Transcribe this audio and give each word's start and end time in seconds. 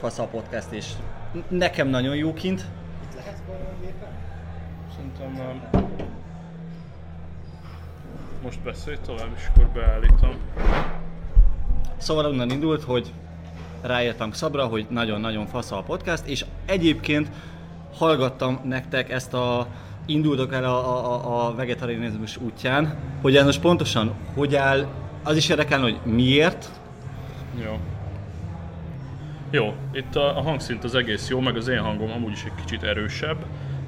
fasz 0.00 0.18
a 0.18 0.24
podcast, 0.24 0.70
és 0.70 0.86
nekem 1.48 1.88
nagyon 1.88 2.16
jó 2.16 2.32
kint. 2.32 2.64
Itt 3.04 3.14
lehet? 3.16 3.42
Szerintem 4.94 5.32
nem. 5.32 5.82
Most 8.42 8.60
beszélj 8.60 8.96
tovább, 9.06 9.28
és 9.36 9.48
akkor 9.48 9.66
beállítom. 9.66 10.36
Szóval 11.96 12.26
onnan 12.26 12.50
indult, 12.50 12.82
hogy 12.82 13.12
ráértem 13.82 14.32
Szabra, 14.32 14.66
hogy 14.66 14.86
nagyon-nagyon 14.90 15.46
fasz 15.46 15.70
a 15.70 15.82
podcast, 15.82 16.26
és 16.26 16.44
egyébként 16.66 17.30
hallgattam 17.94 18.60
nektek 18.64 19.10
ezt 19.10 19.34
a 19.34 19.66
indultok 20.06 20.52
el 20.52 20.64
a, 20.64 21.04
a, 21.12 21.46
a 21.46 21.54
vegetarianizmus 21.54 22.36
útján, 22.36 22.98
hogy 23.20 23.36
ez 23.36 23.44
most 23.44 23.60
pontosan 23.60 24.12
hogy 24.34 24.54
áll, 24.54 24.86
az 25.22 25.36
is 25.36 25.48
érdekel, 25.48 25.80
hogy 25.80 26.00
miért, 26.04 26.70
Jó. 27.64 27.78
Jó, 29.52 29.74
itt 29.92 30.16
a, 30.16 30.38
a 30.38 30.40
hangszint 30.40 30.84
az 30.84 30.94
egész 30.94 31.28
jó, 31.28 31.40
meg 31.40 31.56
az 31.56 31.68
én 31.68 31.78
hangom 31.78 32.10
amúgy 32.10 32.32
is 32.32 32.44
egy 32.44 32.54
kicsit 32.64 32.82
erősebb, 32.82 33.36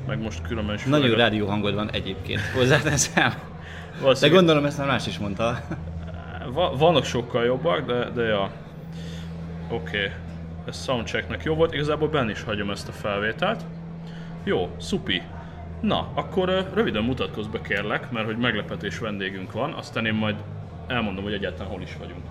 meg 0.06 0.22
most 0.22 0.42
különben 0.42 0.74
is 0.74 0.84
nagyon 0.84 1.12
a- 1.14 1.16
rádió 1.16 1.46
hangod 1.46 1.74
van 1.74 1.90
egyébként, 1.90 2.40
hozzáteszem. 2.40 3.32
De 4.20 4.28
gondolom 4.28 4.64
ezt 4.64 4.78
már 4.78 4.86
más 4.86 5.06
is 5.06 5.18
mondta. 5.18 5.60
Va- 6.52 6.78
vannak 6.78 7.04
sokkal 7.04 7.44
jobbak, 7.44 7.86
de, 7.86 8.10
de 8.10 8.22
ja. 8.22 8.50
Oké. 9.70 9.96
Okay. 9.96 10.10
Ez 10.68 10.84
soundchecknek 10.84 11.42
jó 11.42 11.54
volt, 11.54 11.74
igazából 11.74 12.08
benne 12.08 12.30
is 12.30 12.42
hagyom 12.42 12.70
ezt 12.70 12.88
a 12.88 12.92
felvételt. 12.92 13.64
Jó, 14.44 14.70
szupi. 14.78 15.22
Na, 15.80 16.08
akkor 16.14 16.68
röviden 16.74 17.02
mutatkozz 17.02 17.46
be 17.46 17.60
kérlek, 17.60 18.10
mert 18.10 18.26
hogy 18.26 18.36
meglepetés 18.36 18.98
vendégünk 18.98 19.52
van, 19.52 19.72
aztán 19.72 20.06
én 20.06 20.14
majd 20.14 20.36
elmondom, 20.86 21.24
hogy 21.24 21.32
egyáltalán 21.32 21.72
hol 21.72 21.82
is 21.82 21.96
vagyunk. 21.98 22.22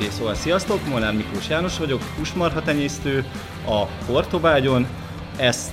Oké, 0.00 0.08
okay, 0.08 0.18
szóval 0.18 0.34
sziasztok, 0.34 0.88
Molnár 0.88 1.14
Miklós 1.14 1.48
János 1.48 1.78
vagyok, 1.78 2.02
húsmarha 2.16 2.62
tenyésztő 2.62 3.24
a 3.66 3.84
Portobágyon. 4.06 4.86
Ezt 5.36 5.72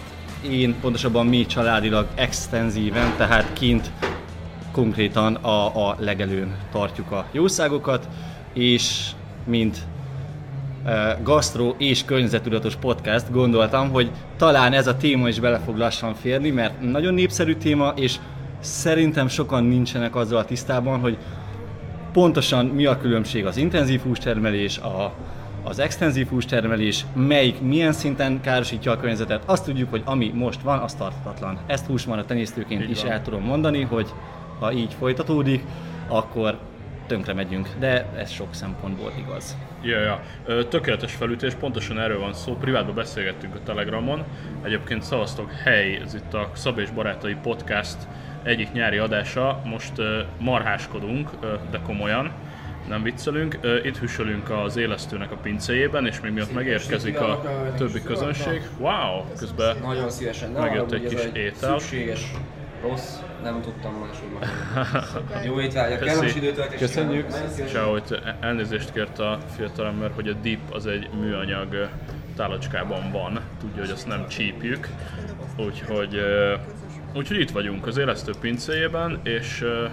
én, 0.49 0.75
pontosabban 0.81 1.25
mi 1.25 1.45
családilag 1.45 2.07
extenzíven, 2.15 3.13
tehát 3.17 3.53
kint 3.53 3.91
konkrétan 4.71 5.35
a, 5.35 5.89
a 5.89 5.95
legelőn 5.99 6.55
tartjuk 6.71 7.11
a 7.11 7.25
jószágokat, 7.31 8.07
és 8.53 9.11
mint 9.45 9.77
eh, 10.85 11.17
gasztró 11.23 11.75
és 11.77 12.05
környezetudatos 12.05 12.75
podcast 12.75 13.31
gondoltam, 13.31 13.89
hogy 13.89 14.11
talán 14.37 14.73
ez 14.73 14.87
a 14.87 14.97
téma 14.97 15.27
is 15.27 15.39
bele 15.39 15.59
fog 15.59 15.77
lassan 15.77 16.13
férni, 16.13 16.49
mert 16.49 16.81
nagyon 16.81 17.13
népszerű 17.13 17.55
téma, 17.55 17.93
és 17.95 18.15
szerintem 18.59 19.27
sokan 19.27 19.63
nincsenek 19.63 20.15
azzal 20.15 20.45
tisztában, 20.45 20.99
hogy 20.99 21.17
pontosan 22.17 22.65
mi 22.65 22.85
a 22.85 22.97
különbség 22.97 23.45
az 23.45 23.57
intenzív 23.57 24.01
hústermelés, 24.01 24.77
a, 24.77 25.13
az 25.63 25.79
extenzív 25.79 26.27
hústermelés, 26.27 27.05
melyik 27.15 27.61
milyen 27.61 27.91
szinten 27.91 28.41
károsítja 28.41 28.91
a 28.91 28.97
környezetet. 28.97 29.43
Azt 29.45 29.65
tudjuk, 29.65 29.89
hogy 29.89 30.01
ami 30.05 30.31
most 30.33 30.61
van, 30.61 30.79
az 30.79 30.93
tarthatatlan. 30.93 31.59
Ezt 31.67 31.85
húsmarha 31.85 32.25
tenyésztőként 32.25 32.81
Így 32.81 32.89
is 32.89 33.01
van. 33.01 33.11
el 33.11 33.21
tudom 33.21 33.41
mondani, 33.41 33.81
hogy 33.81 34.07
ha 34.59 34.71
így 34.71 34.93
folytatódik, 34.93 35.63
akkor 36.07 36.57
tönkre 37.07 37.33
megyünk. 37.33 37.69
De 37.79 38.05
ez 38.15 38.31
sok 38.31 38.53
szempontból 38.53 39.11
igaz. 39.17 39.57
Ja, 39.81 39.99
ja. 39.99 40.21
Tökéletes 40.69 41.13
felütés, 41.13 41.53
pontosan 41.53 41.99
erről 41.99 42.19
van 42.19 42.33
szó. 42.33 42.53
Privátban 42.53 42.95
beszélgettünk 42.95 43.55
a 43.55 43.59
Telegramon. 43.65 44.23
Egyébként 44.63 45.03
szavaztok, 45.03 45.51
hely, 45.51 45.95
ez 46.05 46.13
itt 46.13 46.33
a 46.33 46.49
Szab 46.53 46.77
és 46.79 46.89
Barátai 46.89 47.35
Podcast 47.41 47.97
egyik 48.47 48.71
nyári 48.71 48.97
adása. 48.97 49.61
Most 49.65 49.91
marháskodunk, 50.39 51.29
de 51.71 51.79
komolyan, 51.85 52.31
nem 52.87 53.03
viccelünk. 53.03 53.59
Itt 53.83 53.97
hűsölünk 53.97 54.49
az 54.49 54.77
élesztőnek 54.77 55.31
a 55.31 55.35
pincéjében, 55.35 56.05
és 56.05 56.19
még 56.19 56.31
miatt 56.31 56.53
megérkezik 56.53 57.19
a 57.19 57.41
többi 57.77 58.01
közönség. 58.01 58.61
Wow! 58.77 59.23
Közben 59.37 59.77
Nagyon 59.81 60.09
szívesen. 60.09 60.51
Nem 60.51 60.61
Megjött 60.61 60.91
egy 60.91 61.07
kis 61.07 61.23
ez 61.23 61.29
étel. 61.33 61.79
Szükséges, 61.79 62.31
rossz, 62.81 63.15
nem 63.43 63.61
tudtam 63.61 63.93
máshogy 63.93 64.29
mondani. 64.31 65.45
Jó 65.45 65.61
étvágyat, 65.61 65.99
kellemes 65.99 66.35
időtöltést 66.35 66.79
Köszönjük. 66.79 67.27
Csak 67.71 67.83
hogy 67.83 68.19
elnézést 68.39 68.91
kért 68.91 69.19
a 69.19 69.37
fiatalember, 69.55 70.11
hogy 70.15 70.27
a 70.27 70.33
dip 70.33 70.73
az 70.73 70.85
egy 70.85 71.09
műanyag 71.19 71.89
tálacskában 72.35 73.11
van, 73.11 73.39
tudja, 73.59 73.81
hogy 73.81 73.91
azt 73.91 74.07
nem 74.07 74.27
csípjük. 74.27 74.87
Úgyhogy, 75.57 76.21
úgyhogy 77.17 77.39
itt 77.39 77.51
vagyunk 77.51 77.87
az 77.87 77.97
élesztő 77.97 78.31
pincéjében, 78.39 79.19
és 79.23 79.61
ö, 79.61 79.85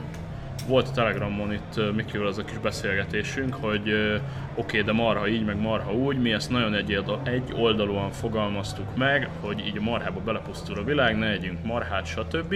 volt 0.67 0.89
a 0.89 0.91
Telegramon 0.91 1.53
itt 1.53 1.77
ö, 1.77 1.91
Mikivel 1.91 2.27
az 2.27 2.39
a 2.39 2.45
kis 2.45 2.59
beszélgetésünk, 2.59 3.55
hogy 3.55 3.89
ö, 3.89 4.17
oké, 4.55 4.81
de 4.83 4.93
marha 4.93 5.29
így, 5.29 5.45
meg 5.45 5.61
marha 5.61 5.93
úgy, 5.93 6.19
mi 6.19 6.33
ezt 6.33 6.51
nagyon 6.51 6.75
egy, 6.75 7.03
egy 7.23 7.53
oldalúan 7.57 8.11
fogalmaztuk 8.11 8.97
meg, 8.97 9.29
hogy 9.41 9.67
így 9.67 9.79
a 9.79 9.83
marhába 9.83 10.21
belepusztul 10.21 10.79
a 10.79 10.85
világ, 10.85 11.19
ne 11.19 11.31
együnk 11.31 11.65
marhát, 11.65 12.07
stb. 12.07 12.55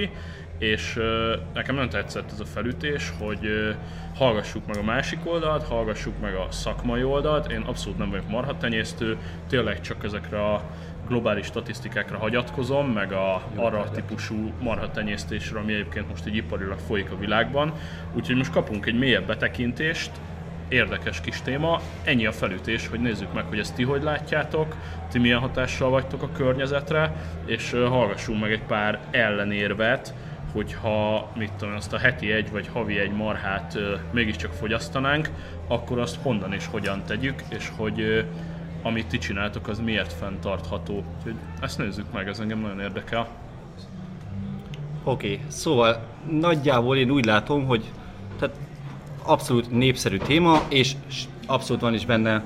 És 0.59 0.97
ö, 0.97 1.37
nekem 1.55 1.75
nagyon 1.75 1.91
tetszett 1.91 2.31
ez 2.33 2.41
a 2.41 2.45
felütés, 2.45 3.13
hogy 3.19 3.47
ö, 3.47 3.71
hallgassuk 4.17 4.67
meg 4.67 4.77
a 4.77 4.83
másik 4.83 5.19
oldalt, 5.25 5.67
hallgassuk 5.67 6.21
meg 6.21 6.35
a 6.35 6.47
szakmai 6.51 7.03
oldalt. 7.03 7.53
Én 7.53 7.61
abszolút 7.61 7.99
nem 7.99 8.11
vagyok 8.11 8.29
marhatenyésztő, 8.29 9.17
tényleg 9.49 9.81
csak 9.81 10.05
ezekre 10.05 10.45
a 10.45 10.63
globális 11.09 11.47
statisztikákra 11.47 12.19
hagyatkozom, 12.19 12.87
meg 12.87 13.13
a, 13.13 13.43
arra 13.57 13.81
a 13.81 13.91
típusú 13.91 14.53
marhatenyésztésre, 14.61 15.59
ami 15.59 15.73
egyébként 15.73 16.09
most 16.09 16.27
így 16.27 16.37
iparilag 16.37 16.79
folyik 16.79 17.11
a 17.11 17.19
világban. 17.19 17.73
Úgyhogy 18.15 18.37
most 18.37 18.53
kapunk 18.53 18.87
egy 18.87 18.99
mélyebb 18.99 19.27
betekintést, 19.27 20.11
érdekes 20.69 21.21
kis 21.21 21.43
téma. 21.43 21.81
Ennyi 22.05 22.27
a 22.27 22.33
felütés, 22.33 22.89
hogy 22.89 23.01
nézzük 23.01 23.33
meg, 23.33 23.45
hogy 23.45 23.59
ezt 23.59 23.75
ti 23.75 23.83
hogy 23.83 24.03
látjátok, 24.03 24.77
ti 25.11 25.19
milyen 25.19 25.39
hatással 25.39 25.91
vagytok 25.91 26.23
a 26.23 26.33
környezetre, 26.33 27.13
és 27.47 27.71
hallgassunk 27.71 28.41
meg 28.41 28.53
egy 28.53 28.63
pár 28.63 29.01
ellenérvet, 29.11 30.15
hogyha 30.53 31.31
mit 31.37 31.53
tudom, 31.53 31.75
azt 31.75 31.93
a 31.93 31.99
heti 31.99 32.33
egy 32.33 32.51
vagy 32.51 32.69
havi 32.73 32.99
egy 32.99 33.13
marhát 33.13 33.79
mégiscsak 34.13 34.53
fogyasztanánk, 34.53 35.31
akkor 35.69 35.99
azt 35.99 36.19
honnan 36.23 36.53
és 36.53 36.67
hogyan 36.67 37.03
tegyük, 37.07 37.43
és 37.49 37.71
hogy 37.77 38.25
amit 38.83 39.07
ti 39.07 39.19
csináltok, 39.19 39.69
az 39.69 39.79
miért 39.79 40.13
fenntartható. 40.13 41.05
Úgyhogy 41.17 41.35
ezt 41.61 41.79
nézzük 41.79 42.13
meg, 42.13 42.29
ez 42.29 42.39
engem 42.39 42.61
nagyon 42.61 42.81
érdekel. 42.81 43.29
Oké, 45.05 45.33
okay, 45.33 45.47
szóval 45.49 46.01
nagyjából 46.31 46.97
én 46.97 47.11
úgy 47.11 47.25
látom, 47.25 47.67
hogy 47.67 47.85
tehát 48.39 48.57
abszolút 49.23 49.71
népszerű 49.71 50.17
téma, 50.17 50.63
és 50.69 50.95
abszolút 51.47 51.83
van 51.83 51.95
is 51.95 52.07
benne 52.07 52.43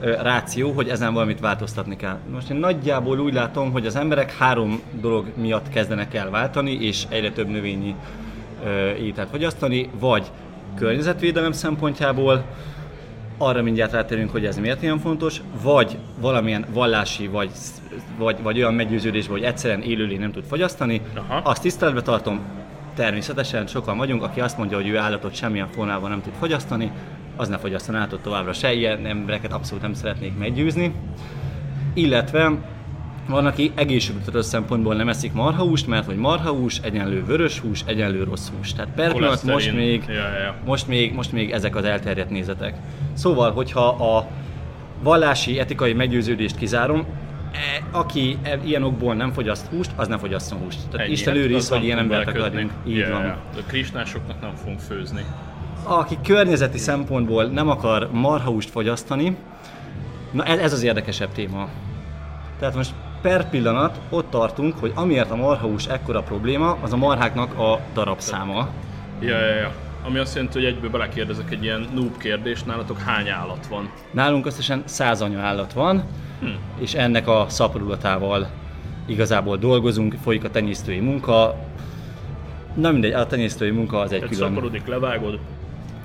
ö, 0.00 0.22
ráció, 0.22 0.72
hogy 0.72 0.88
ezen 0.88 1.12
valamit 1.12 1.40
változtatni 1.40 1.96
kell. 1.96 2.18
Most 2.32 2.50
én 2.50 2.56
nagyjából 2.56 3.18
úgy 3.18 3.32
látom, 3.32 3.72
hogy 3.72 3.86
az 3.86 3.96
emberek 3.96 4.36
három 4.36 4.80
dolog 5.00 5.26
miatt 5.36 5.68
kezdenek 5.68 6.14
el 6.14 6.30
váltani, 6.30 6.72
és 6.72 7.04
egyre 7.08 7.30
több 7.30 7.48
növényi 7.48 7.94
ételt 9.00 9.30
fogyasztani, 9.30 9.90
vagy 9.98 10.30
környezetvédelem 10.74 11.52
szempontjából, 11.52 12.44
arra 13.38 13.62
mindjárt 13.62 13.92
rátérünk, 13.92 14.30
hogy 14.30 14.46
ez 14.46 14.58
miért 14.58 14.82
ilyen 14.82 14.98
fontos, 14.98 15.40
vagy 15.62 15.98
valamilyen 16.20 16.66
vallási, 16.72 17.26
vagy, 17.26 17.50
vagy, 18.18 18.42
vagy 18.42 18.58
olyan 18.58 18.74
meggyőződés, 18.74 19.26
hogy 19.26 19.42
egyszerűen 19.42 19.82
élőlény 19.82 20.20
nem 20.20 20.32
tud 20.32 20.44
fogyasztani, 20.44 21.00
Aha. 21.14 21.40
azt 21.44 21.62
tiszteletbe 21.62 22.02
tartom, 22.02 22.40
természetesen 22.94 23.66
sokan 23.66 23.96
vagyunk, 23.96 24.22
aki 24.22 24.40
azt 24.40 24.58
mondja, 24.58 24.76
hogy 24.76 24.88
ő 24.88 24.98
állatot 24.98 25.34
semmilyen 25.34 25.68
formában 25.68 26.10
nem 26.10 26.22
tud 26.22 26.32
fogyasztani, 26.38 26.92
az 27.36 27.48
ne 27.48 27.58
fogyasszon 27.58 27.94
állatot 27.94 28.22
továbbra 28.22 28.52
se, 28.52 28.72
ilyen 28.72 29.06
embereket 29.06 29.52
abszolút 29.52 29.82
nem 29.82 29.94
szeretnék 29.94 30.38
meggyőzni. 30.38 30.94
Illetve 31.94 32.52
van, 33.28 33.46
aki 33.46 33.72
egészségtudatos 33.74 34.44
szempontból 34.46 34.94
nem 34.94 35.08
eszik 35.08 35.32
marhahúst, 35.32 35.86
mert 35.86 36.06
hogy 36.06 36.16
marhahús 36.16 36.78
egyenlő 36.82 37.24
vörös 37.24 37.58
hús, 37.58 37.82
egyenlő 37.86 38.22
rossz 38.24 38.48
hús. 38.56 38.72
Tehát 38.72 38.90
per 38.94 39.12
pillanat 39.12 39.42
most 39.42 39.72
még, 39.72 40.04
Ja, 40.08 40.14
ja, 40.14 40.54
most, 40.64 40.88
még, 40.88 41.14
most 41.14 41.32
még 41.32 41.50
ezek 41.50 41.76
az 41.76 41.84
elterjedt 41.84 42.30
nézetek. 42.30 42.74
Szóval, 43.12 43.52
hogyha 43.52 43.86
a 43.88 44.26
vallási, 45.02 45.58
etikai 45.58 45.92
meggyőződést 45.92 46.56
kizárom, 46.56 47.06
e, 47.52 47.84
aki 47.98 48.38
e- 48.42 48.58
ilyen 48.64 48.82
okból 48.82 49.14
nem 49.14 49.32
fogyaszt 49.32 49.66
húst, 49.66 49.90
az 49.96 50.08
nem 50.08 50.18
fogyasszon 50.18 50.58
húst. 50.58 50.78
Tehát 50.90 51.06
Ennyi. 51.06 51.12
Isten 51.12 51.36
őriz, 51.36 51.68
hogy 51.68 51.84
ilyen 51.84 51.98
embert 51.98 52.28
akarjunk. 52.28 52.72
Így 52.86 52.96
Ja, 52.96 53.10
van. 53.12 53.22
ja. 53.24 53.38
A 53.56 53.62
krisnásoknak 53.66 54.40
nem 54.40 54.54
fogunk 54.54 54.80
főzni. 54.80 55.24
Aki 55.82 56.18
környezeti 56.24 56.78
szempontból 56.78 57.44
nem 57.44 57.68
akar 57.68 58.08
marhahúst 58.12 58.70
fogyasztani, 58.70 59.36
na 60.30 60.44
ez, 60.44 60.58
ez 60.58 60.72
az 60.72 60.82
érdekesebb 60.82 61.32
téma. 61.32 61.68
Tehát 62.58 62.74
most 62.74 62.92
per 63.24 63.48
pillanat 63.48 64.00
ott 64.10 64.30
tartunk, 64.30 64.78
hogy 64.78 64.92
amiért 64.94 65.30
a 65.30 65.36
marhahús 65.36 65.86
ekkora 65.86 66.22
probléma, 66.22 66.76
az 66.82 66.92
a 66.92 66.96
marháknak 66.96 67.58
a 67.58 67.80
darabszáma. 67.94 68.68
Ja, 69.20 69.38
ja, 69.38 69.54
ja. 69.54 69.72
Ami 70.06 70.18
azt 70.18 70.34
jelenti, 70.34 70.58
hogy 70.58 70.66
egyből 70.66 70.90
belekérdezek 70.90 71.50
egy 71.50 71.62
ilyen 71.62 71.88
noob 71.94 72.16
kérdést, 72.16 72.66
nálatok 72.66 72.98
hány 72.98 73.28
állat 73.28 73.66
van? 73.66 73.90
Nálunk 74.10 74.46
összesen 74.46 74.82
100 74.84 75.22
állat 75.22 75.72
van, 75.72 76.04
Hm. 76.40 76.46
és 76.78 76.94
ennek 76.94 77.28
a 77.28 77.46
szaporulatával 77.48 78.46
igazából 79.06 79.56
dolgozunk, 79.56 80.14
folyik 80.22 80.44
a 80.44 80.50
tenyésztői 80.50 81.00
munka. 81.00 81.54
Na 82.74 82.90
mindegy, 82.90 83.12
a 83.12 83.26
tenyésztői 83.26 83.70
munka 83.70 83.98
az 83.98 84.12
egy 84.12 84.22
Egy 84.22 84.28
külön. 84.28 84.48
szaporodik, 84.48 84.86
levágod, 84.86 85.38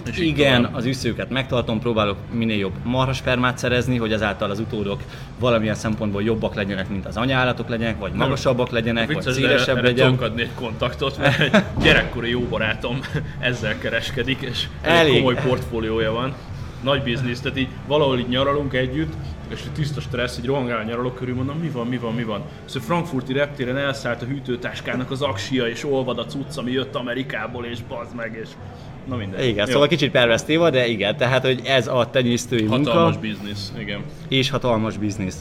és 0.09 0.17
Igen, 0.17 0.61
tovább. 0.61 0.75
az 0.75 0.85
üszőket 0.85 1.29
megtartom, 1.29 1.79
próbálok 1.79 2.17
minél 2.31 2.57
jobb 2.57 2.73
marhaspermát 2.83 3.57
szerezni, 3.57 3.97
hogy 3.97 4.11
ezáltal 4.11 4.49
az 4.49 4.59
utódok 4.59 5.01
valamilyen 5.39 5.75
szempontból 5.75 6.23
jobbak 6.23 6.55
legyenek, 6.55 6.89
mint 6.89 7.05
az 7.05 7.17
anyállatok 7.17 7.69
legyenek, 7.69 7.99
vagy 7.99 8.11
magasabbak 8.11 8.69
legyenek, 8.69 9.05
vagy 9.07 9.15
Vicces, 9.15 9.33
de 9.35 9.39
szélesebb 9.47 9.83
legyen. 9.83 10.05
tudok 10.05 10.21
adni 10.21 10.41
egy 10.41 10.53
kontaktot, 10.55 11.17
mert 11.17 11.39
egy 11.39 11.63
gyerekkori 11.81 12.29
jó 12.29 12.39
barátom 12.41 12.99
ezzel 13.39 13.77
kereskedik, 13.77 14.41
és 14.41 14.67
Elég. 14.81 15.13
komoly 15.13 15.35
portfóliója 15.47 16.11
van. 16.11 16.33
Nagy 16.83 17.03
biznisz, 17.03 17.39
tehát 17.41 17.57
így 17.57 17.67
valahol 17.87 18.19
így 18.19 18.27
nyaralunk 18.27 18.73
együtt, 18.73 19.13
és 19.51 19.61
egy 19.65 19.71
tiszta 19.71 20.01
stressz, 20.01 20.37
így 20.37 20.45
rohangál 20.45 20.79
a 20.79 20.83
nyaralók 20.83 21.15
körül, 21.15 21.35
mondom, 21.35 21.57
mi 21.57 21.69
van, 21.69 21.87
mi 21.87 21.97
van, 21.97 22.13
mi 22.13 22.23
van. 22.23 22.41
Szóval 22.65 22.87
frankfurti 22.87 23.33
reptéren 23.33 23.77
elszállt 23.77 24.21
a 24.21 24.25
hűtőtáskának 24.25 25.11
az 25.11 25.21
aksia, 25.21 25.67
és 25.67 25.85
olvad 25.85 26.19
a 26.19 26.25
cucc, 26.25 26.57
ami 26.57 26.71
jött 26.71 26.95
Amerikából, 26.95 27.65
és 27.65 27.79
bazd 27.87 28.15
meg, 28.15 28.39
és 28.41 28.49
na 29.07 29.15
mindegy. 29.15 29.47
Igen, 29.47 29.65
Jó. 29.65 29.71
szóval 29.71 29.87
kicsit 29.87 30.11
pervesztéva, 30.11 30.69
de 30.69 30.87
igen, 30.87 31.17
tehát 31.17 31.45
hogy 31.45 31.61
ez 31.65 31.87
a 31.87 32.09
tenyésztői 32.09 32.65
Hatalmas 32.65 33.13
munka 33.13 33.19
biznisz, 33.19 33.73
igen. 33.77 34.03
és 34.27 34.49
hatalmas 34.49 34.97
biznisz. 34.97 35.37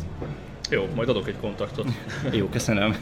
Jó, 0.71 0.89
majd 0.95 1.09
adok 1.09 1.29
egy 1.29 1.37
kontaktot. 1.41 1.87
Jó, 2.33 2.49
köszönöm. 2.49 2.97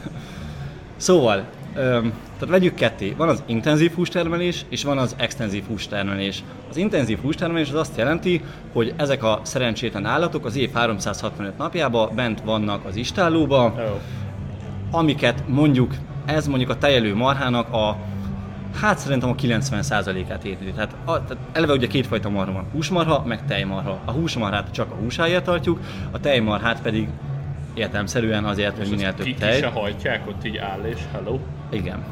Szóval, 0.97 1.45
öm, 1.77 2.13
tehát 2.39 2.49
vegyük 2.49 2.75
ketté. 2.75 3.13
Van 3.17 3.29
az 3.29 3.43
intenzív 3.45 3.93
hústermelés, 3.93 4.65
és 4.69 4.83
van 4.83 4.97
az 4.97 5.15
extenzív 5.17 5.63
hústermelés. 5.67 6.43
Az 6.69 6.77
intenzív 6.77 7.19
hústermelés 7.21 7.69
az 7.69 7.75
azt 7.75 7.97
jelenti, 7.97 8.41
hogy 8.73 8.93
ezek 8.97 9.23
a 9.23 9.39
szerencsétlen 9.43 10.05
állatok 10.05 10.45
az 10.45 10.55
év 10.55 10.71
365 10.73 11.57
napjában 11.57 12.15
bent 12.15 12.41
vannak 12.41 12.85
az 12.85 12.95
istállóba, 12.95 13.73
Jó. 13.77 13.99
amiket 14.91 15.43
mondjuk, 15.47 15.93
ez 16.25 16.47
mondjuk 16.47 16.69
a 16.69 16.77
tejelő 16.77 17.15
marhának 17.15 17.73
a 17.73 17.97
Hát 18.81 18.97
szerintem 18.97 19.29
a 19.29 19.35
90%-át 19.35 20.43
érinti. 20.43 20.71
Tehát, 20.71 20.95
a, 21.05 21.23
tehát 21.23 21.37
eleve 21.53 21.73
ugye 21.73 21.87
kétfajta 21.87 22.29
marha 22.29 22.51
van, 22.51 22.65
húsmarha, 22.71 23.23
meg 23.25 23.45
tejmarha. 23.45 23.99
A 24.05 24.11
húsmarhát 24.11 24.71
csak 24.71 24.91
a 24.91 24.95
húsáért 24.95 25.43
tartjuk, 25.43 25.79
a 26.11 26.19
tejmarhát 26.19 26.81
pedig 26.81 27.07
értelemszerűen 27.73 28.45
azért, 28.45 28.77
hogy 28.77 28.89
minél 28.89 29.13
több 29.13 29.25
ki, 29.25 29.33
ki 29.33 29.39
tej. 29.39 29.59
se 29.59 29.67
hajtják, 29.67 30.27
ott 30.27 30.45
így 30.45 30.57
áll 30.57 30.83
és 30.83 30.99
hello. 31.11 31.39
Igen. 31.69 32.03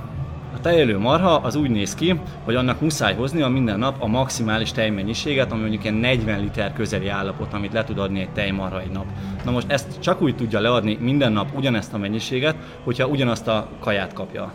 A 0.55 0.59
tejelő 0.61 0.97
marha 0.97 1.35
az 1.35 1.55
úgy 1.55 1.69
néz 1.69 1.95
ki, 1.95 2.19
hogy 2.43 2.55
annak 2.55 2.81
muszáj 2.81 3.15
hozni 3.15 3.41
a 3.41 3.47
minden 3.47 3.79
nap 3.79 3.95
a 3.99 4.07
maximális 4.07 4.71
tejmennyiséget, 4.71 5.51
ami 5.51 5.61
mondjuk 5.61 5.83
ilyen 5.83 5.95
40 5.95 6.39
liter 6.39 6.73
közeli 6.73 7.07
állapot, 7.07 7.53
amit 7.53 7.73
le 7.73 7.83
tud 7.83 7.99
adni 7.99 8.19
egy 8.19 8.29
tejmarha 8.29 8.81
egy 8.81 8.91
nap. 8.91 9.05
Na 9.43 9.51
most 9.51 9.71
ezt 9.71 9.99
csak 9.99 10.21
úgy 10.21 10.35
tudja 10.35 10.59
leadni 10.59 10.97
minden 11.01 11.31
nap 11.31 11.47
ugyanezt 11.55 11.93
a 11.93 11.97
mennyiséget, 11.97 12.55
hogyha 12.83 13.07
ugyanazt 13.07 13.47
a 13.47 13.67
kaját 13.79 14.13
kapja. 14.13 14.51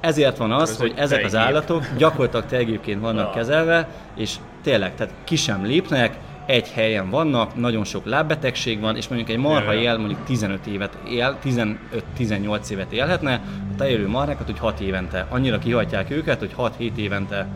Ezért 0.00 0.36
van 0.36 0.52
az, 0.52 0.70
Ez 0.70 0.76
hogy 0.78 0.92
ezek 0.96 1.24
az 1.24 1.30
tejgép. 1.30 1.48
állatok 1.48 1.86
gyakorlatilag 1.98 2.46
tejgépként 2.46 3.00
vannak 3.00 3.30
kezelve, 3.34 3.88
és 4.16 4.34
tényleg, 4.62 4.94
tehát 4.94 5.14
ki 5.24 5.36
sem 5.36 5.64
lépnek, 5.64 6.18
egy 6.46 6.70
helyen 6.70 7.10
vannak, 7.10 7.56
nagyon 7.56 7.84
sok 7.84 8.04
lábbetegség 8.04 8.80
van, 8.80 8.96
és 8.96 9.08
mondjuk 9.08 9.30
egy 9.30 9.38
marha 9.38 9.74
él 9.74 9.96
mondjuk 9.96 10.24
15 10.24 10.66
évet 10.66 10.98
él, 11.08 11.38
15-18 11.44 12.68
évet 12.70 12.92
élhetne, 12.92 13.34
a 13.72 13.76
tejölő 13.76 14.08
marhákat, 14.08 14.46
hogy 14.46 14.58
6 14.58 14.80
évente. 14.80 15.26
Annyira 15.28 15.58
kihajtják 15.58 16.10
őket, 16.10 16.38
hogy 16.38 16.54
6-7 16.56 16.96
évente 16.96 17.46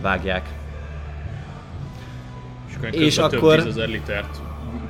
vágják. 0.00 0.48
És 2.90 2.98
És 2.98 3.18
akkor- 3.18 3.54
több 3.54 3.64
tízezer 3.64 3.88
litert 3.88 4.40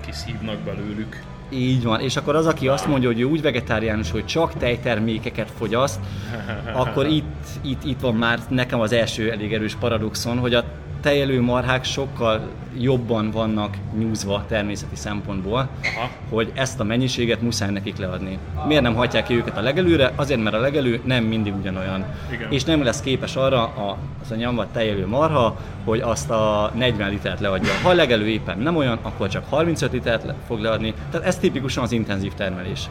kiszívnak 0.07 0.59
belőlük. 0.59 1.23
Így 1.51 1.83
van, 1.83 2.01
és 2.01 2.17
akkor 2.17 2.35
az, 2.35 2.47
aki 2.47 2.69
azt 2.69 2.87
mondja, 2.87 3.09
hogy 3.09 3.21
ő 3.21 3.25
úgy 3.25 3.43
vegetáriánus, 3.43 4.11
hogy 4.11 4.27
csak 4.27 4.55
tejtermékeket 4.55 5.51
fogyaszt, 5.59 6.01
akkor 6.73 7.07
itt, 7.07 7.47
itt, 7.61 7.85
itt 7.85 8.01
van 8.01 8.15
már 8.15 8.39
nekem 8.49 8.81
az 8.81 8.93
első 8.93 9.31
elég 9.31 9.53
erős 9.53 9.75
paradoxon, 9.75 10.39
hogy 10.39 10.55
a 10.55 10.65
tejelő 11.03 11.41
marhák 11.41 11.85
sokkal 11.85 12.49
jobban 12.79 13.31
vannak 13.31 13.77
nyúzva 13.99 14.45
természeti 14.49 14.97
szempontból, 14.97 15.59
Aha. 15.59 16.11
hogy 16.31 16.53
ezt 16.55 16.81
a 16.81 16.85
mennyiséget 16.85 17.41
muszáj 17.41 17.71
nekik 17.71 17.97
leadni. 17.97 18.39
Miért 18.67 18.83
nem 18.83 18.95
hagyják 18.95 19.25
ki 19.25 19.35
őket 19.35 19.57
a 19.57 19.61
legelőre? 19.61 20.13
Azért, 20.17 20.43
mert 20.43 20.55
a 20.57 20.59
legelő 20.61 21.01
nem 21.05 21.25
mindig 21.25 21.55
ugyanolyan. 21.55 22.05
Igen. 22.33 22.53
És 22.53 22.65
nem 22.65 22.83
lesz 22.83 23.01
képes 23.01 23.37
arra 23.37 23.63
a, 23.63 23.99
az 24.23 24.31
a 24.31 24.35
nyomvat 24.35 24.69
tejelő 24.69 25.07
marha, 25.07 25.57
hogy 25.85 26.01
azt 26.01 26.31
a 26.31 26.73
40 26.75 27.11
litert 27.11 27.41
leadja. 27.41 27.73
Ha 27.83 27.89
a 27.89 27.95
legelő 27.95 28.29
éppen 28.29 28.59
nem 28.59 28.77
olyan, 28.77 28.99
akkor 29.03 29.29
csak 29.29 29.45
35 29.49 29.93
litert 29.93 30.33
fog 30.47 30.61
leadni. 30.61 30.95
Tehát 31.11 31.27
ez 31.27 31.39
tipikusan 31.39 31.83
az 31.83 31.93
intenzív 31.93 32.35
termelés. 32.35 32.89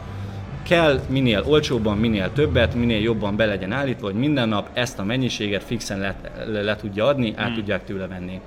Kell 0.62 1.00
minél 1.08 1.42
olcsóbban, 1.46 1.98
minél 1.98 2.32
többet, 2.32 2.74
minél 2.74 3.00
jobban 3.00 3.36
be 3.36 3.44
legyen 3.44 3.72
állítva, 3.72 4.06
hogy 4.06 4.14
minden 4.14 4.48
nap 4.48 4.68
ezt 4.72 4.98
a 4.98 5.04
mennyiséget 5.04 5.64
fixen 5.64 5.98
le, 5.98 6.14
le, 6.46 6.62
le 6.62 6.76
tudja 6.76 7.06
adni, 7.06 7.34
át 7.36 7.54
tudják 7.54 7.84
tőle 7.84 8.06
venni. 8.06 8.40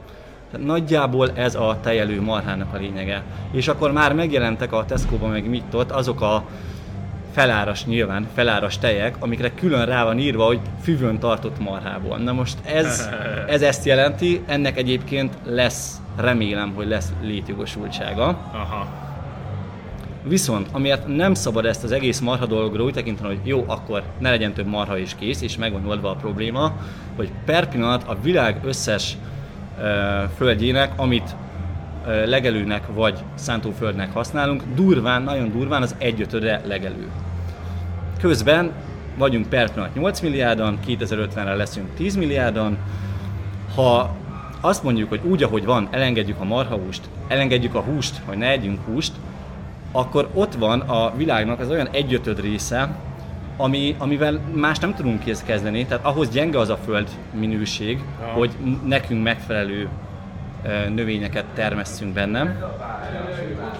Tehát 0.52 0.66
nagyjából 0.68 1.32
ez 1.32 1.56
a 1.56 1.78
tejelő 1.82 2.22
marhának 2.22 2.74
a 2.74 2.78
lényege. 2.78 3.24
És 3.52 3.68
akkor 3.68 3.92
már 3.92 4.14
megjelentek 4.14 4.72
a 4.72 4.86
Tesco-ban 4.86 5.30
meg 5.30 5.50
mit 5.50 5.74
ott 5.74 5.92
azok 5.92 6.22
a 6.22 6.46
feláras 7.36 7.86
nyilván, 7.86 8.28
feláras 8.34 8.78
tejek, 8.78 9.16
amikre 9.20 9.54
külön 9.54 9.86
rá 9.86 10.04
van 10.04 10.20
írva, 10.20 10.46
hogy 10.46 10.60
füvön 10.82 11.20
tartott 11.20 11.60
marhából. 11.60 12.18
Na 12.18 12.32
most 12.32 12.58
ez, 12.66 13.10
ez 13.48 13.62
ezt 13.62 13.86
jelenti, 13.86 14.44
ennek 14.46 14.78
egyébként 14.78 15.34
lesz, 15.46 16.02
remélem, 16.18 16.74
hogy 16.76 16.88
lesz 16.88 17.14
létjogosultsága. 17.22 18.26
Aha. 18.52 19.05
Viszont 20.28 20.68
amiért 20.72 21.08
nem 21.08 21.34
szabad 21.34 21.66
ezt 21.66 21.84
az 21.84 21.92
egész 21.92 22.20
marha 22.20 22.46
dologról 22.46 22.86
úgy 22.86 22.94
tekinteni, 22.94 23.28
hogy 23.28 23.48
jó, 23.48 23.64
akkor 23.68 24.04
ne 24.20 24.30
legyen 24.30 24.54
több 24.54 24.68
marha 24.68 24.98
és 24.98 25.16
kész, 25.20 25.42
és 25.42 25.58
meg 25.58 25.72
van 25.72 25.88
oldva 25.88 26.10
a 26.10 26.16
probléma, 26.16 26.74
hogy 27.16 27.30
per 27.46 27.70
pillanat 27.70 28.04
a 28.08 28.18
világ 28.22 28.60
összes 28.64 29.18
ö, 29.80 30.24
földjének, 30.36 30.92
amit 30.96 31.36
ö, 32.08 32.26
legelőnek 32.26 32.84
vagy 32.94 33.20
szántóföldnek 33.36 34.14
használunk, 34.14 34.64
durván, 34.76 35.22
nagyon 35.22 35.52
durván 35.52 35.82
az 35.82 35.96
egyötöde 35.98 36.62
legelő. 36.66 37.08
Közben 38.20 38.72
vagyunk 39.18 39.50
per 39.50 39.72
pillanat 39.72 39.96
8 39.96 40.20
milliárdan, 40.20 40.80
2050-re 40.88 41.56
leszünk 41.56 41.94
10 41.96 42.16
milliárdan, 42.16 42.78
ha 43.76 44.16
azt 44.62 44.84
mondjuk, 44.84 45.10
hogy 45.10 45.22
úgy, 45.24 45.44
ahogy 45.44 45.66
van, 45.66 45.88
elengedjük 45.92 46.40
a 46.40 46.44
marhahúst, 46.44 47.02
elengedjük 47.28 47.76
a 47.76 47.82
húst, 47.82 48.22
hogy 48.26 48.38
ne 48.38 48.50
együnk 48.50 48.80
húst, 48.86 49.12
akkor 49.96 50.30
ott 50.34 50.54
van 50.54 50.80
a 50.80 51.16
világnak 51.16 51.60
az 51.60 51.70
olyan 51.70 51.88
egyötöd 51.92 52.42
része, 52.42 52.96
ami, 53.58 53.96
amivel 53.98 54.40
más 54.54 54.80
nem 54.80 54.94
tudunk 54.94 55.24
kezdeni, 55.46 55.86
tehát 55.86 56.06
ahhoz 56.06 56.30
gyenge 56.30 56.60
az 56.60 56.70
a 56.70 56.78
föld 56.78 57.10
minőség, 57.34 58.04
Ja. 58.22 58.28
hogy 58.28 58.52
nekünk 58.86 59.24
megfelelő 59.24 59.88
növényeket 60.96 61.46
termesszünk 61.54 62.14
benne. 62.14 62.72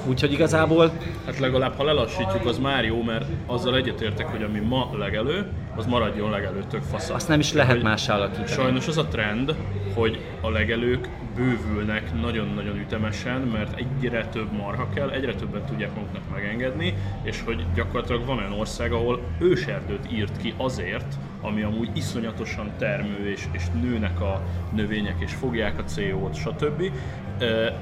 Úgyhogy 0.08 0.32
igazából 0.32 0.92
Hát 1.26 1.40
legalább 1.40 1.78
ha 1.78 1.84
lelassítjuk, 1.84 2.46
az 2.46 2.58
már 2.58 2.86
jó, 2.86 3.04
mert 3.04 3.26
azzal 3.46 3.76
egyetértek, 3.76 4.26
hogy 4.28 4.44
ami 4.44 4.60
ma 4.60 4.90
legelő, 4.98 5.48
az 5.76 5.86
maradjon 5.86 6.30
legelő, 6.30 6.64
tök 6.70 6.82
fasz. 6.82 7.10
azt 7.10 7.28
nem 7.28 7.40
is 7.40 7.54
lehet 7.54 7.82
más 7.82 8.10
alakítani. 8.10 8.48
Sajnos 8.48 8.88
az 8.88 8.98
a 8.98 9.06
trend, 9.06 9.56
hogy 9.94 10.20
a 10.42 10.50
legelők 10.50 11.10
bővülnek 11.36 12.22
nagyon-nagyon 12.22 12.78
ütemesen, 12.78 13.42
mert 13.42 13.80
egyre 13.80 14.28
több 14.28 14.52
marha 14.52 14.90
kell, 14.90 15.10
egyre 15.10 15.36
többet 15.36 15.66
tudják 15.66 15.96
maguknak 15.96 16.32
megengedni, 16.32 16.94
és 17.24 17.42
hogy 17.42 17.66
gyakorlatilag 17.76 18.26
van 18.26 18.38
olyan 18.38 18.54
ország, 18.54 18.92
ahol 18.92 19.20
őserdőt 19.40 20.12
írt 20.12 20.38
ki 20.38 20.54
azért, 20.58 21.18
ami 21.42 21.62
amúgy 21.62 21.90
iszonyatosan 21.94 22.72
termő, 22.78 23.30
és, 23.30 23.48
és 23.52 23.64
nőnek 23.82 24.22
a 24.22 24.42
növények, 24.72 25.16
és 25.20 25.34
fogják 25.34 25.80
a 25.80 25.84
CO-t, 25.84 26.36
stb. 26.36 26.92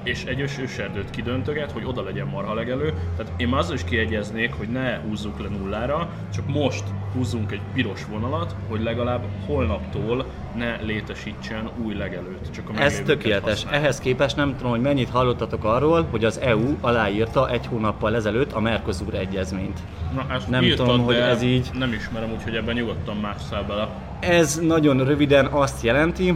És 0.03 0.23
egy 0.23 0.39
ős- 0.39 0.59
őserdőt 0.59 1.09
kidöntöget, 1.09 1.71
hogy 1.71 1.83
oda 1.85 2.03
legyen 2.03 2.27
marha 2.27 2.53
legelő. 2.53 2.93
Tehát 3.17 3.31
én 3.37 3.47
már 3.47 3.59
azzal 3.59 3.75
is 3.75 3.83
kiegyeznék, 3.83 4.53
hogy 4.53 4.67
ne 4.67 4.97
húzzuk 4.97 5.39
le 5.41 5.47
nullára, 5.47 6.09
csak 6.33 6.47
most 6.47 6.83
húzzunk 7.13 7.51
egy 7.51 7.61
piros 7.73 8.05
vonalat, 8.05 8.55
hogy 8.69 8.81
legalább 8.83 9.21
holnaptól 9.45 10.25
ne 10.55 10.75
létesítsen 10.81 11.69
új 11.85 11.93
legelőt. 11.93 12.51
Csak 12.51 12.69
a 12.69 12.81
Ez 12.81 13.01
tökéletes. 13.05 13.51
használja. 13.51 13.79
Ehhez 13.79 13.99
képest 13.99 14.35
nem 14.35 14.55
tudom, 14.57 14.71
hogy 14.71 14.81
mennyit 14.81 15.09
hallottatok 15.09 15.63
arról, 15.63 16.07
hogy 16.11 16.25
az 16.25 16.39
EU 16.39 16.75
aláírta 16.81 17.49
egy 17.49 17.65
hónappal 17.65 18.15
ezelőtt 18.15 18.51
a 18.51 18.59
Mercosur 18.59 19.13
egyezményt. 19.13 19.79
Na, 20.15 20.33
ezt 20.33 20.49
Nem 20.49 20.63
írtad, 20.63 20.85
tudom, 20.85 21.03
hogy 21.05 21.15
ez 21.15 21.41
így- 21.41 21.69
Nem 21.73 21.93
ismerem, 21.93 22.31
úgyhogy 22.31 22.55
ebben 22.55 22.75
nyugodtan 22.75 23.17
másszál 23.17 23.63
bele. 23.63 23.87
Ez 24.19 24.59
nagyon 24.59 25.05
röviden 25.05 25.45
azt 25.45 25.83
jelenti, 25.83 26.33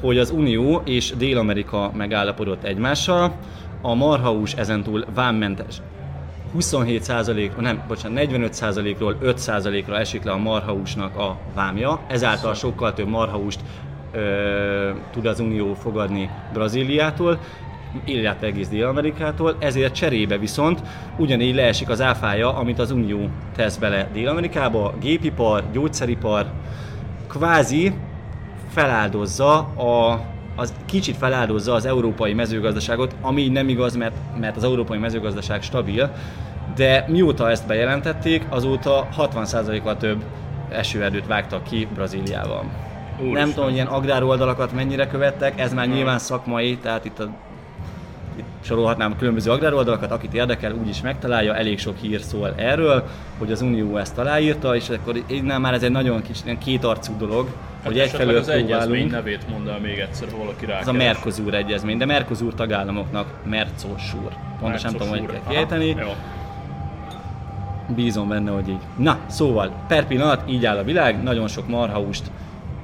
hogy 0.00 0.18
az 0.18 0.30
Unió 0.30 0.82
és 0.84 1.12
Dél-Amerika 1.16 1.90
megállapodott 1.94 2.64
egymással, 2.64 3.36
a 3.82 3.94
marhahús 3.94 4.52
ezentúl 4.52 5.04
vámmentes. 5.14 5.80
27%, 6.58 7.56
nem, 7.56 7.82
bocsánat, 7.88 8.28
45%-ról 8.30 9.16
5%-ra 9.22 9.98
esik 9.98 10.22
le 10.22 10.32
a 10.32 10.36
marhahúsnak 10.36 11.16
a 11.16 11.38
vámja, 11.54 12.00
ezáltal 12.06 12.54
sokkal 12.54 12.92
több 12.92 13.08
marhahúst 13.08 13.60
ö, 14.12 14.90
tud 15.12 15.26
az 15.26 15.40
Unió 15.40 15.74
fogadni 15.74 16.30
Brazíliától, 16.52 17.38
illetve 18.04 18.46
egész 18.46 18.68
Dél-Amerikától, 18.68 19.56
ezért 19.58 19.94
cserébe 19.94 20.38
viszont 20.38 20.82
ugyanígy 21.16 21.54
leesik 21.54 21.88
az 21.88 22.00
áfája, 22.00 22.56
amit 22.56 22.78
az 22.78 22.90
Unió 22.90 23.28
tesz 23.56 23.76
bele 23.76 24.10
Dél-Amerikába, 24.12 24.94
gépipar, 25.00 25.64
gyógyszeripar, 25.72 26.46
kvázi 27.28 27.92
feláldozza 28.68 29.56
a, 29.58 30.20
az 30.56 30.74
kicsit 30.86 31.16
feláldozza 31.16 31.72
az 31.72 31.86
európai 31.86 32.32
mezőgazdaságot, 32.32 33.16
ami 33.20 33.48
nem 33.48 33.68
igaz, 33.68 33.96
mert, 33.96 34.14
mert 34.40 34.56
az 34.56 34.64
európai 34.64 34.98
mezőgazdaság 34.98 35.62
stabil, 35.62 36.12
de 36.76 37.04
mióta 37.08 37.50
ezt 37.50 37.66
bejelentették, 37.66 38.46
azóta 38.48 39.08
60%-kal 39.16 39.96
több 39.96 40.24
esőerdőt 40.70 41.26
vágtak 41.26 41.62
ki 41.62 41.88
Brazíliában. 41.94 42.70
Úristen. 43.18 43.40
Nem 43.42 43.48
tudom, 43.48 43.64
hogy 43.64 43.74
ilyen 43.74 43.86
agrároldalakat 43.86 44.72
mennyire 44.72 45.06
követtek, 45.06 45.60
ez 45.60 45.72
már 45.74 45.88
nyilván 45.88 46.18
szakmai, 46.18 46.76
tehát 46.76 47.04
itt 47.04 47.18
a 47.18 47.28
itt 48.38 48.44
sorolhatnám 48.60 49.12
a 49.12 49.16
különböző 49.16 49.50
agrároldalakat, 49.50 50.10
akit 50.10 50.34
érdekel, 50.34 50.72
úgyis 50.72 51.00
megtalálja, 51.00 51.54
elég 51.54 51.78
sok 51.78 51.96
hír 52.00 52.20
szól 52.20 52.54
erről, 52.56 53.04
hogy 53.38 53.52
az 53.52 53.60
Unió 53.62 53.96
ezt 53.96 54.18
aláírta, 54.18 54.76
és 54.76 54.88
akkor 54.88 55.22
innen 55.26 55.60
már 55.60 55.74
ez 55.74 55.82
egy 55.82 55.90
nagyon 55.90 56.22
kicsit 56.22 56.44
ilyen 56.44 56.58
kétarcú 56.58 57.16
dolog, 57.18 57.48
Hát 57.76 57.86
hogy 57.86 57.98
egyfelől 57.98 58.36
az 58.36 58.48
egyezmény 58.48 59.08
próbálunk. 59.08 59.10
nevét 59.10 59.48
mondd 59.50 59.68
el 59.68 59.78
még 59.78 59.98
egyszer, 59.98 60.28
ha 60.30 60.36
valaki 60.36 60.66
rá 60.66 60.78
Ez 60.78 60.88
a 60.88 60.92
Mercosur 60.92 61.54
egyezmény, 61.54 61.98
de 61.98 62.04
Mercosur 62.04 62.54
tagállamoknak 62.54 63.26
Mercosur. 63.44 64.32
Pontosan 64.60 64.90
nem 64.90 65.00
tudom, 65.00 65.18
hogy 65.18 65.26
kell 65.26 65.40
kiejteni. 65.48 65.96
Bízom 67.94 68.28
benne, 68.28 68.50
hogy 68.50 68.68
így. 68.68 68.80
Na, 68.96 69.18
szóval, 69.26 69.72
per 69.88 70.06
pillanat 70.06 70.50
így 70.50 70.64
áll 70.66 70.76
a 70.76 70.84
világ, 70.84 71.22
nagyon 71.22 71.48
sok 71.48 71.68
marhahúst 71.68 72.30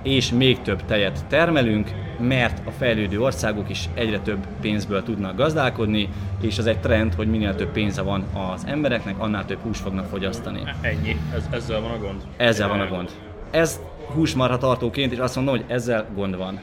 és 0.05 0.33
még 0.33 0.63
több 0.63 0.85
tejet 0.85 1.25
termelünk, 1.29 1.91
mert 2.19 2.67
a 2.67 2.71
fejlődő 2.71 3.21
országok 3.21 3.71
is 3.71 3.89
egyre 3.95 4.19
több 4.19 4.47
pénzből 4.61 5.03
tudnak 5.03 5.37
gazdálkodni, 5.37 6.09
és 6.41 6.59
az 6.59 6.67
egy 6.67 6.79
trend, 6.79 7.15
hogy 7.15 7.31
minél 7.31 7.55
több 7.55 7.73
pénze 7.73 8.03
van 8.03 8.25
az 8.53 8.65
embereknek, 8.67 9.15
annál 9.19 9.45
több 9.45 9.59
hús 9.63 9.79
fognak 9.79 10.07
fogyasztani. 10.07 10.61
Ennyi, 10.81 11.17
Ez, 11.35 11.49
ezzel 11.51 11.81
van 11.81 11.91
a 11.91 11.99
gond. 11.99 12.23
Ezzel 12.37 12.69
van 12.69 12.81
a 12.81 12.87
gond. 12.87 13.11
Ez 13.51 13.81
húsmarha 14.15 14.59
tartóként, 14.59 15.13
és 15.13 15.19
azt 15.19 15.37
mondom, 15.37 15.57
hogy 15.57 15.65
ezzel 15.69 16.07
gond 16.15 16.37
van. 16.37 16.61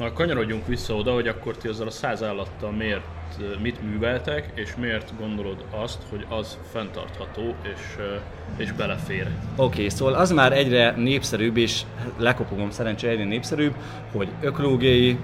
Na, 0.00 0.12
kanyarodjunk 0.12 0.66
vissza 0.66 0.94
oda, 0.94 1.12
hogy 1.12 1.28
akkor 1.28 1.56
ti 1.56 1.68
ezzel 1.68 1.86
a 1.86 1.90
száz 1.90 2.22
állattal 2.22 2.70
miért, 2.70 3.02
mit 3.62 3.82
műveltek, 3.90 4.50
és 4.54 4.74
miért 4.76 5.12
gondolod 5.18 5.64
azt, 5.70 5.98
hogy 6.10 6.26
az 6.28 6.58
fenntartható 6.72 7.54
és, 7.62 7.96
és 8.56 8.72
belefér. 8.72 9.26
Oké, 9.56 9.76
okay, 9.76 9.88
szóval 9.88 10.14
az 10.14 10.30
már 10.30 10.52
egyre 10.52 10.94
népszerűbb, 10.96 11.56
és 11.56 11.82
lekopogom 12.18 12.70
szerencsére 12.70 13.12
egyre 13.12 13.24
népszerűbb, 13.24 13.74
hogy 14.12 14.28
ökológiai 14.40 15.18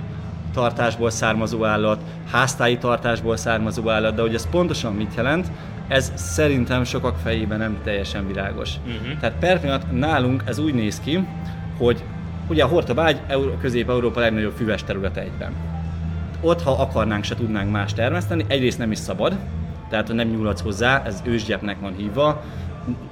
tartásból 0.52 1.10
származó 1.10 1.64
állat, 1.64 2.02
háztáji 2.30 2.78
tartásból 2.78 3.36
származó 3.36 3.88
állat, 3.88 4.14
de 4.14 4.22
hogy 4.22 4.34
ez 4.34 4.50
pontosan 4.50 4.94
mit 4.94 5.14
jelent, 5.14 5.46
ez 5.88 6.12
szerintem 6.14 6.84
sokak 6.84 7.16
fejében 7.18 7.58
nem 7.58 7.78
teljesen 7.84 8.26
világos. 8.26 8.70
Uh-huh. 8.86 9.18
Tehát 9.20 9.38
per 9.38 9.60
pillanat 9.60 9.92
nálunk 9.92 10.42
ez 10.46 10.58
úgy 10.58 10.74
néz 10.74 11.00
ki, 11.00 11.26
hogy 11.78 12.02
ugye 12.48 12.64
a 12.64 12.66
Hortobágy 12.66 13.20
Euró- 13.26 13.56
Közép-Európa 13.60 14.20
legnagyobb 14.20 14.56
füves 14.56 14.84
területe 14.84 15.20
egyben. 15.20 15.52
Ott, 16.40 16.62
ha 16.62 16.70
akarnánk, 16.70 17.24
se 17.24 17.34
tudnánk 17.34 17.70
más 17.70 17.94
termeszteni, 17.94 18.44
egyrészt 18.48 18.78
nem 18.78 18.90
is 18.90 18.98
szabad, 18.98 19.36
tehát 19.88 20.12
nem 20.12 20.28
nyúlhatsz 20.28 20.62
hozzá, 20.62 21.02
ez 21.04 21.22
ősgyepnek 21.24 21.80
van 21.80 21.94
hívva, 21.96 22.42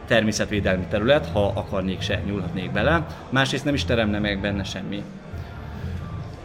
természetvédelmi 0.06 0.84
terület, 0.88 1.28
ha 1.32 1.52
akarnék 1.54 2.00
se 2.00 2.20
nyúlhatnék 2.26 2.72
bele, 2.72 3.06
másrészt 3.30 3.64
nem 3.64 3.74
is 3.74 3.84
teremne 3.84 4.18
meg 4.18 4.40
benne 4.40 4.64
semmi. 4.64 5.02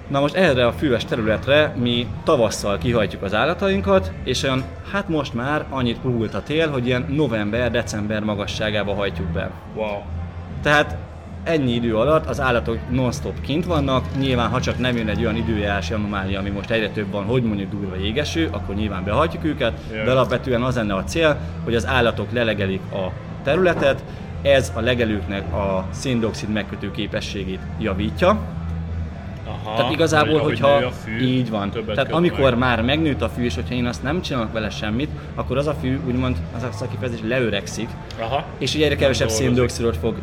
Na 0.07 0.19
most 0.19 0.35
erre 0.35 0.65
a 0.65 0.71
füves 0.71 1.05
területre 1.05 1.73
mi 1.77 2.07
tavasszal 2.23 2.77
kihajtjuk 2.77 3.21
az 3.23 3.33
állatainkat, 3.33 4.11
és 4.23 4.43
olyan, 4.43 4.63
hát 4.91 5.09
most 5.09 5.33
már 5.33 5.65
annyit 5.69 5.99
puhult 5.99 6.33
a 6.33 6.43
tél, 6.43 6.69
hogy 6.69 6.85
ilyen 6.85 7.05
november-december 7.09 8.23
magasságába 8.23 8.93
hajtjuk 8.93 9.27
be. 9.27 9.51
Wow. 9.75 10.01
Tehát 10.61 10.97
ennyi 11.49 11.71
idő 11.71 11.95
alatt 11.95 12.25
az 12.25 12.41
állatok 12.41 12.77
non-stop 12.89 13.41
kint 13.41 13.65
vannak, 13.65 14.05
nyilván 14.19 14.49
ha 14.49 14.61
csak 14.61 14.77
nem 14.77 14.97
jön 14.97 15.07
egy 15.07 15.19
olyan 15.19 15.35
időjárási 15.35 15.93
anomália, 15.93 16.39
ami 16.39 16.49
most 16.49 16.69
egyre 16.69 16.89
több 16.89 17.11
van, 17.11 17.25
hogy 17.25 17.43
mondjuk 17.43 17.69
durva 17.71 17.95
jégeső, 17.95 18.49
akkor 18.51 18.75
nyilván 18.75 19.03
behajtjuk 19.03 19.45
őket, 19.45 19.73
Jaj. 19.93 20.05
de 20.05 20.11
alapvetően 20.11 20.61
az 20.61 20.75
lenne 20.75 20.95
a 20.95 21.03
cél, 21.03 21.37
hogy 21.63 21.75
az 21.75 21.87
állatok 21.87 22.31
lelegelik 22.31 22.81
a 22.91 23.11
területet, 23.43 24.03
ez 24.41 24.71
a 24.75 24.79
legelőknek 24.79 25.53
a 25.53 25.85
széndiokszid 25.91 26.49
megkötő 26.49 26.91
képességét 26.91 27.59
javítja, 27.79 28.39
Aha, 29.45 29.75
tehát 29.75 29.91
igazából, 29.91 30.39
hogy, 30.39 30.59
hogyha 30.59 30.67
a 30.67 30.91
fű, 30.91 31.17
így 31.17 31.49
van, 31.49 31.69
tehát 31.69 32.05
köt 32.05 32.11
amikor 32.11 32.49
meg. 32.49 32.57
már 32.57 32.81
megnőtt 32.81 33.21
a 33.21 33.29
fű, 33.29 33.43
és 33.43 33.55
hogyha 33.55 33.73
én 33.73 33.85
azt 33.85 34.03
nem 34.03 34.21
csinálok 34.21 34.53
vele 34.53 34.69
semmit, 34.69 35.09
akkor 35.35 35.57
az 35.57 35.67
a 35.67 35.73
fű 35.73 35.99
úgymond, 36.07 36.37
az 36.55 36.63
a 36.63 36.71
szakifejezés 36.71 37.19
leöregszik, 37.27 37.89
Aha. 38.19 38.45
és 38.57 38.75
így 38.75 38.81
egyre 38.81 38.95
kevesebb 38.95 39.29
széndiokszidot 39.29 39.97
fog 39.97 40.15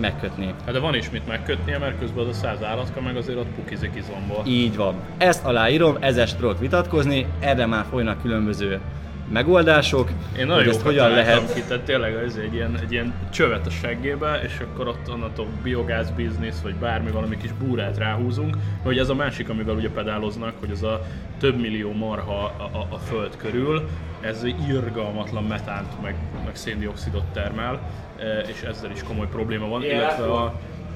megkötni. 0.00 0.54
Hát 0.64 0.72
de 0.72 0.78
van 0.78 0.94
is 0.94 1.10
mit 1.10 1.26
megkötnie, 1.26 1.78
mert 1.78 1.98
közben 1.98 2.26
az 2.26 2.36
a 2.36 2.40
száz 2.40 2.62
állatka 2.62 3.00
meg 3.00 3.16
azért 3.16 3.38
ott 3.38 3.54
pukizik 3.54 3.90
izomból. 3.94 4.42
Így 4.46 4.76
van. 4.76 4.94
Ezt 5.18 5.44
aláírom, 5.44 5.96
ezzel 6.00 6.26
tudok 6.26 6.58
vitatkozni, 6.58 7.26
erre 7.40 7.66
már 7.66 7.84
folynak 7.90 8.22
különböző 8.22 8.80
megoldások, 9.28 10.10
Én 10.38 10.46
nagyon 10.46 10.64
hogy 10.64 10.72
ezt 10.72 10.82
hogyan 10.82 11.10
lehet 11.10 11.54
ki, 11.54 11.62
tehát 11.68 11.84
tényleg 11.84 12.14
ez 12.14 12.36
egy 12.36 12.54
ilyen, 12.54 12.78
egy 12.82 12.92
ilyen 12.92 13.14
csövet 13.30 13.66
a 13.66 13.70
seggébe, 13.70 14.40
és 14.44 14.58
akkor 14.60 14.88
ott 14.88 15.10
onnantól 15.12 15.46
biogáz 15.62 16.10
biznisz, 16.10 16.60
vagy 16.60 16.74
bármi 16.74 17.10
valami 17.10 17.36
kis 17.36 17.52
búrát 17.52 17.98
ráhúzunk, 17.98 18.56
hogy 18.82 18.98
ez 18.98 19.08
a 19.08 19.14
másik, 19.14 19.48
amivel 19.48 19.74
ugye 19.74 19.90
pedáloznak, 19.90 20.52
hogy 20.60 20.70
az 20.70 20.82
a 20.82 21.00
több 21.38 21.60
millió 21.60 21.92
marha 21.92 22.44
a, 22.44 22.62
a, 22.62 22.86
a 22.90 22.98
föld 22.98 23.36
körül, 23.36 23.88
ez 24.20 24.44
irgalmatlan 24.68 25.44
metánt, 25.44 26.02
meg, 26.02 26.14
meg 26.44 26.56
széndiokszidot 26.56 27.24
termel, 27.32 27.80
e, 28.18 28.38
és 28.38 28.62
ezzel 28.62 28.90
is 28.90 29.02
komoly 29.02 29.28
probléma 29.28 29.68
van, 29.68 29.82
illetve 29.82 30.24
a, 30.24 30.44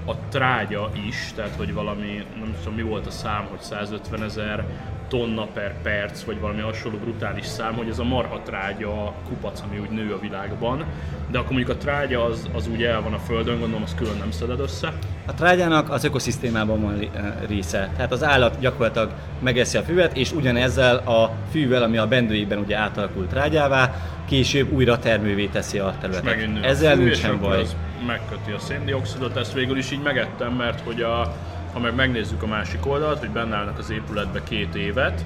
a 0.05 0.15
trágya 0.29 0.91
is, 1.07 1.33
tehát 1.35 1.55
hogy 1.57 1.75
valami, 1.75 2.25
nem 2.39 2.55
tudom 2.59 2.75
mi 2.75 2.83
volt 2.83 3.07
a 3.07 3.11
szám, 3.11 3.47
hogy 3.51 3.61
150 3.61 4.23
ezer 4.23 4.65
tonna 5.09 5.47
per 5.47 5.75
perc, 5.83 6.23
vagy 6.23 6.41
valami 6.41 6.61
hasonló 6.61 6.99
brutális 6.99 7.47
szám, 7.47 7.75
hogy 7.75 7.89
ez 7.89 7.99
a 7.99 8.05
marha 8.05 8.41
trágya 8.45 9.15
kupac, 9.29 9.61
ami 9.61 9.79
úgy 9.79 9.91
nő 9.91 10.13
a 10.13 10.21
világban, 10.21 10.85
de 11.31 11.39
akkor 11.39 11.53
mondjuk 11.53 11.77
a 11.77 11.81
trágya 11.81 12.25
az, 12.25 12.49
az 12.55 12.69
úgy 12.69 12.83
el 12.83 13.01
van 13.03 13.13
a 13.13 13.19
földön, 13.19 13.59
gondolom 13.59 13.83
azt 13.83 13.97
külön 13.97 14.17
nem 14.19 14.31
szeded 14.31 14.61
össze. 14.61 14.93
A 15.27 15.35
trágyának 15.35 15.91
az 15.91 16.05
ökoszisztémában 16.05 16.83
van 16.83 16.99
eh, 17.01 17.33
része. 17.49 17.91
Tehát 17.97 18.13
az 18.13 18.23
állat 18.23 18.61
gyakorlatilag 18.61 19.11
megeszi 19.41 19.77
a 19.77 19.83
füvet, 19.83 20.17
és 20.17 20.33
ugyanezzel 20.33 20.97
a 20.97 21.31
fűvel, 21.51 21.83
ami 21.83 21.97
a 21.97 22.07
bendőjében 22.07 22.59
ugye 22.59 22.77
átalakult 22.77 23.29
trágyává, 23.29 23.95
később 24.29 24.73
újra 24.73 24.99
termővé 24.99 25.47
teszi 25.47 25.79
a 25.79 25.89
És 25.89 26.01
területet. 26.01 26.63
a 26.63 26.67
Ezzel 26.67 27.01
és 27.01 27.05
nincsen 27.05 27.41
baj. 27.41 27.61
az 27.61 27.77
megköti 28.07 28.51
a 28.51 28.59
széndiokszidot, 28.59 29.37
ezt 29.37 29.53
végül 29.53 29.79
is 29.79 29.91
így 29.91 30.03
megettem, 30.03 30.53
mert 30.53 30.81
hogy 30.81 31.03
a, 31.03 31.35
ha 31.79 31.85
meg 31.85 31.95
megnézzük 31.95 32.43
a 32.43 32.47
másik 32.47 32.87
oldalt, 32.87 33.19
hogy 33.19 33.31
benne 33.31 33.57
állnak 33.57 33.79
az 33.79 33.91
épületbe 33.91 34.43
két 34.43 34.75
évet, 34.75 35.25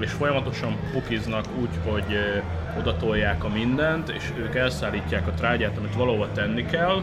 és 0.00 0.10
folyamatosan 0.10 0.76
pukiznak 0.92 1.44
úgy, 1.60 1.68
hogy 1.84 2.04
ö, 2.14 2.38
oda 2.78 2.96
tolják 2.96 3.44
a 3.44 3.48
mindent, 3.48 4.08
és 4.08 4.32
ők 4.36 4.54
elszállítják 4.54 5.26
a 5.26 5.30
trágyát, 5.30 5.76
amit 5.76 5.94
valahova 5.94 6.32
tenni 6.32 6.66
kell, 6.66 7.02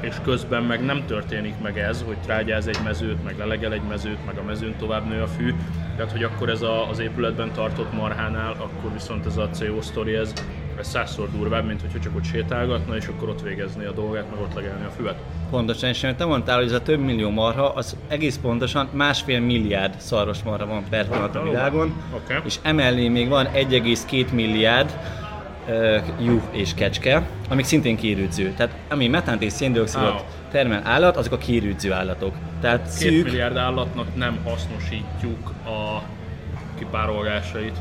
és 0.00 0.14
közben 0.24 0.62
meg 0.62 0.84
nem 0.84 1.06
történik 1.06 1.54
meg 1.62 1.78
ez, 1.78 2.02
hogy 2.06 2.16
trágyáz 2.18 2.66
egy 2.66 2.78
mezőt, 2.84 3.24
meg 3.24 3.38
lelegel 3.38 3.72
egy 3.72 3.82
mezőt, 3.88 4.26
meg 4.26 4.38
a 4.38 4.42
mezőn 4.42 4.76
tovább 4.76 5.08
nő 5.08 5.22
a 5.22 5.26
fű, 5.26 5.54
tehát 5.96 6.12
hogy 6.12 6.22
akkor 6.22 6.48
ez 6.48 6.62
a, 6.62 6.88
az 6.88 6.98
épületben 6.98 7.52
tartott 7.52 7.92
marhánál, 7.92 8.52
akkor 8.52 8.92
viszont 8.92 9.26
ez 9.26 9.36
a 9.36 9.48
CO 9.50 9.82
sztori, 9.82 10.14
ez, 10.14 10.32
ez 10.78 10.88
százszor 10.88 11.30
durvább, 11.30 11.66
mint 11.66 11.80
hogyha 11.80 11.98
csak 11.98 12.16
ott 12.16 12.24
sétálgatna, 12.24 12.96
és 12.96 13.06
akkor 13.06 13.28
ott 13.28 13.42
végezni 13.42 13.84
a 13.84 13.92
dolgát, 13.92 14.30
meg 14.30 14.40
ott 14.40 14.54
legelni 14.54 14.84
a 14.84 14.90
füvet. 14.90 15.16
Pontosan, 15.50 15.88
és 15.88 16.06
te 16.16 16.24
mondtál, 16.24 16.56
hogy 16.56 16.66
ez 16.66 16.72
a 16.72 16.82
több 16.82 17.00
millió 17.00 17.30
marha, 17.30 17.68
az 17.68 17.96
egész 18.08 18.38
pontosan 18.42 18.88
másfél 18.92 19.40
milliárd 19.40 20.00
szarvas 20.00 20.42
marha 20.42 20.66
van 20.66 20.84
per 20.90 21.30
a 21.32 21.42
világon, 21.42 22.02
Oké. 22.14 22.36
és 22.44 22.56
emellé 22.62 23.08
még 23.08 23.28
van 23.28 23.46
1,2 23.54 24.30
milliárd 24.32 24.98
uh, 25.68 26.24
juh 26.24 26.42
és 26.50 26.74
kecske, 26.74 27.28
amik 27.48 27.64
szintén 27.64 27.96
kérődző. 27.96 28.52
Tehát 28.56 28.74
ami 28.88 29.08
metánt 29.08 29.42
és 29.42 29.52
széndiokszidot 29.52 30.12
Á. 30.12 30.22
termel 30.50 30.82
állat, 30.84 31.16
azok 31.16 31.32
a 31.32 31.38
kérődző 31.38 31.92
állatok. 31.92 32.34
Tehát 32.60 32.82
Két 32.82 32.90
szűk, 32.90 33.24
milliárd 33.24 33.56
állatnak 33.56 34.16
nem 34.16 34.38
hasznosítjuk 34.44 35.48
a 35.64 36.02
kipárolgásait. 36.78 37.76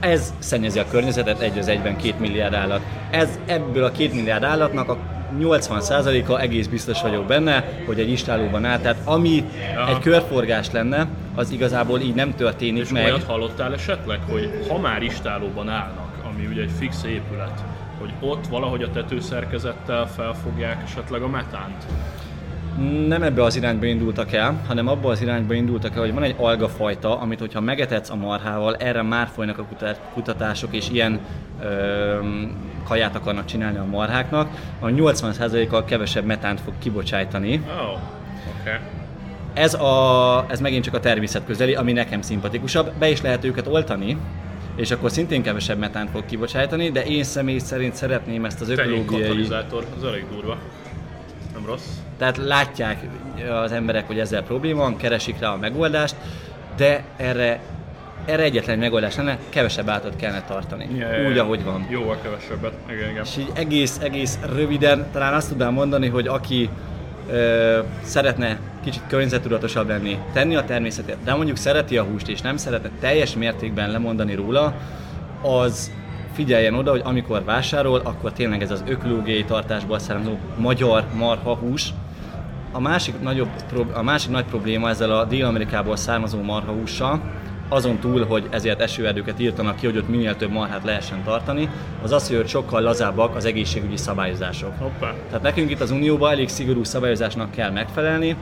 Ez 0.00 0.34
szennyezi 0.38 0.78
a 0.78 0.84
környezetet 0.90 1.40
egy 1.40 1.58
az 1.58 1.68
egyben 1.68 1.96
két 1.96 2.18
milliárd 2.18 2.54
állat. 2.54 2.80
Ez 3.10 3.38
ebből 3.46 3.84
a 3.84 3.90
két 3.90 4.14
milliárd 4.14 4.42
állatnak 4.44 4.88
a 4.88 4.98
80%-a 5.38 6.38
egész 6.38 6.66
biztos 6.66 7.02
vagyok 7.02 7.26
benne, 7.26 7.64
hogy 7.86 8.00
egy 8.00 8.10
istálóban 8.10 8.64
áll. 8.64 8.78
Tehát 8.78 8.96
ami 9.04 9.44
Aha. 9.76 9.90
egy 9.90 9.98
körforgás 9.98 10.70
lenne, 10.70 11.06
az 11.34 11.50
igazából 11.50 12.00
így 12.00 12.14
nem 12.14 12.34
történik 12.34 12.82
És 12.82 12.88
meg. 12.88 13.04
olyat 13.04 13.24
hallottál 13.24 13.72
esetleg, 13.72 14.18
hogy 14.30 14.64
ha 14.68 14.78
már 14.78 15.02
istálóban 15.02 15.68
állnak, 15.68 16.12
ami 16.32 16.46
ugye 16.46 16.62
egy 16.62 16.70
fix 16.78 17.04
épület, 17.04 17.64
hogy 17.98 18.12
ott 18.20 18.46
valahogy 18.46 18.82
a 18.82 18.90
tetőszerkezettel 18.90 20.06
felfogják 20.06 20.82
esetleg 20.84 21.22
a 21.22 21.28
metánt? 21.28 21.84
Nem 23.06 23.22
ebbe 23.22 23.42
az 23.42 23.56
irányba 23.56 23.86
indultak 23.86 24.32
el, 24.32 24.60
hanem 24.66 24.88
abba 24.88 25.10
az 25.10 25.20
irányba 25.20 25.54
indultak 25.54 25.94
el, 25.94 26.00
hogy 26.00 26.14
van 26.14 26.22
egy 26.22 26.34
algafajta, 26.38 27.20
amit 27.20 27.38
hogyha 27.38 27.60
megetetsz 27.60 28.10
a 28.10 28.14
marhával, 28.14 28.76
erre 28.76 29.02
már 29.02 29.28
folynak 29.34 29.58
a 29.58 29.64
kutat- 29.64 30.00
kutatások, 30.12 30.74
és 30.74 30.88
ilyen 30.90 31.20
ö, 31.62 32.18
kaját 32.84 33.16
akarnak 33.16 33.44
csinálni 33.44 33.78
a 33.78 33.84
marháknak, 33.84 34.50
a 34.80 34.86
80%-kal 34.86 35.84
kevesebb 35.84 36.24
metánt 36.24 36.60
fog 36.60 36.74
kibocsájtani. 36.78 37.62
Oh. 37.68 37.98
Okay. 38.60 38.78
Ez, 39.54 39.74
a, 39.74 40.44
ez 40.48 40.60
megint 40.60 40.84
csak 40.84 40.94
a 40.94 41.00
természet 41.00 41.44
közeli, 41.46 41.74
ami 41.74 41.92
nekem 41.92 42.20
szimpatikusabb. 42.20 42.92
Be 42.98 43.10
is 43.10 43.20
lehet 43.22 43.44
őket 43.44 43.66
oltani, 43.66 44.16
és 44.76 44.90
akkor 44.90 45.10
szintén 45.10 45.42
kevesebb 45.42 45.78
metánt 45.78 46.10
fog 46.10 46.24
kibocsájtani, 46.26 46.90
de 46.90 47.04
én 47.04 47.24
személy 47.24 47.58
szerint 47.58 47.94
szeretném 47.94 48.44
ezt 48.44 48.60
az 48.60 48.68
ökológiai... 48.68 49.20
katalizátor, 49.22 49.84
az 49.96 50.04
elég 50.04 50.24
durva. 50.30 50.58
Nem 51.54 51.66
rossz. 51.66 52.07
Tehát 52.18 52.36
látják 52.36 52.98
az 53.62 53.72
emberek, 53.72 54.06
hogy 54.06 54.18
ezzel 54.18 54.42
probléma 54.42 54.82
van, 54.82 54.96
keresik 54.96 55.38
rá 55.38 55.48
a 55.48 55.56
megoldást, 55.56 56.16
de 56.76 57.04
erre, 57.16 57.60
erre 58.24 58.42
egyetlen 58.42 58.78
megoldás 58.78 59.16
lenne, 59.16 59.38
kevesebb 59.48 59.88
átot 59.88 60.16
kellene 60.16 60.42
tartani. 60.42 60.88
Ja, 60.96 61.28
úgy, 61.28 61.38
ahogy 61.38 61.64
van. 61.64 61.86
Jóval 61.90 62.16
kevesebbet. 62.22 62.72
Igen, 62.90 63.10
igen. 63.10 63.24
És 63.24 63.36
így 63.38 63.50
egész, 63.54 63.98
egész 64.02 64.38
röviden 64.54 65.06
talán 65.12 65.34
azt 65.34 65.48
tudnám 65.48 65.72
mondani, 65.72 66.08
hogy 66.08 66.26
aki 66.26 66.68
ö, 67.30 67.78
szeretne 68.02 68.58
kicsit 68.84 69.02
környezetudatosabb 69.08 69.88
lenni, 69.88 70.18
tenni 70.32 70.56
a 70.56 70.64
természetet, 70.64 71.16
de 71.24 71.34
mondjuk 71.34 71.56
szereti 71.56 71.96
a 71.98 72.02
húst 72.02 72.28
és 72.28 72.40
nem 72.40 72.56
szeretne 72.56 72.90
teljes 73.00 73.34
mértékben 73.34 73.90
lemondani 73.90 74.34
róla, 74.34 74.74
az 75.42 75.92
figyeljen 76.32 76.74
oda, 76.74 76.90
hogy 76.90 77.02
amikor 77.04 77.44
vásárol, 77.44 78.00
akkor 78.04 78.32
tényleg 78.32 78.62
ez 78.62 78.70
az 78.70 78.82
ökológiai 78.86 79.44
tartásból 79.44 79.98
származó 79.98 80.36
magyar 80.56 81.04
marha 81.16 81.54
hús. 81.54 81.92
A 82.72 82.80
másik, 82.80 83.20
nagyobb, 83.20 83.48
a 83.92 84.02
másik 84.02 84.30
nagy 84.30 84.44
probléma 84.44 84.88
ezzel 84.88 85.10
a 85.10 85.24
Dél-Amerikából 85.24 85.96
származó 85.96 86.42
marha 86.42 86.72
hússal, 86.72 87.20
azon 87.68 87.98
túl, 87.98 88.26
hogy 88.26 88.46
ezért 88.50 88.80
esőerdőket 88.80 89.40
írtanak 89.40 89.76
ki, 89.76 89.86
hogy 89.86 89.96
ott 89.96 90.08
minél 90.08 90.36
több 90.36 90.50
marhát 90.50 90.84
lehessen 90.84 91.22
tartani, 91.24 91.68
az 92.02 92.12
az, 92.12 92.28
hogy 92.28 92.48
sokkal 92.48 92.82
lazábbak 92.82 93.36
az 93.36 93.44
egészségügyi 93.44 93.96
szabályozások. 93.96 94.72
Hoppá. 94.78 95.14
Tehát 95.26 95.42
nekünk 95.42 95.70
itt 95.70 95.80
az 95.80 95.90
Unióban 95.90 96.30
elég 96.30 96.48
szigorú 96.48 96.84
szabályozásnak 96.84 97.50
kell 97.50 97.70
megfelelni, 97.70 98.36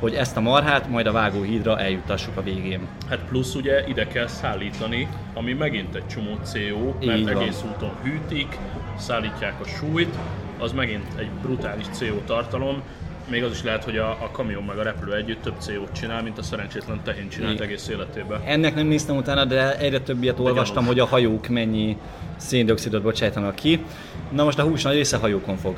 hogy 0.00 0.14
ezt 0.14 0.36
a 0.36 0.40
marhát 0.40 0.88
majd 0.88 1.06
a 1.06 1.12
vágóhídra 1.12 1.78
eljuttassuk 1.78 2.36
a 2.36 2.42
végén. 2.42 2.80
Hát 3.08 3.18
plusz 3.28 3.54
ugye 3.54 3.84
ide 3.88 4.06
kell 4.06 4.26
szállítani, 4.26 5.08
ami 5.34 5.52
megint 5.52 5.94
egy 5.94 6.06
csomó 6.06 6.38
CO, 6.42 6.94
mert 7.06 7.18
Így 7.18 7.32
van. 7.32 7.42
egész 7.42 7.64
úton 7.74 7.92
hűtik, 8.02 8.58
szállítják 8.98 9.54
a 9.60 9.64
súlyt, 9.68 10.14
az 10.58 10.72
megint 10.72 11.06
egy 11.18 11.30
brutális 11.42 11.86
CO 11.92 12.14
tartalom, 12.26 12.82
még 13.28 13.42
az 13.44 13.52
is 13.52 13.62
lehet, 13.62 13.84
hogy 13.84 13.96
a, 13.96 14.10
a 14.10 14.30
kamion 14.32 14.62
meg 14.62 14.78
a 14.78 14.82
repülő 14.82 15.14
együtt 15.14 15.42
több 15.42 15.54
CO-t 15.58 15.92
csinál, 15.92 16.22
mint 16.22 16.38
a 16.38 16.42
szerencsétlen 16.42 17.00
tehén 17.04 17.28
csinált 17.28 17.52
Igen. 17.52 17.66
egész 17.66 17.88
életében. 17.88 18.40
Ennek 18.44 18.74
nem 18.74 18.86
néztem 18.86 19.16
utána, 19.16 19.44
de 19.44 19.78
egyre 19.78 20.00
többiet 20.00 20.38
olvastam, 20.38 20.86
hogy 20.86 20.98
a 20.98 21.06
hajók 21.06 21.48
mennyi 21.48 21.96
széndiokszidot 22.36 23.02
bocsájtanak 23.02 23.54
ki. 23.54 23.84
Na 24.30 24.44
most 24.44 24.58
a 24.58 24.62
hús 24.62 24.82
nagy 24.82 24.94
része 24.94 25.16
hajókon 25.16 25.56
fog 25.56 25.76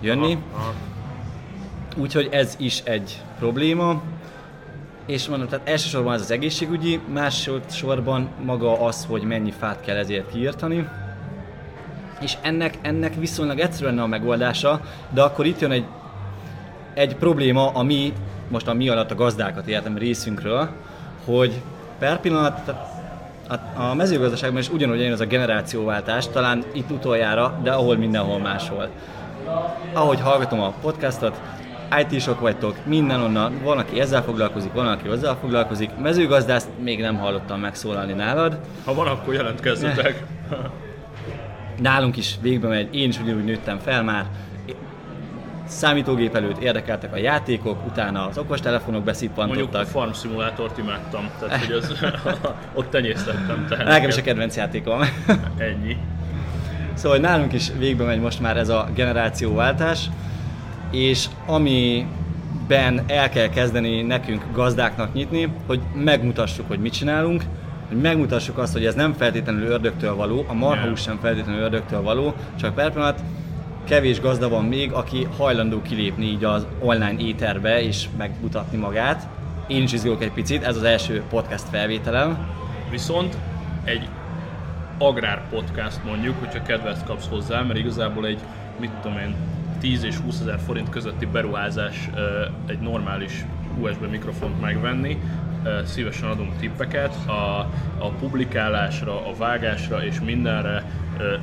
jönni, 0.00 0.38
Aha, 0.52 0.62
aha. 0.62 0.74
úgyhogy 1.96 2.28
ez 2.30 2.54
is 2.58 2.80
egy 2.84 3.20
probléma. 3.38 4.02
És 5.06 5.28
mondom, 5.28 5.48
tehát 5.48 5.68
elsősorban 5.68 6.14
ez 6.14 6.20
az 6.20 6.30
egészségügyi, 6.30 7.00
másodszorban 7.12 8.28
maga 8.44 8.80
az, 8.80 9.06
hogy 9.08 9.22
mennyi 9.22 9.52
fát 9.58 9.80
kell 9.80 9.96
ezért 9.96 10.32
kiírtani. 10.32 10.88
És 12.20 12.36
ennek, 12.42 12.78
ennek 12.82 13.14
viszonylag 13.14 13.58
egyszerű 13.58 13.86
lenne 13.86 14.02
a 14.02 14.06
megoldása, 14.06 14.80
de 15.10 15.22
akkor 15.22 15.46
itt 15.46 15.60
jön 15.60 15.70
egy, 15.70 15.84
egy 16.94 17.16
probléma, 17.16 17.70
ami, 17.70 18.12
most 18.48 18.68
a 18.68 18.74
mi 18.74 18.88
alatt 18.88 19.10
a 19.10 19.14
gazdákat 19.14 19.66
értem 19.66 19.98
részünkről, 19.98 20.68
hogy 21.24 21.62
per 21.98 22.20
pillanat, 22.20 22.74
a, 23.76 23.94
mezőgazdaságban 23.94 24.60
is 24.60 24.70
ugyanúgy 24.70 25.00
jön 25.00 25.12
az 25.12 25.20
a 25.20 25.26
generációváltás, 25.26 26.28
talán 26.28 26.64
itt 26.72 26.90
utoljára, 26.90 27.60
de 27.62 27.72
ahol 27.72 27.96
mindenhol 27.96 28.38
máshol. 28.38 28.88
Ahogy 29.92 30.20
hallgatom 30.20 30.60
a 30.60 30.72
podcastot, 30.80 31.40
IT-sok 31.98 32.40
vagytok, 32.40 32.76
mindenonnan, 32.86 33.60
van, 33.62 33.78
aki 33.78 34.00
ezzel 34.00 34.22
foglalkozik, 34.22 34.72
van, 34.72 34.86
aki 34.86 35.08
azzal 35.08 35.36
foglalkozik. 35.40 35.90
Mezőgazdászt 36.02 36.68
még 36.82 37.00
nem 37.00 37.16
hallottam 37.16 37.60
megszólalni 37.60 38.12
nálad. 38.12 38.58
Ha 38.84 38.94
van, 38.94 39.06
akkor 39.06 39.34
jelentkezzetek. 39.34 40.24
Nálunk 41.80 42.16
is 42.16 42.34
végbe 42.40 42.68
megy, 42.68 42.94
én 42.94 43.08
is 43.08 43.20
ugyanúgy 43.20 43.44
nőttem 43.44 43.78
fel 43.78 44.02
már. 44.02 44.26
Számítógép 45.66 46.36
előtt 46.36 46.58
érdekeltek 46.58 47.12
a 47.12 47.16
játékok, 47.16 47.86
utána 47.86 48.26
az 48.26 48.38
okostelefonok 48.38 49.04
Mondjuk 49.04 49.28
a 49.28 49.34
beszippantottak. 49.34 49.86
farm 49.86 50.10
szimulátort 50.10 50.78
imádtam, 50.78 51.30
tehát 51.40 51.60
hogy 51.64 51.74
az, 51.74 51.94
ott 52.74 52.90
tenyésztettem. 52.90 53.66
Tehát 53.68 53.86
Nekem 53.86 54.08
is 54.08 54.16
a 54.16 54.22
kedvenc 54.22 54.56
játékom. 54.56 55.00
Ennyi. 55.58 55.96
Szóval 56.94 57.18
nálunk 57.18 57.52
is 57.52 57.70
végbe 57.78 58.04
megy 58.04 58.20
most 58.20 58.40
már 58.40 58.56
ez 58.56 58.68
a 58.68 58.88
generációváltás, 58.94 60.10
és 60.90 61.26
amiben 61.46 63.02
el 63.06 63.28
kell 63.28 63.48
kezdeni 63.48 64.02
nekünk 64.02 64.44
gazdáknak 64.52 65.12
nyitni, 65.12 65.52
hogy 65.66 65.80
megmutassuk, 65.94 66.68
hogy 66.68 66.78
mit 66.78 66.92
csinálunk, 66.92 67.42
hogy 67.88 68.00
megmutassuk 68.00 68.58
azt, 68.58 68.72
hogy 68.72 68.84
ez 68.84 68.94
nem 68.94 69.12
feltétlenül 69.12 69.66
ördögtől 69.66 70.14
való, 70.14 70.44
a 70.48 70.54
marhahús 70.54 71.00
sem 71.00 71.18
feltétlenül 71.22 71.62
ördögtől 71.62 72.02
való, 72.02 72.34
csak 72.60 72.74
per 72.74 72.92
pillanat 72.92 73.20
kevés 73.84 74.20
gazda 74.20 74.48
van 74.48 74.64
még, 74.64 74.92
aki 74.92 75.26
hajlandó 75.36 75.82
kilépni 75.82 76.24
így 76.24 76.44
az 76.44 76.66
online 76.80 77.16
éterbe 77.18 77.82
és 77.82 78.06
megmutatni 78.16 78.78
magát. 78.78 79.28
Én 79.66 79.82
is 79.82 79.92
izgulok 79.92 80.22
egy 80.22 80.32
picit, 80.32 80.62
ez 80.62 80.76
az 80.76 80.82
első 80.82 81.22
podcast 81.28 81.68
felvételem. 81.68 82.48
Viszont 82.90 83.36
egy 83.84 84.08
agrár 84.98 85.48
podcast 85.50 86.04
mondjuk, 86.04 86.38
hogyha 86.38 86.62
kedvet 86.62 87.04
kapsz 87.04 87.28
hozzá, 87.28 87.62
mert 87.62 87.78
igazából 87.78 88.26
egy, 88.26 88.38
mit 88.80 88.90
tudom 88.90 89.18
én, 89.18 89.34
10 89.80 90.04
és 90.04 90.16
20 90.16 90.40
ezer 90.40 90.58
forint 90.66 90.88
közötti 90.88 91.26
beruházás 91.26 92.10
egy 92.66 92.78
normális 92.78 93.44
USB 93.80 94.10
mikrofont 94.10 94.60
megvenni, 94.60 95.18
szívesen 95.84 96.28
adunk 96.28 96.56
tippeket, 96.56 97.14
a, 97.26 97.58
a 97.98 98.08
publikálásra, 98.20 99.26
a 99.28 99.34
vágásra 99.38 100.04
és 100.04 100.20
mindenre 100.20 100.84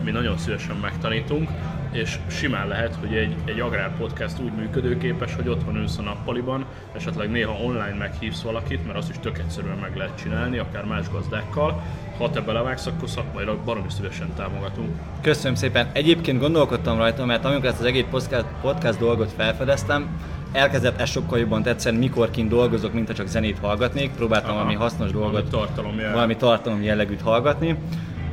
mi 0.04 0.12
nagyon 0.12 0.38
szívesen 0.38 0.76
megtanítunk, 0.76 1.50
és 1.92 2.18
simán 2.28 2.68
lehet, 2.68 2.96
hogy 3.00 3.14
egy, 3.14 3.36
egy 3.46 3.60
agrár 3.60 3.98
podcast 3.98 4.40
úgy 4.40 4.52
működőképes, 4.52 5.36
hogy 5.36 5.48
otthon 5.48 5.76
ülsz 5.76 5.98
a 5.98 6.02
nappaliban, 6.02 6.66
esetleg 6.96 7.32
néha 7.32 7.54
online 7.64 7.96
meghívsz 7.98 8.42
valakit, 8.42 8.86
mert 8.86 8.98
azt 8.98 9.10
is 9.10 9.16
tök 9.22 9.38
egyszerűen 9.38 9.78
meg 9.78 9.96
lehet 9.96 10.22
csinálni, 10.22 10.58
akár 10.58 10.86
más 10.86 11.10
gazdákkal. 11.12 11.84
Ha 12.18 12.30
te 12.30 12.42
belevágsz, 12.42 12.86
akkor 12.86 13.10
szakmailag 13.10 13.60
baromi 13.66 13.90
szívesen 13.90 14.34
támogatunk. 14.36 14.90
Köszönöm 15.22 15.56
szépen. 15.56 15.90
Egyébként 15.94 16.40
gondolkodtam 16.40 16.98
rajta, 16.98 17.26
mert 17.26 17.46
amikor 17.46 17.66
ezt 17.66 17.80
az 17.80 17.86
egész 17.86 18.06
podcast, 18.10 18.46
podcast 18.62 19.00
dolgot 19.00 19.32
felfedeztem, 19.32 20.20
elkezdett 20.52 21.00
ez 21.00 21.10
sokkal 21.10 21.40
jobban 21.40 21.64
tetszeni, 21.64 21.98
mikor 21.98 22.32
kint 22.32 22.50
dolgozok, 22.50 22.94
mint 22.94 23.08
ha 23.08 23.14
csak 23.14 23.28
zenét 23.28 23.60
hallgatnék. 23.60 24.12
Próbáltam 24.12 24.50
Aha. 24.50 24.58
valami 24.60 24.76
hasznos 24.76 25.12
Valami 25.12 25.32
dolgot, 25.32 25.52
tartalom 25.52 26.00
jel. 26.00 26.14
valami 26.14 26.36
tartalom 26.36 26.84
jellegűt 26.84 27.22
hallgatni. 27.22 27.78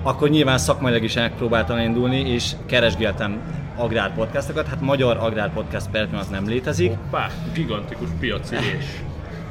Akkor 0.03 0.29
nyilván 0.29 0.59
szakmailag 0.59 1.03
is 1.03 1.15
megpróbáltam 1.15 1.79
indulni, 1.79 2.21
és 2.21 2.53
keresgéltem 2.67 3.41
agrárpodcastokat. 3.77 4.67
Hát 4.67 4.81
magyar 4.81 5.17
agrárpodcast 5.17 5.91
per 5.91 6.07
pillanat 6.07 6.31
nem 6.31 6.49
létezik. 6.49 6.89
Hoppá, 6.91 7.31
gigantikus 7.55 8.09
piaci 8.21 8.55
és. 8.55 8.85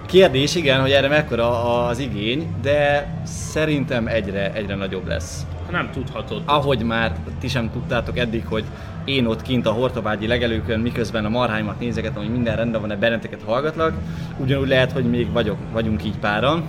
Kérdés, 0.06 0.56
igen, 0.56 0.82
hogy 0.82 0.92
erre 0.92 1.08
mekkora 1.08 1.86
az 1.86 2.00
igény, 2.00 2.56
de 2.62 3.08
szerintem 3.24 4.08
egyre, 4.08 4.54
egyre 4.54 4.76
nagyobb 4.76 5.08
lesz. 5.08 5.46
Nem 5.72 5.90
tudhatod. 5.92 6.42
Ahogy 6.46 6.84
már 6.84 7.16
ti 7.40 7.48
sem 7.48 7.72
tudtátok 7.72 8.18
eddig, 8.18 8.46
hogy 8.46 8.64
én 9.06 9.26
ott 9.26 9.42
kint 9.42 9.66
a 9.66 9.72
Hortobágyi 9.72 10.28
legelőkön, 10.28 10.80
miközben 10.80 11.26
a 11.26 11.30
marháimat 11.30 11.80
nézegetem, 11.80 12.22
hogy 12.22 12.32
minden 12.32 12.56
rendben 12.56 12.82
van-e, 12.82 12.96
benneteket 12.96 13.42
hallgatlak, 13.46 13.94
ugyanúgy 14.38 14.68
lehet, 14.68 14.92
hogy 14.92 15.10
még 15.10 15.32
vagyok, 15.32 15.58
vagyunk 15.72 16.06
így 16.06 16.18
páran. 16.18 16.64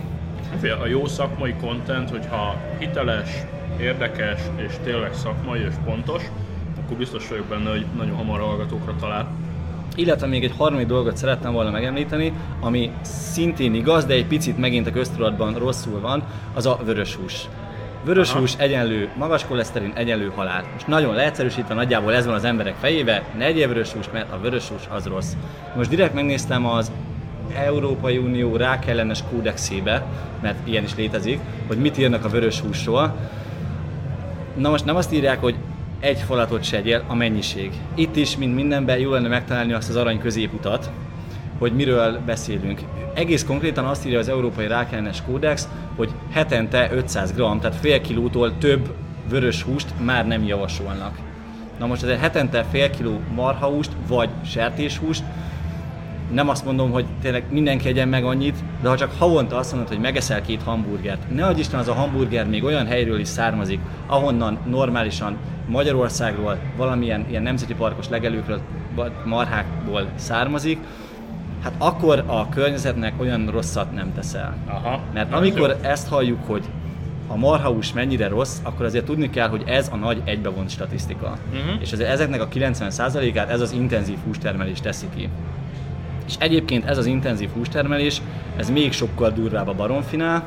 Fél, 0.61 0.79
A 0.83 0.87
jó 0.87 1.07
szakmai 1.07 1.55
content, 1.61 2.11
hogyha 2.11 2.57
hiteles, 2.79 3.29
érdekes 3.81 4.41
és 4.57 4.73
tényleg 4.85 5.15
szakmai 5.15 5.61
és 5.61 5.75
pontos, 5.85 6.23
akkor 6.85 6.97
biztos 6.97 7.29
vagyok 7.29 7.47
benne, 7.47 7.71
hogy 7.71 7.87
nagyon 7.97 8.17
hamar 8.17 8.41
hallgatókra 8.41 8.95
talál. 9.01 9.29
Illetve 9.97 10.27
még 10.27 10.45
egy 10.45 10.55
harmadik 10.57 10.87
dolgot 10.87 11.17
szerettem 11.17 11.53
volna 11.53 11.71
megemlíteni, 11.71 12.33
ami 12.61 12.91
szintén 13.03 13.75
igaz, 13.75 14.05
de 14.05 14.15
egy 14.15 14.27
picit 14.27 14.59
megint 14.59 14.87
a 14.87 14.91
köztudatban 14.91 15.55
rosszul 15.55 16.01
van, 16.01 16.23
az 16.55 16.67
a 16.67 16.79
vörös 16.85 17.15
hús. 17.15 17.49
Vörös 18.05 18.31
Aha. 18.31 18.39
hús 18.39 18.55
egyenlő 18.57 19.09
magas 19.17 19.45
koleszterin, 19.47 19.93
egyenlő 19.95 20.33
halál. 20.35 20.65
Most 20.73 20.87
nagyon 20.87 21.15
leegyszerűsítve, 21.15 21.75
nagyjából 21.75 22.15
ez 22.15 22.27
van 22.27 22.35
az 22.35 22.45
emberek 22.45 22.75
fejébe, 22.75 23.23
ne 23.37 23.45
egyél 23.45 23.69
vörös 23.69 23.93
húst, 23.93 24.13
mert 24.13 24.33
a 24.33 24.39
vörös 24.41 24.69
hús 24.69 24.83
az 24.91 25.07
rossz. 25.07 25.33
Most 25.77 25.91
direkt 25.91 26.15
megnéztem 26.15 26.67
az 26.67 26.93
Európai 27.55 28.19
Unió 28.19 28.57
rákellenes 28.57 29.23
kódexébe, 29.31 30.07
mert 30.43 30.69
ilyen 30.69 30.85
is 30.85 30.95
létezik, 30.95 31.41
hogy 31.67 31.79
mit 31.79 31.99
írnak 31.99 32.25
a 32.25 32.29
vörös 32.29 32.61
húsról. 32.61 33.17
Na 34.59 34.71
most 34.71 34.85
nem 34.85 34.97
azt 34.97 35.13
írják, 35.13 35.41
hogy 35.41 35.55
egy 36.01 36.19
falatot 36.19 36.63
se 36.63 37.03
a 37.07 37.15
mennyiség. 37.15 37.73
Itt 37.95 38.17
is, 38.17 38.37
mint 38.37 38.55
mindenben, 38.55 38.99
jó 38.99 39.11
lenne 39.11 39.29
megtalálni 39.29 39.73
azt 39.73 39.89
az 39.89 39.97
arany 39.97 40.19
középutat, 40.19 40.91
hogy 41.59 41.73
miről 41.73 42.21
beszélünk. 42.27 42.81
Egész 43.15 43.45
konkrétan 43.45 43.85
azt 43.85 44.07
írja 44.07 44.19
az 44.19 44.29
Európai 44.29 44.67
Rákellenes 44.67 45.23
Kódex, 45.23 45.69
hogy 45.97 46.11
hetente 46.31 46.91
500 46.93 47.33
g, 47.33 47.37
tehát 47.37 47.77
fél 47.77 48.01
kilótól 48.01 48.59
több 48.59 48.95
vörös 49.29 49.63
húst 49.63 49.87
már 50.05 50.27
nem 50.27 50.45
javasolnak. 50.45 51.19
Na 51.79 51.87
most 51.87 52.03
egy 52.03 52.19
hetente 52.19 52.65
fél 52.71 52.91
kiló 52.91 53.21
marhahúst, 53.35 53.91
vagy 54.09 54.29
sertéshúst, 54.45 55.23
nem 56.33 56.49
azt 56.49 56.65
mondom, 56.65 56.91
hogy 56.91 57.07
tényleg 57.23 57.45
mindenki 57.51 57.89
egyen 57.89 58.09
meg 58.09 58.25
annyit, 58.25 58.57
de 58.81 58.89
ha 58.89 58.97
csak 58.97 59.13
havonta 59.19 59.57
azt 59.57 59.73
mondod, 59.73 59.89
hogy 59.89 60.01
megeszel 60.01 60.43
két 60.43 60.63
hamburgert, 60.63 61.35
ne 61.35 61.47
adj 61.47 61.61
Isten 61.61 61.81
az 61.81 61.89
a 61.89 61.93
hamburger 61.93 62.47
még 62.47 62.65
olyan 62.65 62.87
helyről 62.87 63.19
is 63.19 63.29
származik, 63.29 63.81
ahonnan 64.07 64.59
normálisan 64.67 65.37
Magyarországról, 65.67 66.59
valamilyen 66.77 67.27
ilyen 67.29 67.43
nemzeti 67.43 67.75
parkos 67.75 68.09
legelőkről, 68.09 68.61
marhákból 69.25 70.09
származik, 70.15 70.79
hát 71.63 71.73
akkor 71.79 72.25
a 72.27 72.49
környezetnek 72.49 73.21
olyan 73.21 73.47
rosszat 73.51 73.93
nem 73.95 74.13
teszel. 74.15 74.57
Aha. 74.67 75.01
Mert 75.13 75.33
amikor 75.33 75.69
jó. 75.69 75.89
ezt 75.89 76.09
halljuk, 76.09 76.39
hogy 76.47 76.65
a 77.27 77.37
marhahús 77.37 77.93
mennyire 77.93 78.29
rossz, 78.29 78.59
akkor 78.63 78.85
azért 78.85 79.05
tudni 79.05 79.31
kell, 79.31 79.49
hogy 79.49 79.63
ez 79.67 79.89
a 79.93 79.97
nagy 79.97 80.23
egybevont 80.25 80.71
statisztika. 80.71 81.39
Mhm. 81.51 81.81
És 81.81 81.93
azért 81.93 82.11
ezeknek 82.11 82.41
a 82.41 82.49
90%-át 82.49 83.51
ez 83.51 83.61
az 83.61 83.73
intenzív 83.73 84.19
hústermelés 84.25 84.81
teszi 84.81 85.07
ki. 85.17 85.29
És 86.29 86.35
egyébként 86.39 86.85
ez 86.85 86.99
az 86.99 87.07
intenzív 87.07 87.51
hústermelés, 87.51 88.23
ez 88.57 88.71
még 88.71 88.93
sokkal 88.93 89.31
durvább 89.31 89.69
a 89.69 89.75
baromfinál. 89.75 90.45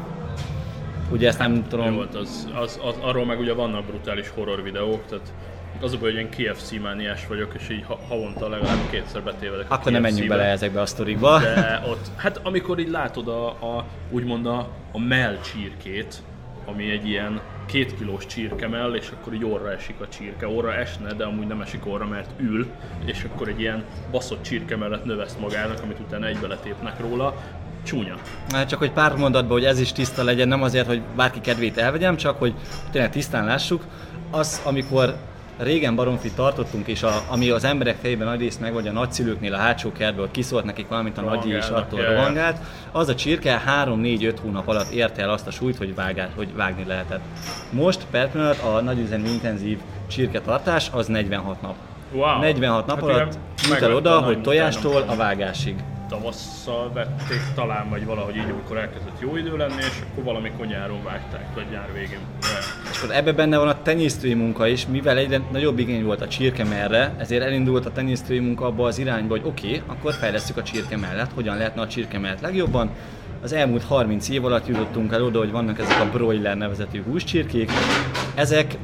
Ugye 1.11 1.27
ezt 1.27 1.39
nem 1.39 1.67
tudom, 1.67 1.93
volt 1.95 2.15
az, 2.15 2.47
az, 2.61 2.79
az, 2.83 2.95
arról 2.99 3.25
meg 3.25 3.39
ugye 3.39 3.53
vannak 3.53 3.85
brutális 3.85 4.29
horror 4.29 4.63
videók, 4.63 5.05
tehát 5.05 5.33
az 5.81 5.93
a 5.93 5.97
hogy 5.99 6.15
én 6.15 6.29
KFC 6.29 6.71
mániás 6.81 7.27
vagyok, 7.27 7.53
és 7.57 7.69
így 7.69 7.83
ha- 7.87 7.99
havonta 8.07 8.49
legalább 8.49 8.89
kétszer 8.89 9.23
betévedek 9.23 9.71
akkor 9.71 9.91
nem 9.91 10.01
menjünk 10.01 10.29
bele 10.29 10.43
ezekbe 10.43 10.81
a 10.81 10.85
sztorikba. 10.85 11.39
De 11.39 11.83
ott, 11.87 12.07
hát 12.15 12.39
amikor 12.43 12.79
így 12.79 12.89
látod 12.89 13.27
a, 13.27 13.47
a 13.47 13.85
úgymond 14.09 14.45
a, 14.45 14.69
a 14.91 14.99
mell 14.99 15.37
csirkét, 15.39 16.21
ami 16.65 16.91
egy 16.91 17.07
ilyen 17.07 17.41
két 17.71 17.97
kilós 17.97 18.25
csirkemell, 18.25 18.93
és 18.93 19.11
akkor 19.13 19.33
így 19.33 19.45
orra 19.45 19.71
esik 19.71 19.99
a 19.99 20.07
csirke. 20.07 20.47
Orra 20.47 20.73
esne, 20.73 21.13
de 21.13 21.23
amúgy 21.23 21.47
nem 21.47 21.61
esik 21.61 21.85
orra, 21.85 22.07
mert 22.07 22.29
ül, 22.39 22.67
és 23.05 23.23
akkor 23.23 23.47
egy 23.47 23.59
ilyen 23.59 23.83
baszott 24.11 24.41
csirkemellet 24.41 25.05
növeszt 25.05 25.39
magának, 25.39 25.81
amit 25.83 25.99
utána 25.99 26.25
egybe 26.25 26.47
letépnek 26.47 26.99
róla. 26.99 27.35
Csúnya. 27.83 28.15
Hát 28.49 28.67
csak 28.67 28.79
hogy 28.79 28.91
pár 28.91 29.15
mondatban, 29.15 29.51
hogy 29.51 29.65
ez 29.65 29.79
is 29.79 29.91
tiszta 29.91 30.23
legyen, 30.23 30.47
nem 30.47 30.63
azért, 30.63 30.87
hogy 30.87 31.01
bárki 31.15 31.41
kedvét 31.41 31.77
elvegyem, 31.77 32.15
csak 32.15 32.39
hogy 32.39 32.53
tényleg 32.91 33.11
tisztán 33.11 33.45
lássuk. 33.45 33.85
Az, 34.31 34.61
amikor 34.65 35.15
régen 35.63 35.95
baromfit 35.95 36.35
tartottunk, 36.35 36.87
és 36.87 37.03
a, 37.03 37.23
ami 37.27 37.49
az 37.49 37.63
emberek 37.63 37.97
fejében 38.01 38.27
nagy 38.27 38.39
részt 38.39 38.59
meg, 38.59 38.73
vagy 38.73 38.87
a 38.87 38.91
nagyszülőknél 38.91 39.53
a 39.53 39.57
hátsó 39.57 39.91
kertből 39.91 40.31
kiszólt 40.31 40.65
nekik 40.65 40.87
valamit 40.87 41.17
a 41.17 41.21
nagyi, 41.21 41.51
Rohangálnak, 41.51 41.77
attól 41.77 42.05
rohangált, 42.05 42.57
az 42.91 43.07
a 43.07 43.15
csirke 43.15 43.61
3-4-5 43.85 44.35
hónap 44.41 44.67
alatt 44.67 44.91
érte 44.91 45.21
el 45.21 45.29
azt 45.29 45.47
a 45.47 45.51
súlyt, 45.51 45.77
hogy, 45.77 45.95
vágát, 45.95 46.31
hogy 46.35 46.55
vágni 46.55 46.85
lehetett. 46.87 47.21
Most 47.69 48.05
per 48.11 48.31
pillanat 48.31 48.59
a 48.63 48.81
nagyüzemű 48.81 49.27
intenzív 49.27 49.77
csirketartás 50.07 50.89
az 50.91 51.07
46 51.07 51.61
nap. 51.61 51.75
Wow. 52.13 52.39
46 52.39 52.85
nap 52.85 52.99
Hát 52.99 53.09
alatt 53.09 53.37
jut 53.69 53.81
el 53.81 53.95
oda, 53.95 54.19
hogy 54.19 54.41
tojástól 54.41 55.03
a 55.07 55.15
vágásig. 55.15 55.75
Tavasszal 56.11 56.91
vették 56.93 57.41
talán, 57.55 57.89
vagy 57.89 58.05
valahogy 58.05 58.35
így, 58.35 58.49
amikor 58.49 58.77
elkezdett 58.77 59.19
jó 59.19 59.37
idő 59.37 59.57
lenni, 59.57 59.81
és 59.81 60.01
akkor 60.11 60.23
valamikor 60.23 60.65
nyáron 60.65 61.03
vágták, 61.03 61.53
vagy 61.53 61.65
nyár 61.71 61.93
végén. 61.93 62.19
És 62.91 62.97
akkor 62.97 63.15
ebbe 63.15 63.31
benne 63.31 63.57
van 63.57 63.67
a 63.67 63.81
tenyésztői 63.81 64.33
munka 64.33 64.67
is, 64.67 64.87
mivel 64.87 65.17
egyre 65.17 65.41
nagyobb 65.51 65.79
igény 65.79 66.03
volt 66.03 66.21
a 66.21 66.27
csirkemelre, 66.27 67.13
ezért 67.17 67.43
elindult 67.43 67.85
a 67.85 67.91
tenyésztői 67.91 68.39
munka 68.39 68.65
abba 68.65 68.87
az 68.87 68.97
irányba, 68.97 69.37
hogy 69.37 69.45
oké, 69.45 69.67
okay, 69.67 69.81
akkor 69.87 70.13
fejlesztjük 70.13 70.57
a 70.57 70.63
csirkemellet, 70.63 71.31
hogyan 71.33 71.57
lehetne 71.57 71.81
a 71.81 71.87
csirkemelt 71.87 72.41
legjobban. 72.41 72.89
Az 73.43 73.53
elmúlt 73.53 73.83
30 73.83 74.29
év 74.29 74.45
alatt 74.45 74.67
jutottunk 74.67 75.13
el 75.13 75.23
oda, 75.23 75.39
hogy 75.39 75.51
vannak 75.51 75.79
ezek 75.79 76.01
a 76.01 76.09
broiler 76.09 76.57
nevezetű 76.57 77.03
húscsirkék. 77.03 77.71
Ezek 78.35 78.77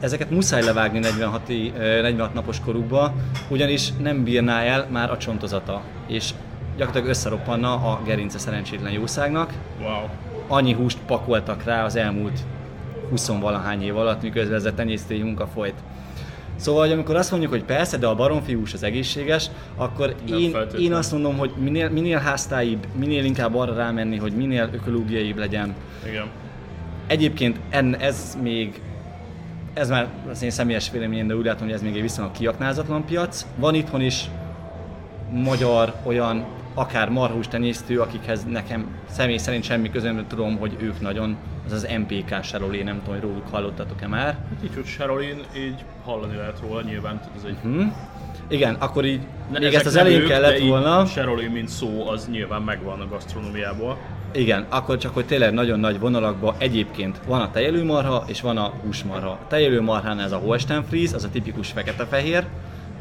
ezeket 0.00 0.30
muszáj 0.30 0.62
levágni 0.62 0.98
46, 0.98 1.48
i- 1.48 1.72
ö, 1.78 2.00
46 2.02 2.34
napos 2.34 2.60
korukba, 2.60 3.12
ugyanis 3.48 3.92
nem 4.02 4.24
bírná 4.24 4.62
el 4.62 4.86
már 4.90 5.10
a 5.10 5.16
csontozata, 5.16 5.82
és 6.08 6.30
gyakorlatilag 6.76 7.08
összeroppanna 7.08 7.72
a 7.72 8.00
gerince 8.04 8.38
szerencsétlen 8.38 8.92
jószágnak, 8.92 9.52
wow. 9.80 10.08
annyi 10.48 10.72
húst 10.72 10.98
pakoltak 11.06 11.64
rá 11.64 11.84
az 11.84 11.96
elmúlt 11.96 12.38
20 13.10 13.26
valahány 13.28 13.82
év 13.82 13.96
alatt, 13.96 14.22
miközben 14.22 14.56
ez 14.56 14.64
a 14.64 14.74
tenyésztői 14.74 15.22
munka 15.22 15.46
folyt. 15.46 15.74
Szóval, 16.56 16.80
hogy 16.82 16.92
amikor 16.92 17.16
azt 17.16 17.30
mondjuk, 17.30 17.52
hogy 17.52 17.64
persze, 17.64 17.96
de 17.96 18.06
a 18.06 18.14
baromfi 18.14 18.52
hús 18.52 18.72
az 18.72 18.82
egészséges, 18.82 19.50
akkor 19.76 20.14
Nem 20.28 20.38
én, 20.38 20.56
én 20.78 20.92
azt 20.92 21.12
mondom, 21.12 21.36
hogy 21.38 21.50
minél, 21.58 21.90
minél 21.90 22.18
háztáibb, 22.18 22.86
minél 22.98 23.24
inkább 23.24 23.54
arra 23.54 23.74
rámenni, 23.74 24.16
hogy 24.16 24.32
minél 24.32 24.68
ökológiaibb 24.72 25.36
legyen. 25.38 25.74
Igen. 26.06 26.24
Egyébként 27.06 27.60
en, 27.70 27.96
ez 27.96 28.38
még, 28.42 28.80
ez 29.74 29.88
már 29.88 30.08
az 30.30 30.42
én 30.42 30.50
személyes 30.50 30.90
véleményem, 30.90 31.26
de 31.26 31.34
úgy 31.34 31.44
látom, 31.44 31.66
hogy 31.66 31.74
ez 31.74 31.82
még 31.82 31.94
egy 31.94 32.02
viszonylag 32.02 32.32
kiaknázatlan 32.32 33.04
piac. 33.04 33.46
Van 33.56 33.74
itthon 33.74 34.00
is 34.00 34.30
magyar 35.30 35.94
olyan 36.04 36.46
akár 36.74 37.08
marhús 37.08 37.48
tenyésztő, 37.48 38.00
akikhez 38.00 38.44
nekem 38.44 38.86
személy 39.08 39.36
szerint 39.36 39.64
semmi 39.64 39.90
közöm, 39.90 40.16
de 40.16 40.24
tudom, 40.28 40.58
hogy 40.58 40.76
ők 40.80 41.00
nagyon, 41.00 41.36
az 41.66 41.72
az 41.72 41.88
MPK 41.98 42.42
Sarolé, 42.42 42.82
nem 42.82 42.98
tudom, 42.98 43.14
hogy 43.14 43.22
róluk 43.22 43.48
hallottatok-e 43.50 44.06
már. 44.06 44.24
Hát 44.24 44.64
így, 44.64 44.74
hogy 44.74 44.84
Sherolin, 44.86 45.40
így 45.56 45.84
hallani 46.04 46.36
lehet 46.36 46.60
róla, 46.60 46.82
nyilván 46.82 47.18
tehát 47.18 47.36
ez 47.36 47.44
egy... 47.44 47.56
Hm? 47.62 47.82
Igen, 48.48 48.74
akkor 48.74 49.04
így 49.04 49.20
Ne- 49.52 49.58
még 49.58 49.74
ezt 49.74 49.86
az 49.86 49.96
elején 49.96 50.20
ők, 50.20 50.28
kellett 50.28 50.58
volna. 50.58 51.06
Sherolin, 51.06 51.50
mint 51.50 51.68
szó, 51.68 52.08
az 52.08 52.28
nyilván 52.30 52.62
megvan 52.62 53.00
a 53.00 53.08
gasztronómiából. 53.08 53.98
Igen, 54.32 54.66
akkor 54.68 54.96
csak, 54.96 55.14
hogy 55.14 55.26
tényleg 55.26 55.52
nagyon 55.52 55.80
nagy 55.80 55.98
vonalakban 55.98 56.54
egyébként 56.58 57.20
van 57.26 57.40
a 57.40 57.50
tejelőmarha 57.50 58.24
és 58.26 58.40
van 58.40 58.56
a 58.56 58.72
húsmarha. 58.84 59.30
A 59.30 59.46
tejelőmarhán 59.48 60.20
ez 60.20 60.32
a 60.32 60.36
Holstein 60.36 60.82
Fries, 60.82 61.12
az 61.12 61.24
a 61.24 61.30
tipikus 61.30 61.70
fekete-fehér, 61.70 62.46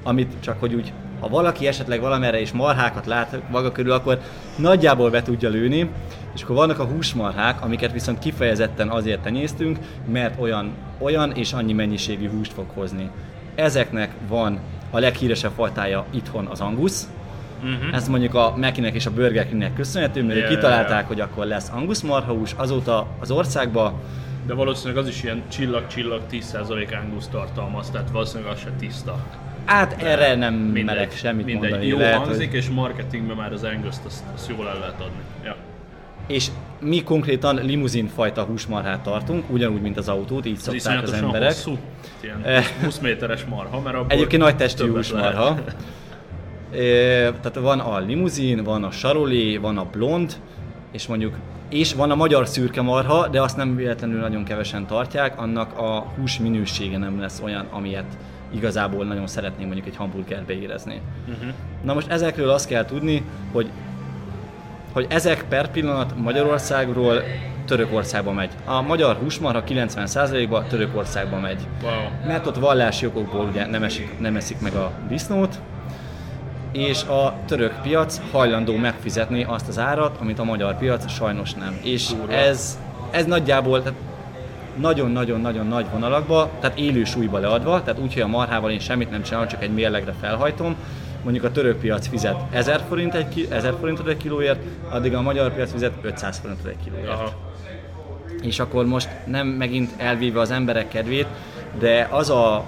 amit 0.03 0.33
csak 0.39 0.59
hogy 0.59 0.73
úgy, 0.73 0.93
ha 1.19 1.27
valaki 1.27 1.67
esetleg 1.67 2.01
valamerre 2.01 2.41
is 2.41 2.51
marhákat 2.51 3.05
lát 3.05 3.41
maga 3.49 3.71
körül, 3.71 3.91
akkor 3.91 4.19
nagyjából 4.55 5.09
be 5.09 5.21
tudja 5.21 5.49
lőni, 5.49 5.89
és 6.35 6.43
akkor 6.43 6.55
vannak 6.55 6.79
a 6.79 6.85
húsmarhák, 6.85 7.63
amiket 7.63 7.91
viszont 7.91 8.19
kifejezetten 8.19 8.89
azért 8.89 9.21
tenyésztünk, 9.21 9.77
mert 10.11 10.41
olyan, 10.41 10.71
olyan 10.99 11.31
és 11.31 11.53
annyi 11.53 11.73
mennyiségű 11.73 12.29
húst 12.29 12.53
fog 12.53 12.65
hozni. 12.73 13.09
Ezeknek 13.55 14.11
van 14.27 14.59
a 14.91 14.99
leghíresebb 14.99 15.51
fajtája 15.55 16.05
itthon 16.11 16.45
az 16.45 16.61
Angus, 16.61 16.93
Uh-huh. 17.63 17.95
ez 17.95 18.07
mondjuk 18.07 18.33
a 18.33 18.53
Mekinek 18.57 18.93
és 18.93 19.05
a 19.05 19.11
Burger 19.11 19.47
Kingnek 19.47 19.73
köszönhető, 19.73 20.23
mert 20.23 20.37
yeah, 20.39 20.49
kitalálták, 20.49 21.01
ja. 21.01 21.07
hogy 21.07 21.19
akkor 21.19 21.45
lesz 21.45 21.69
Angus 21.69 22.01
marhahús, 22.01 22.53
azóta 22.57 23.07
az 23.19 23.31
országban 23.31 23.93
De 24.47 24.53
valószínűleg 24.53 25.03
az 25.03 25.09
is 25.09 25.23
ilyen 25.23 25.41
csillag-csillag 25.51 26.21
10% 26.31 27.01
angus 27.03 27.27
tartalmaz, 27.31 27.89
tehát 27.89 28.09
valószínűleg 28.11 28.51
az 28.53 28.59
se 28.59 28.69
tiszta. 28.79 29.25
hát 29.65 30.01
erre 30.03 30.35
nem 30.35 30.53
Mindegy, 30.53 30.83
merek 30.83 31.11
semmit 31.15 31.45
mindegy. 31.45 31.69
mondani. 31.69 31.87
Jó 31.89 31.97
lehet, 31.97 32.15
hangzik, 32.15 32.49
hogy... 32.49 32.57
és 32.57 32.69
marketingben 32.69 33.35
már 33.35 33.53
az 33.53 33.63
angus 33.63 33.95
azt, 34.05 34.23
azt 34.35 34.49
jól 34.49 34.67
el 34.67 34.79
lehet 34.79 34.99
adni. 35.01 35.21
Ja. 35.45 35.55
És 36.27 36.47
mi 36.79 37.03
konkrétan 37.03 37.55
limuzin 37.55 38.07
fajta 38.07 38.43
húsmarhát 38.43 38.99
tartunk, 38.99 39.49
ugyanúgy, 39.49 39.81
mint 39.81 39.97
az 39.97 40.07
autót, 40.07 40.45
így 40.45 40.57
szokták 40.57 41.03
az 41.03 41.11
emberek. 41.13 41.47
hosszú, 41.47 41.77
ilyen 42.21 42.41
Eh. 42.43 42.65
20 42.83 42.99
méteres 42.99 43.43
marha, 43.43 43.79
mert 43.81 43.95
abból 43.95 44.11
Egyébként 44.11 44.41
nagy 44.41 44.55
testű 44.55 44.91
húsmarha. 44.91 45.43
lehet. 45.43 45.75
Tehát 46.71 47.55
van 47.55 47.79
a 47.79 47.99
limuzin, 47.99 48.63
van 48.63 48.83
a 48.83 48.91
sarolé, 48.91 49.57
van 49.57 49.77
a 49.77 49.85
blond, 49.85 50.33
és 50.91 51.07
mondjuk 51.07 51.35
és 51.69 51.93
van 51.93 52.11
a 52.11 52.15
magyar 52.15 52.47
szürke 52.47 52.81
marha, 52.81 53.27
de 53.27 53.41
azt 53.41 53.57
nem 53.57 53.75
véletlenül 53.75 54.19
nagyon 54.19 54.43
kevesen 54.43 54.87
tartják, 54.87 55.39
annak 55.39 55.77
a 55.77 56.05
hús 56.17 56.39
minősége 56.39 56.97
nem 56.97 57.19
lesz 57.19 57.41
olyan, 57.43 57.65
amilyet 57.71 58.17
igazából 58.53 59.05
nagyon 59.05 59.27
szeretnénk 59.27 59.65
mondjuk 59.65 59.87
egy 59.87 59.95
hamburgerbe 59.95 60.53
érezni. 60.53 61.01
Uh-huh. 61.27 61.53
Na 61.83 61.93
most 61.93 62.07
ezekről 62.07 62.49
azt 62.49 62.67
kell 62.67 62.85
tudni, 62.85 63.23
hogy 63.51 63.69
hogy 64.93 65.05
ezek 65.09 65.45
per 65.49 65.71
pillanat 65.71 66.13
Magyarországról 66.17 67.23
Törökországba 67.65 68.31
megy. 68.31 68.49
A 68.65 68.81
magyar 68.81 69.15
húsmarha 69.15 69.63
90%-ba 69.67 70.67
Törökországba 70.67 71.39
megy. 71.39 71.59
Wow. 71.81 72.27
Mert 72.27 72.47
ott 72.47 72.55
vallási 72.55 73.05
okokból 73.05 73.45
ugye 73.45 73.65
nem, 73.65 73.83
esik, 73.83 74.19
nem 74.19 74.35
eszik 74.35 74.61
meg 74.61 74.73
a 74.73 74.91
disznót, 75.07 75.59
és 76.71 77.03
a 77.03 77.33
török 77.45 77.81
piac 77.81 78.21
hajlandó 78.31 78.75
megfizetni 78.75 79.43
azt 79.43 79.67
az 79.67 79.79
árat, 79.79 80.17
amit 80.21 80.39
a 80.39 80.43
magyar 80.43 80.77
piac 80.77 81.11
sajnos 81.11 81.53
nem. 81.53 81.79
És 81.83 82.11
ez, 82.29 82.79
ez 83.11 83.25
nagyjából 83.25 83.81
tehát 83.83 83.99
nagyon-nagyon-nagyon 84.75 85.67
nagy 85.67 85.85
vonalakba, 85.91 86.49
tehát 86.59 86.79
élő 86.79 87.03
súlyba 87.03 87.37
leadva, 87.37 87.83
tehát 87.83 88.01
úgy, 88.01 88.13
hogy 88.13 88.21
a 88.21 88.27
marhával 88.27 88.71
én 88.71 88.79
semmit 88.79 89.11
nem 89.11 89.21
csinálom, 89.21 89.47
csak 89.47 89.63
egy 89.63 89.73
mérlegre 89.73 90.13
felhajtom. 90.19 90.75
Mondjuk 91.23 91.43
a 91.43 91.51
török 91.51 91.79
piac 91.79 92.07
fizet 92.07 92.35
1000, 92.51 92.81
forint 92.87 93.15
egy 93.15 93.29
ki, 93.29 93.47
1000 93.49 93.73
forintot 93.79 94.07
egy 94.07 94.17
kilóért, 94.17 94.59
addig 94.89 95.13
a 95.13 95.21
magyar 95.21 95.53
piac 95.53 95.71
fizet 95.71 95.91
500 96.01 96.37
forintot 96.37 96.65
egy 96.65 96.77
kilóért 96.83 97.09
Aha. 97.09 97.33
és 98.41 98.59
akkor 98.59 98.85
most 98.85 99.09
nem 99.25 99.47
megint 99.47 99.91
elvéve 99.97 100.39
az 100.39 100.51
emberek 100.51 100.87
kedvét, 100.87 101.27
de 101.79 102.07
az 102.11 102.29
a 102.29 102.63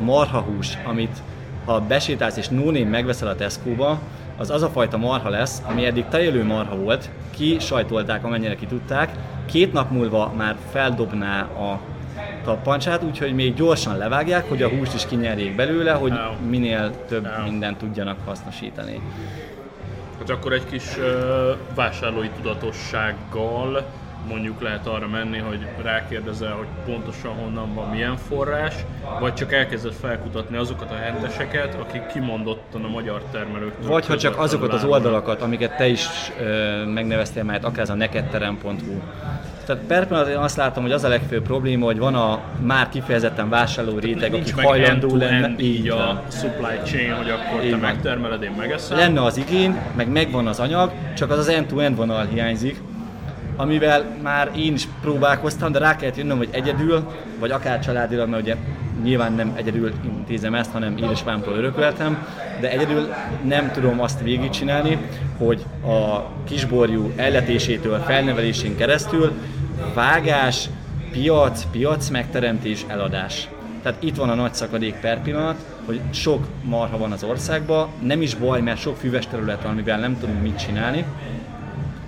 marhahús, 0.00 0.78
amit 0.84 1.22
ha 1.64 1.80
besétálsz 1.80 2.36
és 2.36 2.48
no 2.48 2.70
megveszel 2.84 3.28
a 3.28 3.34
Tesco-ba, 3.34 3.98
az 4.36 4.50
az 4.50 4.62
a 4.62 4.68
fajta 4.68 4.96
marha 4.96 5.28
lesz, 5.28 5.62
ami 5.68 5.84
eddig 5.84 6.04
tejelő 6.08 6.44
marha 6.44 6.76
volt, 6.76 7.10
ki 7.30 7.56
sajtolták 7.58 8.24
amennyire 8.24 8.54
ki 8.54 8.66
tudták, 8.66 9.10
két 9.46 9.72
nap 9.72 9.90
múlva 9.90 10.32
már 10.36 10.56
feldobná 10.70 11.42
a 11.42 11.80
tappancsát, 12.44 13.02
úgyhogy 13.02 13.34
még 13.34 13.54
gyorsan 13.54 13.96
levágják, 13.96 14.48
hogy 14.48 14.62
a 14.62 14.68
húst 14.68 14.94
is 14.94 15.06
kinyerjék 15.06 15.56
belőle, 15.56 15.92
hogy 15.92 16.12
minél 16.48 16.90
több 17.08 17.28
mindent 17.44 17.78
tudjanak 17.78 18.16
hasznosítani. 18.24 19.00
Hát 20.18 20.30
akkor 20.30 20.52
egy 20.52 20.66
kis 20.70 20.96
uh, 20.96 21.04
vásárlói 21.74 22.28
tudatossággal 22.28 23.84
mondjuk 24.28 24.62
lehet 24.62 24.86
arra 24.86 25.08
menni, 25.08 25.38
hogy 25.38 25.66
rákérdezel, 25.82 26.52
hogy 26.52 26.66
pontosan 26.84 27.32
honnan 27.32 27.74
van, 27.74 27.88
milyen 27.88 28.16
forrás, 28.16 28.74
vagy 29.20 29.34
csak 29.34 29.52
elkezded 29.52 29.92
felkutatni 29.92 30.56
azokat 30.56 30.90
a 30.90 30.94
henteseket, 30.94 31.74
akik 31.74 32.06
kimondottan 32.06 32.84
a 32.84 32.88
magyar 32.88 33.22
termelőktől. 33.32 33.90
Vagy 33.90 34.06
ha 34.06 34.16
csak 34.16 34.38
azokat 34.38 34.72
az 34.72 34.84
oldalakat, 34.84 35.42
amiket 35.42 35.76
te 35.76 35.86
is 35.86 36.06
ö, 36.40 36.84
megneveztél, 36.84 37.42
mert 37.42 37.64
akár 37.64 37.82
ez 37.82 37.90
a 37.90 37.94
nekedterem.hu. 37.94 39.00
Tehát 39.66 39.82
per 39.82 40.06
pillanat 40.06 40.34
azt 40.34 40.56
látom, 40.56 40.82
hogy 40.82 40.92
az 40.92 41.04
a 41.04 41.08
legfőbb 41.08 41.42
probléma, 41.42 41.84
hogy 41.84 41.98
van 41.98 42.14
a 42.14 42.40
már 42.60 42.88
kifejezetten 42.88 43.48
vásárló 43.48 43.98
réteg, 43.98 44.34
aki 44.34 44.50
hajlandó 44.50 45.16
lenne. 45.16 45.54
Így 45.58 45.88
a 45.88 46.22
supply 46.30 46.80
chain, 46.84 47.12
hogy 47.12 47.30
akkor 47.30 47.64
így 47.64 47.70
te 47.70 47.76
megtermeled, 47.76 48.42
én 48.42 48.54
megeszem. 48.58 48.98
Lenne 48.98 49.22
az 49.22 49.36
igény, 49.36 49.78
meg 49.96 50.08
megvan 50.08 50.46
az 50.46 50.60
anyag, 50.60 50.92
csak 51.16 51.30
az 51.30 51.38
az 51.38 51.48
end-to-end 51.48 51.96
vonal 51.96 52.24
hiányzik, 52.24 52.80
amivel 53.56 54.16
már 54.22 54.50
én 54.56 54.72
is 54.72 54.88
próbálkoztam, 55.00 55.72
de 55.72 55.78
rá 55.78 55.96
kellett 55.96 56.16
jönnöm, 56.16 56.36
hogy 56.36 56.48
egyedül, 56.50 57.12
vagy 57.38 57.50
akár 57.50 57.80
családilag, 57.80 58.28
mert 58.28 58.42
ugye 58.42 58.56
nyilván 59.02 59.32
nem 59.32 59.52
egyedül 59.56 59.92
intézem 60.04 60.54
ezt, 60.54 60.70
hanem 60.72 60.96
édesapámtól 60.96 61.54
örököltem, 61.54 62.26
de 62.60 62.70
egyedül 62.70 63.08
nem 63.44 63.70
tudom 63.72 64.00
azt 64.00 64.20
végigcsinálni, 64.20 64.98
hogy 65.38 65.64
a 65.86 66.28
kisborjú 66.44 67.12
elletésétől, 67.16 67.98
felnevelésén 67.98 68.76
keresztül 68.76 69.32
vágás, 69.94 70.68
piac, 71.10 71.66
piac 71.70 72.08
megteremtés, 72.08 72.84
eladás. 72.88 73.48
Tehát 73.82 74.02
itt 74.02 74.16
van 74.16 74.30
a 74.30 74.34
nagy 74.34 74.54
szakadék 74.54 74.94
per 74.94 75.22
pillanat, 75.22 75.56
hogy 75.86 76.00
sok 76.10 76.46
marha 76.62 76.98
van 76.98 77.12
az 77.12 77.22
országban, 77.22 77.88
nem 78.02 78.22
is 78.22 78.34
baj, 78.34 78.60
mert 78.60 78.80
sok 78.80 78.96
füves 78.96 79.26
terület 79.26 79.62
van, 79.62 79.72
amivel 79.72 79.98
nem 79.98 80.18
tudunk 80.18 80.42
mit 80.42 80.58
csinálni, 80.58 81.04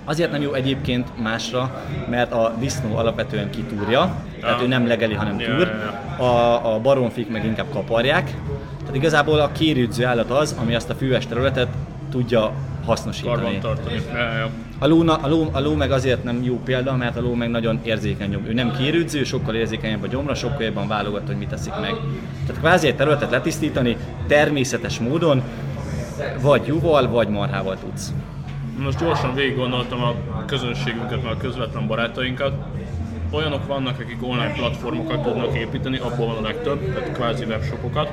Azért 0.09 0.31
nem 0.31 0.41
jó 0.41 0.53
egyébként 0.53 1.21
másra, 1.21 1.83
mert 2.09 2.31
a 2.31 2.53
disznó 2.59 2.97
alapvetően 2.97 3.49
kitúrja, 3.49 4.15
tehát 4.41 4.61
ő 4.61 4.67
nem 4.67 4.87
legeli, 4.87 5.13
hanem 5.13 5.37
túr. 5.37 5.71
A, 6.17 6.73
a 6.73 6.79
baromfik 6.79 7.29
meg 7.29 7.45
inkább 7.45 7.65
kaparják. 7.73 8.35
Tehát 8.79 8.95
igazából 8.95 9.39
a 9.39 9.51
kérődző 9.51 10.05
állat 10.05 10.29
az, 10.31 10.55
ami 10.61 10.75
azt 10.75 10.89
a 10.89 10.93
füves 10.95 11.25
területet 11.27 11.67
tudja 12.11 12.51
hasznosítani. 12.85 13.59
A 14.79 14.87
ló, 14.87 15.03
a, 15.07 15.27
ló, 15.27 15.49
a 15.51 15.59
ló 15.59 15.73
meg 15.73 15.91
azért 15.91 16.23
nem 16.23 16.43
jó 16.43 16.59
példa, 16.65 16.95
mert 16.95 17.17
a 17.17 17.21
ló 17.21 17.33
meg 17.33 17.49
nagyon 17.49 17.79
érzékeny 17.83 18.41
Ő 18.47 18.53
nem 18.53 18.75
kérődző, 18.77 19.23
sokkal 19.23 19.55
érzékenyebb 19.55 20.03
a 20.03 20.07
gyomra, 20.07 20.35
sokkal 20.35 20.63
jobban 20.63 20.87
válogat, 20.87 21.27
hogy 21.27 21.37
mit 21.37 21.49
teszik 21.49 21.73
meg. 21.81 21.93
Tehát 22.45 22.61
kvázi 22.61 22.87
egy 22.87 22.95
területet 22.95 23.31
letisztítani 23.31 23.97
természetes 24.27 24.99
módon, 24.99 25.41
vagy 26.41 26.61
jóval, 26.65 27.09
vagy 27.09 27.27
marhával 27.27 27.77
tudsz. 27.77 28.13
Most 28.77 28.99
gyorsan 28.99 29.35
végig 29.35 29.55
gondoltam 29.55 30.03
a 30.03 30.45
közönségünket, 30.45 31.23
meg 31.23 31.31
a 31.31 31.37
közvetlen 31.37 31.87
barátainkat. 31.87 32.53
Olyanok 33.31 33.67
vannak, 33.67 33.99
akik 33.99 34.23
online 34.23 34.53
platformokat 34.53 35.21
tudnak 35.23 35.57
építeni, 35.57 35.97
abból 35.97 36.25
van 36.25 36.37
a 36.37 36.41
legtöbb, 36.41 36.93
tehát 36.93 37.11
kvázi 37.11 37.45
webshopokat. 37.45 38.11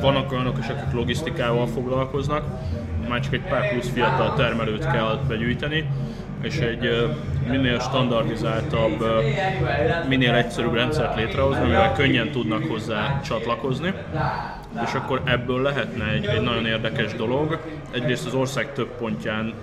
Vannak 0.00 0.32
olyanok 0.32 0.58
is, 0.58 0.66
akik 0.66 0.92
logisztikával 0.92 1.66
foglalkoznak, 1.66 2.44
már 3.08 3.20
csak 3.20 3.32
egy 3.32 3.42
pár 3.48 3.70
plusz 3.70 3.88
fiatal 3.88 4.34
termelőt 4.34 4.90
kell 4.90 5.20
begyűjteni, 5.28 5.90
és 6.42 6.58
egy 6.58 7.10
minél 7.48 7.78
standardizáltabb, 7.78 9.04
minél 10.08 10.34
egyszerűbb 10.34 10.74
rendszert 10.74 11.16
létrehozni, 11.16 11.62
amivel 11.62 11.92
könnyen 11.92 12.30
tudnak 12.30 12.64
hozzá 12.64 13.20
csatlakozni 13.24 13.94
és 14.84 14.94
akkor 14.94 15.22
ebből 15.24 15.62
lehetne 15.62 16.04
egy, 16.04 16.26
egy 16.26 16.40
nagyon 16.40 16.66
érdekes 16.66 17.14
dolog. 17.14 17.58
Egyrészt 17.90 18.26
az 18.26 18.34
ország 18.34 18.72
több 18.72 18.88
pontján 18.98 19.54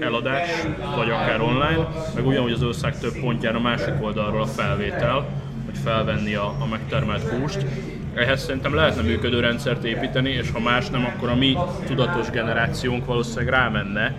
eladás, 0.00 0.48
vagy 0.96 1.10
akár 1.10 1.40
online, 1.40 1.88
meg 2.14 2.26
ugyanúgy 2.26 2.52
az 2.52 2.62
ország 2.62 2.98
több 2.98 3.20
pontján 3.20 3.54
a 3.54 3.60
másik 3.60 3.94
oldalról 4.00 4.42
a 4.42 4.46
felvétel, 4.46 5.26
hogy 5.66 5.78
felvenni 5.84 6.34
a, 6.34 6.44
a 6.44 6.66
megtermelt 6.70 7.22
húst. 7.22 7.66
Ehhez 8.14 8.42
szerintem 8.42 8.74
lehetne 8.74 9.02
működő 9.02 9.40
rendszert 9.40 9.84
építeni, 9.84 10.30
és 10.30 10.50
ha 10.50 10.60
más 10.60 10.88
nem, 10.88 11.04
akkor 11.04 11.28
a 11.28 11.34
mi 11.34 11.56
tudatos 11.86 12.30
generációnk 12.30 13.06
valószínűleg 13.06 13.48
rámenne, 13.48 14.14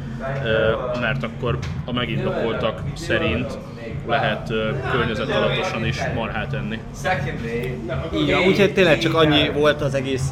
mert 1.00 1.24
akkor 1.24 1.58
a 1.86 1.92
megindokoltak 1.92 2.82
szerint 2.94 3.58
lehet 4.08 4.54
környezetalatosan 4.92 5.86
is 5.86 5.98
marhát 6.16 6.54
enni. 6.54 6.80
Igen, 8.12 8.48
úgyhogy 8.48 8.74
tényleg 8.74 9.00
csak 9.00 9.14
annyi 9.14 9.50
volt 9.50 9.82
az 9.82 9.94
egész 9.94 10.30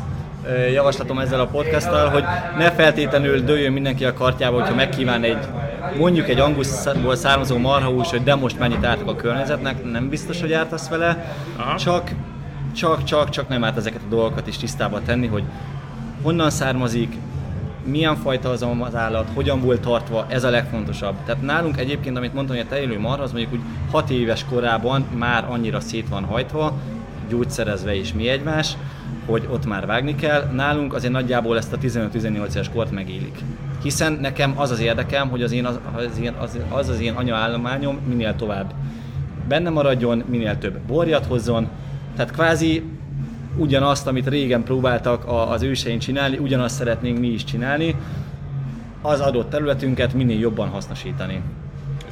javaslatom 0.74 1.20
ezzel 1.20 1.40
a 1.40 1.48
podcasttal, 1.48 2.10
hogy 2.10 2.24
ne 2.58 2.72
feltétlenül 2.72 3.40
dőljön 3.40 3.72
mindenki 3.72 4.06
a 4.06 4.14
kartjába, 4.14 4.60
hogyha 4.60 4.76
megkíván 4.76 5.24
egy 5.24 5.38
mondjuk 5.98 6.30
egy 6.30 6.40
anguszból 6.40 7.16
származó 7.16 7.58
marhahús, 7.58 8.10
hogy 8.10 8.24
de 8.24 8.36
most 8.36 8.60
mennyit 8.60 8.86
ártok 8.86 9.10
a 9.10 9.16
környezetnek, 9.16 9.92
nem 9.92 10.10
biztos, 10.10 10.42
hogy 10.42 10.54
ártasz 10.54 10.90
vele, 10.90 11.36
Aha. 11.58 11.78
csak 11.78 12.12
csak, 12.76 13.04
csak, 13.04 13.30
csak 13.30 13.48
nem 13.48 13.64
árt 13.64 13.78
ezeket 13.78 14.02
a 14.06 14.10
dolgokat 14.10 14.48
is 14.48 14.58
tisztába 14.58 15.02
tenni, 15.02 15.28
hogy 15.28 15.44
honnan 16.22 16.50
származik, 16.50 17.16
milyen 17.86 18.16
fajta 18.16 18.50
az 18.50 18.66
az 18.80 18.96
állat, 18.96 19.28
hogyan 19.34 19.62
volt 19.62 19.82
tartva, 19.82 20.26
ez 20.30 20.44
a 20.44 20.50
legfontosabb. 20.50 21.16
Tehát 21.26 21.42
nálunk 21.42 21.78
egyébként, 21.78 22.18
amit 22.18 22.34
mondtam, 22.34 22.56
hogy 22.56 22.66
a 22.66 22.70
tejélő 22.70 23.00
marha, 23.00 23.24
az 23.24 23.32
mondjuk 23.32 23.54
úgy 23.54 23.62
6 23.92 24.10
éves 24.10 24.46
korában 24.50 25.06
már 25.18 25.46
annyira 25.50 25.80
szét 25.80 26.10
van 26.10 26.24
hajtva, 26.24 26.74
gyógyszerezve 27.30 27.96
és 27.96 28.14
mi 28.14 28.28
egymás, 28.28 28.78
hogy 29.26 29.48
ott 29.52 29.66
már 29.66 29.86
vágni 29.86 30.16
kell. 30.16 30.44
Nálunk 30.54 30.94
azért 30.94 31.14
nagyjából 31.14 31.58
ezt 31.58 31.74
a 31.74 31.78
15-18 31.78 32.50
éves 32.50 32.70
kort 32.70 32.92
megélik. 32.92 33.40
Hiszen 33.84 34.14
nekem 34.14 34.54
az 34.56 34.72
az 34.72 34.80
érdekem, 34.80 35.30
hogy 35.30 35.44
az 35.44 35.52
én, 35.52 35.66
az, 35.66 35.80
az, 36.40 36.58
az, 36.70 36.90
az 36.90 37.00
én 37.00 37.14
anyaállományom 37.14 38.00
minél 38.08 38.36
tovább 38.36 38.74
benne 39.48 39.70
maradjon, 39.70 40.24
minél 40.28 40.58
több 40.58 40.80
borjat 40.80 41.26
hozzon. 41.26 41.68
Tehát 42.16 42.32
kvázi 42.32 42.84
ugyanazt, 43.58 44.08
amit 44.08 44.28
régen 44.28 44.64
próbáltak 44.64 45.24
az 45.50 45.62
őseink 45.62 46.02
csinálni, 46.02 46.38
ugyanazt 46.38 46.76
szeretnénk 46.76 47.20
mi 47.20 47.28
is 47.28 47.44
csinálni, 47.44 47.96
az 49.02 49.20
adott 49.20 49.50
területünket 49.50 50.14
minél 50.14 50.40
jobban 50.40 50.70
hasznosítani 50.70 51.42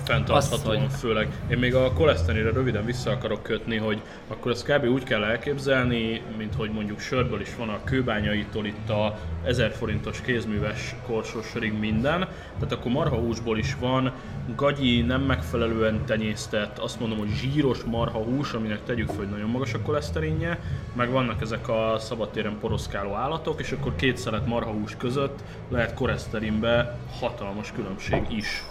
fenntarthatóan 0.04 0.90
főleg. 0.90 1.28
Én 1.48 1.58
még 1.58 1.76
a 1.76 1.94
koleszterinre 1.94 2.50
röviden 2.50 2.86
vissza 2.86 3.12
akarok 3.12 3.44
kötni, 3.44 3.78
hogy 3.78 4.02
akkor 4.28 4.52
ezt 4.52 4.66
kb. 4.66 4.86
úgy 4.86 5.04
kell 5.04 5.24
elképzelni, 5.24 6.22
mint 6.38 6.56
hogy 6.56 6.72
mondjuk 6.72 7.00
sörből 7.00 7.42
is 7.42 7.56
van 7.56 7.70
a 7.70 7.84
kőbányaitól 7.84 8.66
itt 8.66 8.90
a 8.90 9.18
1000 9.46 9.72
forintos 9.72 10.22
kézműves 10.22 10.96
korsósorig 11.06 11.80
minden, 11.80 12.28
tehát 12.54 12.72
akkor 12.72 12.92
marhahúsból 12.92 13.58
is 13.58 13.76
van 13.80 14.12
gagyi, 14.56 15.02
nem 15.02 15.22
megfelelően 15.22 16.06
tenyésztett, 16.06 16.78
azt 16.78 17.00
mondom, 17.00 17.18
hogy 17.18 17.30
zsíros 17.30 17.84
marhahús, 17.84 18.54
aminek 18.54 18.84
tegyük 18.84 19.08
föl, 19.08 19.18
hogy 19.18 19.30
nagyon 19.30 19.50
magas 19.50 19.74
a 19.74 19.82
koleszterinje, 19.82 20.60
meg 20.94 21.12
vannak 21.12 21.42
ezek 21.42 21.70
a 21.70 21.96
szabadtéren 22.00 22.58
poroszkáló 22.60 23.14
állatok, 23.14 23.60
és 23.60 23.72
akkor 23.72 23.96
két 23.96 24.18
szelet 24.18 24.46
marhahús 24.46 24.96
között 24.98 25.40
lehet 25.70 25.94
koleszterinbe 25.94 26.98
hatalmas 27.20 27.72
különbség 27.72 28.22
is. 28.30 28.64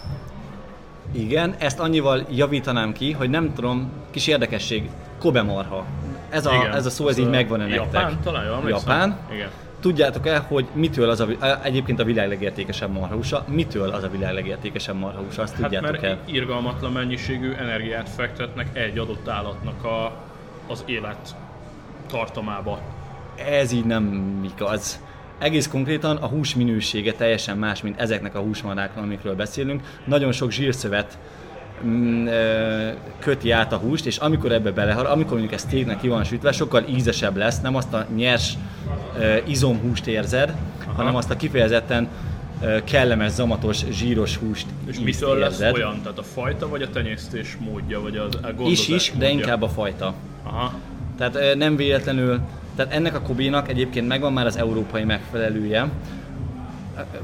Igen, 1.13 1.55
ezt 1.57 1.79
annyival 1.79 2.25
javítanám 2.31 2.93
ki, 2.93 3.11
hogy 3.11 3.29
nem 3.29 3.53
tudom, 3.53 3.91
kis 4.11 4.27
érdekesség, 4.27 4.89
Kobe 5.19 5.41
marha. 5.41 5.85
Ez 6.29 6.45
a, 6.45 6.53
Igen, 6.53 6.71
ez 6.71 6.85
a 6.85 6.89
szó, 6.89 7.07
ez 7.07 7.17
így 7.17 7.29
megvan-e 7.29 7.65
nektek? 7.65 7.93
Japán, 7.93 8.19
talán 8.23 8.45
jól 8.45 8.69
Japán. 8.69 9.17
Igen. 9.31 9.49
Tudjátok-e, 9.79 10.37
hogy 10.37 10.65
mitől 10.73 11.09
az 11.09 11.19
a, 11.19 11.27
egyébként 11.63 11.99
a 11.99 12.03
világ 12.03 12.27
legértékesebb 12.27 12.91
marhausa, 12.91 13.45
mitől 13.47 13.89
az 13.89 14.03
a 14.03 14.09
világ 14.09 14.33
legértékesebb 14.33 14.95
marhausa, 14.95 15.41
azt 15.41 15.53
hát 15.53 15.61
tudjátok 15.61 16.01
mert 16.01 16.29
irgalmatlan 16.29 16.91
mennyiségű 16.91 17.51
energiát 17.51 18.09
fektetnek 18.09 18.77
egy 18.77 18.97
adott 18.97 19.27
állatnak 19.27 19.83
a, 19.83 20.11
az 20.67 20.83
élet 20.85 21.35
tartomába. 22.07 22.79
Ez 23.35 23.71
így 23.71 23.85
nem 23.85 24.33
igaz 24.55 24.99
egész 25.39 25.67
konkrétan 25.67 26.15
a 26.17 26.27
hús 26.27 26.55
minősége 26.55 27.13
teljesen 27.13 27.57
más, 27.57 27.81
mint 27.81 27.99
ezeknek 27.99 28.35
a 28.35 28.39
húsmaráknak, 28.39 29.03
amikről 29.03 29.35
beszélünk. 29.35 29.81
Nagyon 30.05 30.31
sok 30.31 30.51
zsírszövet 30.51 31.17
mm, 31.85 32.27
köti 33.19 33.51
át 33.51 33.73
a 33.73 33.77
húst, 33.77 34.05
és 34.05 34.17
amikor 34.17 34.51
ebbe 34.51 34.71
belehal, 34.71 35.05
amikor 35.05 35.31
mondjuk 35.31 35.53
ez 35.53 35.65
tégnek 35.65 35.99
ki 35.99 36.07
van 36.07 36.23
sütve, 36.23 36.51
sokkal 36.51 36.83
ízesebb 36.87 37.37
lesz, 37.37 37.61
nem 37.61 37.75
azt 37.75 37.93
a 37.93 38.05
nyers 38.15 38.53
izomhúst 39.45 40.07
érzed, 40.07 40.55
Aha. 40.83 40.91
hanem 40.91 41.15
azt 41.15 41.29
a 41.29 41.35
kifejezetten 41.35 42.07
kellemes, 42.83 43.31
zamatos, 43.31 43.85
zsíros 43.91 44.37
húst 44.37 44.65
És 44.85 44.99
mitől 44.99 45.37
lesz 45.37 45.51
érzed. 45.51 45.73
olyan? 45.73 46.01
Tehát 46.01 46.17
a 46.17 46.23
fajta, 46.23 46.69
vagy 46.69 46.81
a 46.81 46.89
tenyésztés 46.89 47.57
módja, 47.59 48.01
vagy 48.01 48.17
a, 48.17 48.27
a 48.41 48.69
Is 48.69 48.87
is, 48.87 49.11
de 49.17 49.29
inkább 49.29 49.61
a 49.61 49.69
fajta. 49.69 50.13
Aha. 50.43 50.73
Tehát 51.17 51.55
nem 51.55 51.75
véletlenül, 51.75 52.39
tehát 52.75 52.93
ennek 52.93 53.15
a 53.15 53.21
Kobe-nak 53.21 53.69
egyébként 53.69 54.07
megvan 54.07 54.33
már 54.33 54.45
az 54.45 54.57
európai 54.57 55.03
megfelelője. 55.03 55.89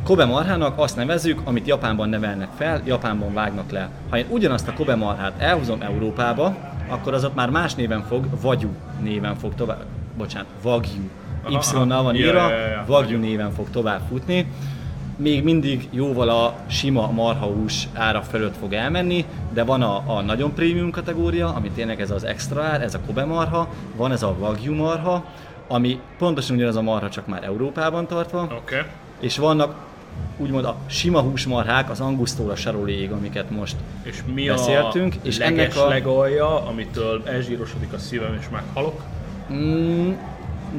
Kobe 0.03 0.25
marhának 0.25 0.79
azt 0.79 0.95
nevezzük, 0.95 1.41
amit 1.43 1.67
Japánban 1.67 2.09
nevelnek 2.09 2.49
fel, 2.57 2.81
Japánban 2.85 3.33
vágnak 3.33 3.71
le. 3.71 3.89
Ha 4.09 4.17
én 4.17 4.25
ugyanazt 4.29 4.67
a 4.67 4.73
Kobe 4.73 4.95
marhát 4.95 5.33
elhozom 5.38 5.81
Európába, 5.81 6.55
akkor 6.88 7.13
az 7.13 7.23
ott 7.23 7.35
már 7.35 7.49
más 7.49 7.75
néven 7.75 8.03
fog, 8.03 8.25
Vagyú 8.41 8.69
néven 9.01 9.35
fog 9.35 9.55
tovább, 9.55 9.85
bocsánat. 10.17 10.47
Aha, 11.43 11.83
Y-nal 11.83 12.03
van 12.03 12.15
írva. 12.15 12.49
Wagyu 12.88 13.17
néven 13.19 13.51
fog 13.51 13.69
tovább 13.69 14.01
futni. 14.09 14.51
Még 15.21 15.43
mindig 15.43 15.88
jóval 15.91 16.29
a 16.29 16.55
sima 16.67 17.12
marhahús 17.12 17.88
ára 17.93 18.21
fölött 18.21 18.58
fog 18.58 18.73
elmenni, 18.73 19.25
de 19.53 19.63
van 19.63 19.82
a, 19.82 20.03
a 20.05 20.21
nagyon 20.21 20.53
prémium 20.53 20.91
kategória, 20.91 21.53
ami 21.53 21.69
tényleg 21.69 22.01
ez 22.01 22.12
az 22.12 22.23
extra 22.23 22.63
ár, 22.63 22.82
ez 22.82 22.93
a 22.93 22.99
Kobe 23.05 23.25
marha, 23.25 23.67
van 23.95 24.12
ez 24.12 24.23
a 24.23 24.36
Wagyu 24.39 24.73
marha, 24.75 25.25
ami 25.67 25.99
pontosan 26.17 26.55
ugyanaz 26.55 26.75
a 26.75 26.82
marha, 26.82 27.10
csak 27.10 27.27
már 27.27 27.43
Európában 27.43 28.08
tartva. 28.08 28.41
Okay. 28.41 28.82
és 29.19 29.38
vannak 29.38 29.75
úgymond 30.38 30.65
a 30.65 30.75
sima 30.88 31.19
húsmarhák, 31.21 31.89
az 31.89 31.99
angusztól 31.99 32.49
a 32.49 32.55
saroléig, 32.55 33.12
amiket 33.12 33.49
most 33.49 33.75
És 34.03 34.23
mi 34.34 34.47
beszéltünk, 34.47 35.13
a 35.13 35.19
és 35.27 35.38
leges 35.38 35.75
ennek 35.75 35.86
a- 35.86 35.88
legalja, 35.88 36.65
amitől 36.67 37.21
elzsírosodik 37.25 37.93
a 37.93 37.97
szívem 37.97 38.38
és 38.39 38.49
meghalok? 38.49 39.01
mm, 39.51 40.12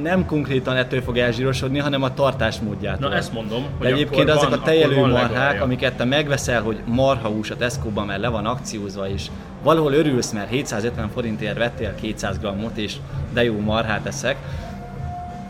nem 0.02 0.26
konkrétan 0.26 0.76
ettől 0.76 1.02
fog 1.02 1.18
elzsírosodni, 1.18 1.78
hanem 1.78 2.02
a 2.02 2.14
tartásmódjától. 2.14 3.08
Na 3.08 3.14
ezt 3.14 3.32
mondom, 3.32 3.62
hogy 3.78 3.86
De 3.86 3.92
egyébként 3.92 4.30
azok 4.30 4.50
van, 4.50 4.58
a 4.58 4.62
tejelő 4.62 5.06
marhák, 5.06 5.62
amiket 5.62 5.96
te 5.96 6.04
megveszel, 6.04 6.62
hogy 6.62 6.80
marhahús 6.86 7.50
a 7.50 7.56
Tesco-ban, 7.56 8.06
mert 8.06 8.20
le 8.20 8.28
van 8.28 8.46
akciózva, 8.46 9.08
és 9.08 9.26
valahol 9.62 9.92
örülsz, 9.92 10.32
mert 10.32 10.50
750 10.50 11.08
forintért 11.08 11.58
vettél 11.58 11.94
200 11.94 12.38
grammot, 12.38 12.76
és 12.76 12.96
de 13.32 13.44
jó 13.44 13.58
marhát 13.58 14.06
eszek, 14.06 14.36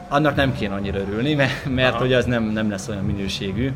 annak 0.09 0.37
nem 0.37 0.53
kéne 0.53 0.75
annyira 0.75 0.99
örülni, 0.99 1.35
mert, 1.41 1.65
mert 1.75 1.95
Aha. 1.95 2.01
hogy 2.01 2.13
az 2.13 2.25
nem, 2.25 2.45
nem 2.45 2.71
lesz 2.71 2.89
olyan 2.89 3.05
minőségű. 3.05 3.73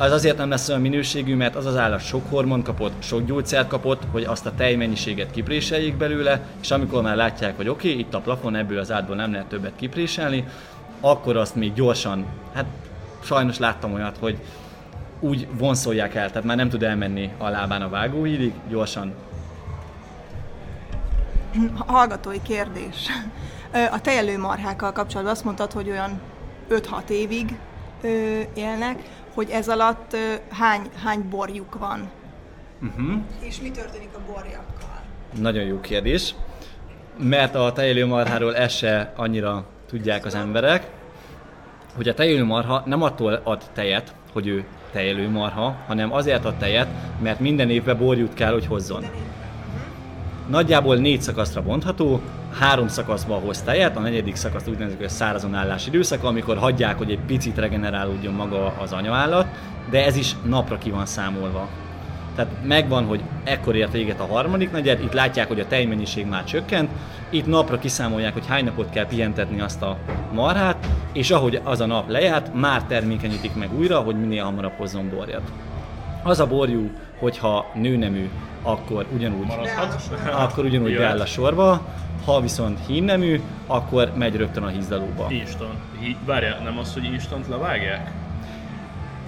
Az 0.00 0.12
azért 0.12 0.36
nem 0.36 0.50
lesz 0.50 0.68
olyan 0.68 0.80
minőségű, 0.80 1.36
mert 1.36 1.56
az 1.56 1.66
az 1.66 1.76
állat 1.76 2.00
sok 2.00 2.30
hormon 2.30 2.62
kapott, 2.62 3.02
sok 3.02 3.24
gyógyszert 3.24 3.68
kapott, 3.68 4.02
hogy 4.10 4.24
azt 4.24 4.46
a 4.46 4.52
tejmennyiséget 4.56 5.30
kipréseljék 5.30 5.96
belőle, 5.96 6.40
és 6.60 6.70
amikor 6.70 7.02
már 7.02 7.16
látják, 7.16 7.56
hogy 7.56 7.68
oké, 7.68 7.88
itt 7.90 8.14
a 8.14 8.20
plafon, 8.20 8.56
ebből 8.56 8.78
az 8.78 8.92
átból 8.92 9.16
nem 9.16 9.32
lehet 9.32 9.46
többet 9.46 9.72
kipréselni, 9.76 10.44
akkor 11.00 11.36
azt 11.36 11.54
még 11.54 11.72
gyorsan, 11.72 12.26
hát 12.54 12.64
sajnos 13.22 13.58
láttam 13.58 13.92
olyat, 13.92 14.16
hogy 14.18 14.38
úgy 15.20 15.48
vonszolják 15.52 16.14
el, 16.14 16.28
tehát 16.28 16.44
már 16.44 16.56
nem 16.56 16.68
tud 16.68 16.82
elmenni 16.82 17.30
a 17.38 17.48
lábán 17.48 17.82
a 17.82 17.88
vágóhídig, 17.88 18.52
gyorsan 18.68 19.14
Hallgatói 21.86 22.42
kérdés. 22.42 23.06
A 23.90 24.00
tejelő 24.00 24.38
marhákkal 24.38 24.92
kapcsolatban 24.92 25.34
azt 25.34 25.44
mondtad, 25.44 25.72
hogy 25.72 25.90
olyan 25.90 26.20
5-6 26.70 27.08
évig 27.08 27.58
ö, 28.02 28.40
élnek, 28.54 29.02
hogy 29.34 29.50
ez 29.50 29.68
alatt 29.68 30.12
ö, 30.12 30.34
hány, 30.50 30.80
hány 31.04 31.28
borjuk 31.30 31.78
van? 31.78 32.10
Uh-huh. 32.82 33.20
És 33.40 33.60
mi 33.60 33.70
történik 33.70 34.10
a 34.14 34.32
borjakkal? 34.32 35.00
Nagyon 35.38 35.64
jó 35.64 35.80
kérdés, 35.80 36.34
mert 37.18 37.54
a 37.54 37.72
tejélő 37.72 38.06
marháról 38.06 38.56
ezt 38.56 38.76
se 38.76 39.12
annyira 39.16 39.64
tudják 39.88 40.24
az 40.24 40.34
emberek, 40.34 40.86
hogy 41.96 42.08
a 42.08 42.14
tejélő 42.14 42.44
marha 42.44 42.82
nem 42.86 43.02
attól 43.02 43.40
ad 43.44 43.62
tejet, 43.72 44.14
hogy 44.32 44.46
ő 44.46 44.64
tejélő 44.92 45.28
marha, 45.28 45.76
hanem 45.86 46.12
azért 46.12 46.44
ad 46.44 46.56
tejet, 46.56 46.88
mert 47.22 47.40
minden 47.40 47.70
évben 47.70 47.98
borjút 47.98 48.34
kell, 48.34 48.52
hogy 48.52 48.66
hozzon. 48.66 49.04
Nagyjából 50.50 50.96
négy 50.96 51.22
szakaszra 51.22 51.62
bontható, 51.62 52.20
három 52.58 52.88
szakaszban 52.88 53.40
hoz 53.40 53.62
tejet, 53.62 53.96
a 53.96 54.00
negyedik 54.00 54.36
szakasz 54.36 54.66
úgy 54.66 54.78
nevezik, 54.78 54.98
hogy 54.98 55.08
szárazon 55.08 55.54
állás 55.54 55.86
időszaka, 55.86 56.28
amikor 56.28 56.56
hagyják, 56.56 56.98
hogy 56.98 57.10
egy 57.10 57.20
picit 57.26 57.56
regenerálódjon 57.56 58.34
maga 58.34 58.74
az 58.82 58.92
anyaállat, 58.92 59.46
de 59.90 60.04
ez 60.04 60.16
is 60.16 60.36
napra 60.44 60.78
ki 60.78 60.90
van 60.90 61.06
számolva. 61.06 61.68
Tehát 62.34 62.52
megvan, 62.64 63.04
hogy 63.04 63.20
ekkor 63.44 63.76
ért 63.76 63.92
véget 63.92 64.20
a 64.20 64.26
harmadik 64.26 64.70
negyed, 64.70 65.00
itt 65.02 65.12
látják, 65.12 65.48
hogy 65.48 65.60
a 65.60 65.66
tejmennyiség 65.66 66.26
már 66.26 66.44
csökkent, 66.44 66.90
itt 67.30 67.46
napra 67.46 67.78
kiszámolják, 67.78 68.32
hogy 68.32 68.46
hány 68.46 68.64
napot 68.64 68.90
kell 68.90 69.06
pihentetni 69.06 69.60
azt 69.60 69.82
a 69.82 69.96
marhát, 70.32 70.86
és 71.12 71.30
ahogy 71.30 71.60
az 71.64 71.80
a 71.80 71.86
nap 71.86 72.08
lejárt, 72.08 72.54
már 72.54 72.84
termékenyítik 72.84 73.54
meg 73.54 73.78
újra, 73.78 73.98
hogy 74.00 74.20
minél 74.20 74.44
hamarabb 74.44 74.76
hozzon 74.76 75.10
borjat. 75.14 75.52
Az 76.22 76.40
a 76.40 76.46
borjú, 76.46 76.90
hogyha 77.18 77.66
nőnemű, 77.74 78.30
akkor 78.62 79.06
ugyanúgy 79.14 79.46
akkor 80.32 80.64
ugyanúgy 80.64 80.90
Jöhet. 80.90 81.06
beáll 81.06 81.20
a 81.20 81.26
sorba, 81.26 81.80
ha 82.24 82.40
viszont 82.40 82.78
hímnemű, 82.86 83.40
akkor 83.66 84.12
megy 84.16 84.36
rögtön 84.36 84.62
a 84.62 84.68
hízdalóba. 84.68 85.26
Instant. 85.30 85.74
Hi- 86.00 86.16
Várjál, 86.24 86.62
nem 86.62 86.78
az, 86.78 86.92
hogy 86.92 87.04
instant 87.04 87.48
levágják? 87.48 88.10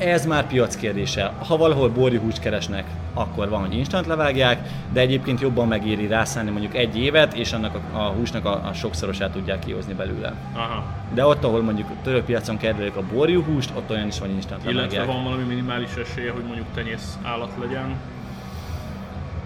Ez 0.04 0.26
már 0.26 0.46
piac 0.46 0.76
kérdése. 0.76 1.32
Ha 1.46 1.56
valahol 1.56 1.88
borjuhúst 1.88 2.40
keresnek, 2.40 2.84
akkor 3.14 3.48
van, 3.48 3.60
hogy 3.60 3.76
instant 3.76 4.06
levágják, 4.06 4.68
de 4.92 5.00
egyébként 5.00 5.40
jobban 5.40 5.68
megéri 5.68 6.06
rászállni 6.06 6.50
mondjuk 6.50 6.74
egy 6.74 6.98
évet, 6.98 7.34
és 7.34 7.52
annak 7.52 7.74
a, 7.74 7.96
a 7.96 8.08
húsnak 8.08 8.44
a, 8.44 8.68
a 8.68 8.72
sokszorosát 8.72 9.30
tudják 9.30 9.58
kihozni 9.58 9.92
belőle. 9.94 10.34
Aha. 10.54 10.84
De 11.14 11.26
ott, 11.26 11.44
ahol 11.44 11.62
mondjuk 11.62 11.88
török 12.02 12.24
piacon 12.24 12.56
kedvelik 12.56 12.96
a 12.96 13.02
borjuhúst, 13.12 13.70
ott 13.76 13.90
olyan 13.90 14.06
is 14.06 14.18
van 14.18 14.30
instant 14.30 14.62
Illetve 14.62 14.80
levágják. 14.80 15.06
van 15.06 15.24
valami 15.24 15.42
minimális 15.42 15.90
esélye, 15.94 16.30
hogy 16.32 16.44
mondjuk 16.44 16.66
tenyész 16.74 17.18
állat 17.22 17.50
legyen. 17.60 17.96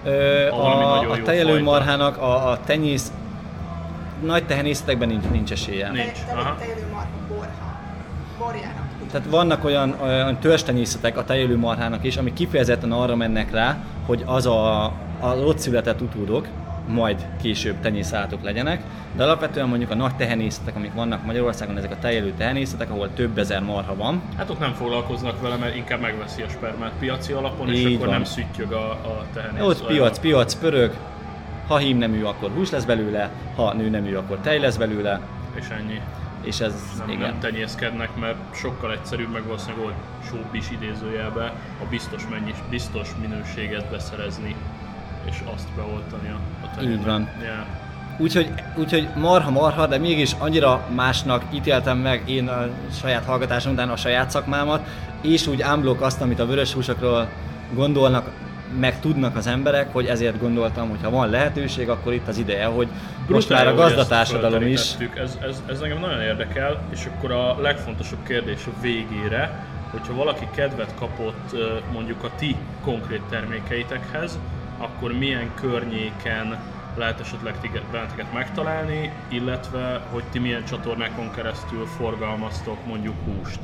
Ö, 0.05 0.49
a, 0.51 0.99
a 1.11 1.16
jó 1.16 1.23
tejelő 1.23 1.49
fajta. 1.51 1.64
marhának 1.64 2.16
a, 2.16 2.51
a 2.51 2.61
tenyész 2.61 3.12
nagy 4.25 4.47
tehenészetekben 4.47 5.09
nincs, 5.09 5.25
nincs 5.31 5.51
esélye. 5.53 5.90
Nincs. 5.90 6.19
aha. 6.35 6.57
tejelő 6.59 6.87
marha 6.92 7.09
borha. 7.29 7.79
Borjának. 8.38 8.86
Tehát 9.12 9.27
vannak 9.31 9.64
olyan, 9.64 9.97
olyan 10.03 10.38
törstenyészetek 10.38 11.16
a 11.16 11.25
tejélő 11.25 11.57
marhának 11.57 12.05
is, 12.05 12.16
amik 12.16 12.33
kifejezetten 12.33 12.92
arra 12.92 13.16
mennek 13.16 13.51
rá, 13.51 13.77
hogy 14.07 14.23
az 14.27 14.47
a, 14.47 14.85
a 15.21 15.37
ott 15.45 15.59
született 15.59 16.01
utódok, 16.01 16.47
majd 16.88 17.27
később 17.42 17.75
tenyészállatok 17.81 18.42
legyenek, 18.42 18.83
de 19.16 19.23
alapvetően 19.23 19.69
mondjuk 19.69 19.90
a 19.90 19.95
nagy 19.95 20.16
tehenészetek, 20.16 20.77
amik 20.77 20.92
vannak 20.95 21.25
Magyarországon, 21.25 21.77
ezek 21.79 21.90
a 21.90 21.97
tejelő 22.01 22.33
tehenészetek, 22.37 22.90
ahol 22.90 23.09
több 23.14 23.38
ezer 23.38 23.62
marha 23.62 23.97
van, 23.97 24.23
Hát 24.37 24.51
ott 24.51 24.59
nem 24.59 24.73
foglalkoznak 24.73 25.40
vele, 25.40 25.57
mert 25.57 25.77
inkább 25.77 26.01
megveszi 26.01 26.42
a 26.42 26.49
spermát 26.49 26.92
piaci 26.99 27.33
alapon, 27.33 27.69
és 27.69 27.79
Így 27.79 27.95
akkor 27.95 28.07
van. 28.07 28.14
nem 28.14 28.25
szüttyög 28.25 28.73
a, 28.73 28.90
a 28.90 29.25
tehenész. 29.35 29.62
ott 29.62 29.87
piac, 29.87 30.19
piac, 30.19 30.55
pörög, 30.55 30.92
ha 31.69 31.77
hímnemű, 31.77 32.23
akkor 32.23 32.51
hús 32.51 32.71
lesz 32.71 32.85
belőle, 32.85 33.31
ha 33.57 33.73
nőnemű, 33.75 34.14
akkor 34.14 34.38
tej 34.38 34.59
lesz 34.59 34.77
belőle, 34.77 35.21
És 35.55 35.64
ennyi. 35.69 36.01
És 36.47 36.61
ez 36.61 36.75
Nem, 36.99 37.09
igen. 37.09 37.31
nem 37.31 37.39
tenyészkednek, 37.39 38.17
mert 38.17 38.37
sokkal 38.55 38.93
egyszerűbb, 38.93 39.33
meg 39.33 39.45
valószínűleg 39.45 39.85
olcsóbb 39.85 40.55
is 40.55 40.71
idézőjelbe 40.71 41.45
a 41.83 41.85
biztos, 41.91 42.23
mennyis, 42.31 42.57
biztos 42.71 43.09
minőséget 43.21 43.91
beszerezni, 43.91 44.55
és 45.25 45.43
azt 45.55 45.69
beoltani 45.77 46.29
a, 46.29 46.71
tehénbe. 46.75 46.99
Így 46.99 47.05
van. 47.05 47.29
Yeah. 47.41 47.67
Úgyhogy, 48.19 48.53
úgyhogy 48.77 49.09
marha 49.17 49.51
marha, 49.51 49.87
de 49.87 49.99
mégis 49.99 50.33
annyira 50.39 50.87
másnak 50.95 51.45
ítéltem 51.55 51.99
meg 51.99 52.29
én 52.31 52.49
a 52.49 52.67
saját 53.01 53.25
hallgatásom 53.25 53.73
után 53.73 53.89
a 53.89 53.97
saját 53.97 54.31
szakmámat, 54.31 54.89
és 55.21 55.47
úgy 55.47 55.63
unblock 55.63 56.01
azt, 56.01 56.21
amit 56.21 56.41
a 56.41 56.47
vörös 56.47 56.73
húsokról 56.73 57.29
gondolnak, 57.75 58.31
meg 58.69 59.01
tudnak 59.01 59.37
az 59.37 59.47
emberek, 59.47 59.93
hogy 59.93 60.07
ezért 60.07 60.39
gondoltam, 60.39 60.89
hogy 60.89 61.03
ha 61.03 61.11
van 61.11 61.31
lehetőség, 61.31 61.89
akkor 61.89 62.13
itt 62.13 62.29
az 62.29 62.39
ideje, 62.39 62.65
hogy 62.65 62.89
most 63.27 63.49
már 63.49 63.67
a 63.67 63.75
gazdatársadalom 63.75 64.63
is. 64.63 64.97
Ez, 65.15 65.39
ez, 65.43 65.63
ez 65.69 65.81
engem 65.81 65.99
nagyon 65.99 66.21
érdekel, 66.21 66.89
és 66.91 67.07
akkor 67.07 67.31
a 67.31 67.61
legfontosabb 67.61 68.23
kérdés 68.23 68.67
a 68.67 68.81
végére, 68.81 69.67
hogyha 69.91 70.15
valaki 70.15 70.49
kedvet 70.55 70.95
kapott 70.95 71.57
mondjuk 71.93 72.25
a 72.25 72.31
ti 72.35 72.57
konkrét 72.81 73.23
termékeitekhez, 73.23 74.39
akkor 74.79 75.13
milyen 75.13 75.55
környéken 75.55 76.59
lehet 76.97 77.21
esetleg 77.21 77.61
tiget- 77.61 77.91
benneteket 77.91 78.33
megtalálni, 78.33 79.13
illetve 79.29 80.07
hogy 80.11 80.25
ti 80.25 80.39
milyen 80.39 80.64
csatornákon 80.64 81.31
keresztül 81.31 81.87
forgalmaztok 81.87 82.87
mondjuk 82.87 83.14
húst. 83.25 83.59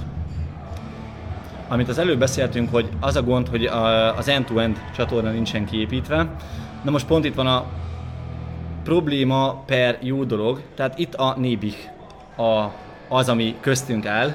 Amit 1.72 1.88
az 1.88 1.98
előbb 1.98 2.18
beszéltünk, 2.18 2.70
hogy 2.70 2.88
az 3.00 3.16
a 3.16 3.22
gond, 3.22 3.48
hogy 3.48 3.64
a- 3.64 4.16
az 4.16 4.28
end-to-end 4.28 4.80
csatorna 4.96 5.30
nincsen 5.30 5.64
kiépítve. 5.64 6.26
Na 6.82 6.90
most 6.90 7.06
pont 7.06 7.24
itt 7.24 7.34
van 7.34 7.46
a 7.46 7.64
probléma 8.84 9.62
per 9.66 9.98
jó 10.00 10.24
dolog, 10.24 10.62
tehát 10.74 10.98
itt 10.98 11.14
a 11.14 11.34
Nébih 11.38 11.74
a, 12.36 12.70
az, 13.08 13.28
ami 13.28 13.56
köztünk 13.60 14.06
áll, 14.06 14.34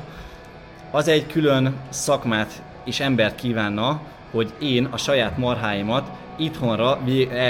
az 0.91 1.07
egy 1.07 1.27
külön 1.27 1.75
szakmát 1.89 2.61
és 2.85 2.99
embert 2.99 3.35
kívánna, 3.35 3.99
hogy 4.31 4.53
én 4.59 4.85
a 4.91 4.97
saját 4.97 5.37
marháimat 5.37 6.09
itthonra 6.37 6.99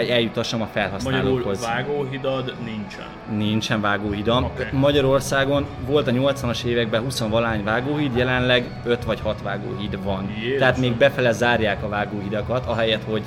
eljutassam 0.09 0.61
a 0.61 0.63
Magyarul 0.63 0.89
felhasználókhoz. 0.89 1.61
vágóhidad 1.65 2.53
nincsen. 2.65 3.05
Nincsen 3.37 3.81
vágóhidam. 3.81 4.43
Oké. 4.43 4.67
Magyarországon 4.71 5.65
volt 5.85 6.07
a 6.07 6.11
80-as 6.11 6.63
években 6.63 7.01
20 7.01 7.19
valány 7.19 7.63
vágóhíd, 7.63 8.15
jelenleg 8.15 8.81
5 8.85 9.03
vagy 9.03 9.19
6 9.19 9.41
vágóhíd 9.41 10.03
van. 10.03 10.29
Jézusom. 10.35 10.57
Tehát 10.57 10.77
még 10.77 10.93
befele 10.93 11.31
zárják 11.31 11.83
a 11.83 11.89
vágóhidakat, 11.89 12.65
ahelyett, 12.65 13.03
hogy 13.03 13.23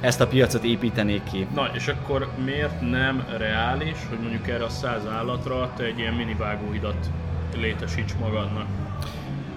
ezt 0.00 0.20
a 0.20 0.26
piacot 0.26 0.64
építenék 0.64 1.22
ki. 1.32 1.46
Na, 1.54 1.68
és 1.72 1.88
akkor 1.88 2.28
miért 2.44 2.80
nem 2.80 3.24
reális, 3.38 3.96
hogy 4.08 4.18
mondjuk 4.18 4.48
erre 4.48 4.64
a 4.64 4.68
száz 4.68 5.06
állatra 5.06 5.70
te 5.76 5.84
egy 5.84 5.98
ilyen 5.98 6.14
mini 6.14 6.34
vágóhidat 6.38 7.10
létesíts 7.56 8.12
magadnak? 8.20 8.66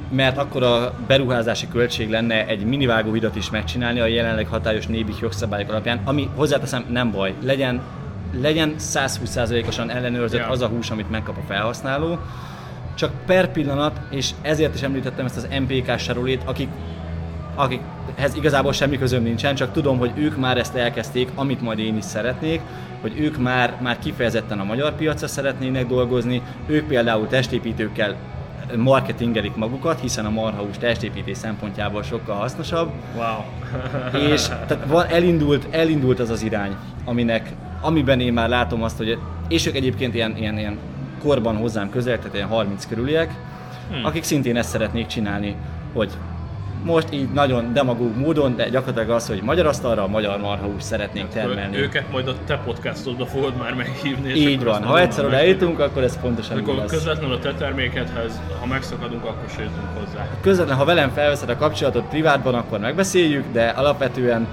Mert 0.09 0.37
akkor 0.37 0.63
a 0.63 0.93
beruházási 1.07 1.67
költség 1.67 2.09
lenne 2.09 2.45
egy 2.45 2.65
minivágóhidat 2.65 3.35
is 3.35 3.49
megcsinálni 3.49 3.99
a 3.99 4.05
jelenleg 4.05 4.47
hatályos 4.47 4.87
nébi 4.87 5.13
jogszabályok 5.21 5.69
alapján, 5.69 6.01
ami 6.03 6.29
hozzáteszem 6.35 6.85
nem 6.89 7.11
baj, 7.11 7.33
legyen, 7.43 7.81
legyen 8.41 8.75
120%-osan 8.79 9.89
ellenőrzött 9.89 10.39
Ja. 10.39 10.47
az 10.47 10.61
a 10.61 10.67
hús, 10.67 10.89
amit 10.89 11.09
megkap 11.09 11.37
a 11.37 11.45
felhasználó, 11.47 12.19
csak 12.95 13.11
per 13.25 13.51
pillanat, 13.51 13.99
és 14.09 14.31
ezért 14.41 14.75
is 14.75 14.81
említettem 14.81 15.25
ezt 15.25 15.37
az 15.37 15.47
MPK 15.59 15.99
sarolét, 15.99 16.41
akik 16.45 16.69
akikhez 17.57 18.35
igazából 18.35 18.73
semmi 18.73 18.97
közöm 18.97 19.23
nincsen, 19.23 19.55
csak 19.55 19.71
tudom, 19.71 19.97
hogy 19.97 20.11
ők 20.15 20.37
már 20.37 20.57
ezt 20.57 20.75
elkezdték, 20.75 21.29
amit 21.35 21.61
majd 21.61 21.79
én 21.79 21.97
is 21.97 22.03
szeretnék, 22.03 22.61
hogy 23.01 23.19
ők 23.19 23.37
már, 23.37 23.77
már 23.81 23.99
kifejezetten 23.99 24.59
a 24.59 24.63
magyar 24.63 24.95
piacra 24.95 25.27
szeretnének 25.27 25.87
dolgozni, 25.87 26.41
ők 26.67 26.87
például 26.87 27.27
testépítőkkel 27.27 28.15
marketingelik 28.75 29.55
magukat, 29.55 29.99
hiszen 29.99 30.25
a 30.25 30.29
marhahús 30.29 30.77
testépítés 30.77 31.37
szempontjából 31.37 32.03
sokkal 32.03 32.35
hasznosabb, 32.35 32.91
Wow. 33.15 34.21
és 34.31 34.47
tehát 34.47 34.85
van, 34.87 35.05
elindult, 35.05 35.67
elindult 35.71 36.19
az 36.19 36.29
az 36.29 36.41
irány, 36.41 36.75
aminek, 37.05 37.53
amiben 37.81 38.19
én 38.19 38.33
már 38.33 38.49
látom 38.49 38.83
azt, 38.83 38.97
hogy, 38.97 39.17
és 39.47 39.65
ők 39.67 39.75
egyébként 39.75 40.13
ilyen, 40.13 40.37
ilyen, 40.37 40.57
ilyen 40.57 40.77
korban 41.21 41.57
hozzám 41.57 41.89
közel, 41.89 42.17
tehát 42.17 42.33
ilyen 42.33 42.47
30 42.47 42.85
körüliek, 42.87 43.33
hmm. 43.91 44.05
akik 44.05 44.23
szintén 44.23 44.57
ezt 44.57 44.69
szeretnék 44.69 45.07
csinálni, 45.07 45.55
hogy 45.93 46.11
most 46.87 47.13
így 47.13 47.29
nagyon 47.29 47.73
demagóg 47.73 48.17
módon, 48.17 48.55
de 48.55 48.69
gyakorlatilag 48.69 49.09
az, 49.09 49.27
hogy 49.27 49.41
magyar 49.41 49.65
asztalra 49.65 50.03
a 50.03 50.07
magyar 50.07 50.39
marhahúst 50.39 50.85
szeretnénk 50.85 51.29
termelni. 51.29 51.77
Őket 51.77 52.11
majd 52.11 52.27
a 52.27 52.35
te 52.45 52.57
podcastodba 52.57 53.25
fogod 53.25 53.57
már 53.57 53.73
meghívni. 53.73 54.29
és 54.29 54.35
így 54.35 54.63
van, 54.63 54.83
ha 54.83 54.99
egyszer 54.99 55.33
eljutunk, 55.33 55.79
akkor 55.79 56.03
ez 56.03 56.19
pontosan 56.21 56.57
Akkor 56.57 56.75
lesz. 56.75 56.91
közvetlenül 56.91 57.35
a 57.35 57.39
te 57.39 57.53
termékedhez, 57.53 58.41
ha 58.59 58.65
megszakadunk, 58.65 59.23
akkor 59.23 59.49
se 59.55 59.61
jutunk 59.61 59.87
hozzá. 59.99 60.27
Közvetlen, 60.41 60.77
ha 60.77 60.85
velem 60.85 61.09
felveszed 61.09 61.49
a 61.49 61.57
kapcsolatot 61.57 62.07
privátban, 62.09 62.55
akkor 62.55 62.79
megbeszéljük, 62.79 63.43
de 63.51 63.67
alapvetően 63.67 64.47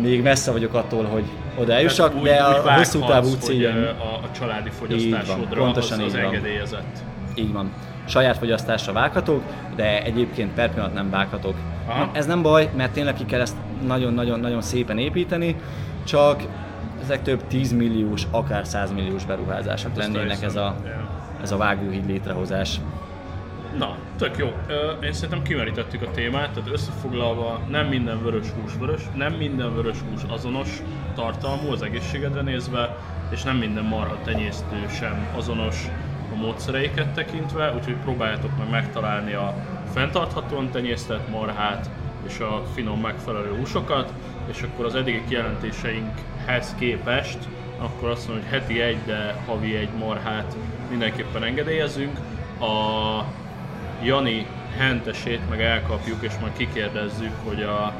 még 0.00 0.22
messze 0.22 0.50
vagyok 0.50 0.74
attól, 0.74 1.04
hogy 1.04 1.24
oda 1.56 1.72
eljussak, 1.72 2.22
de 2.22 2.34
a 2.34 2.62
vághatsz, 2.62 2.92
hosszú 2.92 3.06
távú 3.06 3.28
céljaim 3.38 3.86
a, 3.98 4.24
a 4.24 4.30
családi 4.38 4.70
fogyasztásodra 4.70 5.62
pontosan 5.62 6.00
az, 6.00 6.06
az 6.06 6.14
engedélyezett. 6.14 6.98
Így 7.34 7.52
van. 7.52 7.72
Saját 8.04 8.38
fogyasztásra 8.38 8.92
vághatok, 8.92 9.42
de 9.76 10.02
egyébként 10.02 10.54
per 10.54 10.70
pillanat 10.72 10.94
nem 10.94 11.10
vághatok. 11.10 11.54
Aha. 11.86 12.10
Ez 12.12 12.26
nem 12.26 12.42
baj, 12.42 12.70
mert 12.76 12.92
tényleg 12.92 13.14
ki 13.14 13.24
kell 13.24 13.40
ezt 13.40 13.56
nagyon-nagyon-nagyon 13.86 14.62
szépen 14.62 14.98
építeni, 14.98 15.56
csak 16.04 16.42
ezek 17.02 17.22
több 17.22 17.46
10 17.46 17.72
milliós, 17.72 18.26
akár 18.30 18.66
100 18.66 18.92
milliós 18.92 19.24
beruházások 19.24 19.90
Azt 19.96 20.12
lennének 20.12 20.42
ez 20.42 20.56
a, 20.56 20.74
ez 21.42 21.52
a 21.52 21.56
vágóhíd 21.56 22.06
létrehozás. 22.06 22.80
Na, 23.78 23.96
tök 24.18 24.36
jó. 24.36 24.52
Én 25.02 25.12
szerintem 25.12 25.42
kimerítettük 25.42 26.02
a 26.02 26.10
témát, 26.10 26.50
tehát 26.50 26.70
összefoglalva 26.72 27.60
nem 27.70 27.86
minden 27.86 28.22
vörös 28.22 28.46
hús 28.50 28.72
vörös, 28.78 29.02
nem 29.16 29.32
minden 29.32 29.74
vörös 29.74 29.96
hús 30.10 30.22
azonos 30.28 30.82
tartalmú 31.14 31.70
az 31.70 31.82
egészségedre 31.82 32.40
nézve, 32.40 32.96
és 33.30 33.42
nem 33.42 33.56
minden 33.56 33.84
marha 33.84 34.18
tenyésztő 34.24 34.86
sem 34.88 35.26
azonos 35.36 35.88
módszereiket 36.44 37.14
tekintve, 37.14 37.74
úgyhogy 37.74 37.96
próbáljátok 37.96 38.58
meg 38.58 38.70
megtalálni 38.70 39.32
a 39.32 39.54
fenntarthatóan 39.92 40.70
tenyésztett 40.70 41.28
marhát 41.28 41.90
és 42.26 42.38
a 42.38 42.62
finom 42.74 43.00
megfelelő 43.00 43.56
húsokat, 43.56 44.12
és 44.50 44.62
akkor 44.62 44.84
az 44.84 44.94
eddigi 44.94 45.22
kijelentéseinkhez 45.28 46.74
képest 46.78 47.38
akkor 47.78 48.08
azt 48.08 48.28
mondom, 48.28 48.44
hogy 48.44 48.60
heti 48.60 48.80
egy, 48.80 48.98
de 49.06 49.42
havi 49.46 49.76
egy 49.76 49.88
marhát 49.98 50.56
mindenképpen 50.90 51.44
engedélyezünk. 51.44 52.18
A 52.60 53.24
Jani 54.02 54.46
hentesét 54.76 55.48
meg 55.48 55.60
elkapjuk, 55.60 56.22
és 56.22 56.32
majd 56.40 56.52
kikérdezzük, 56.56 57.32
hogy 57.44 57.62
a 57.62 57.92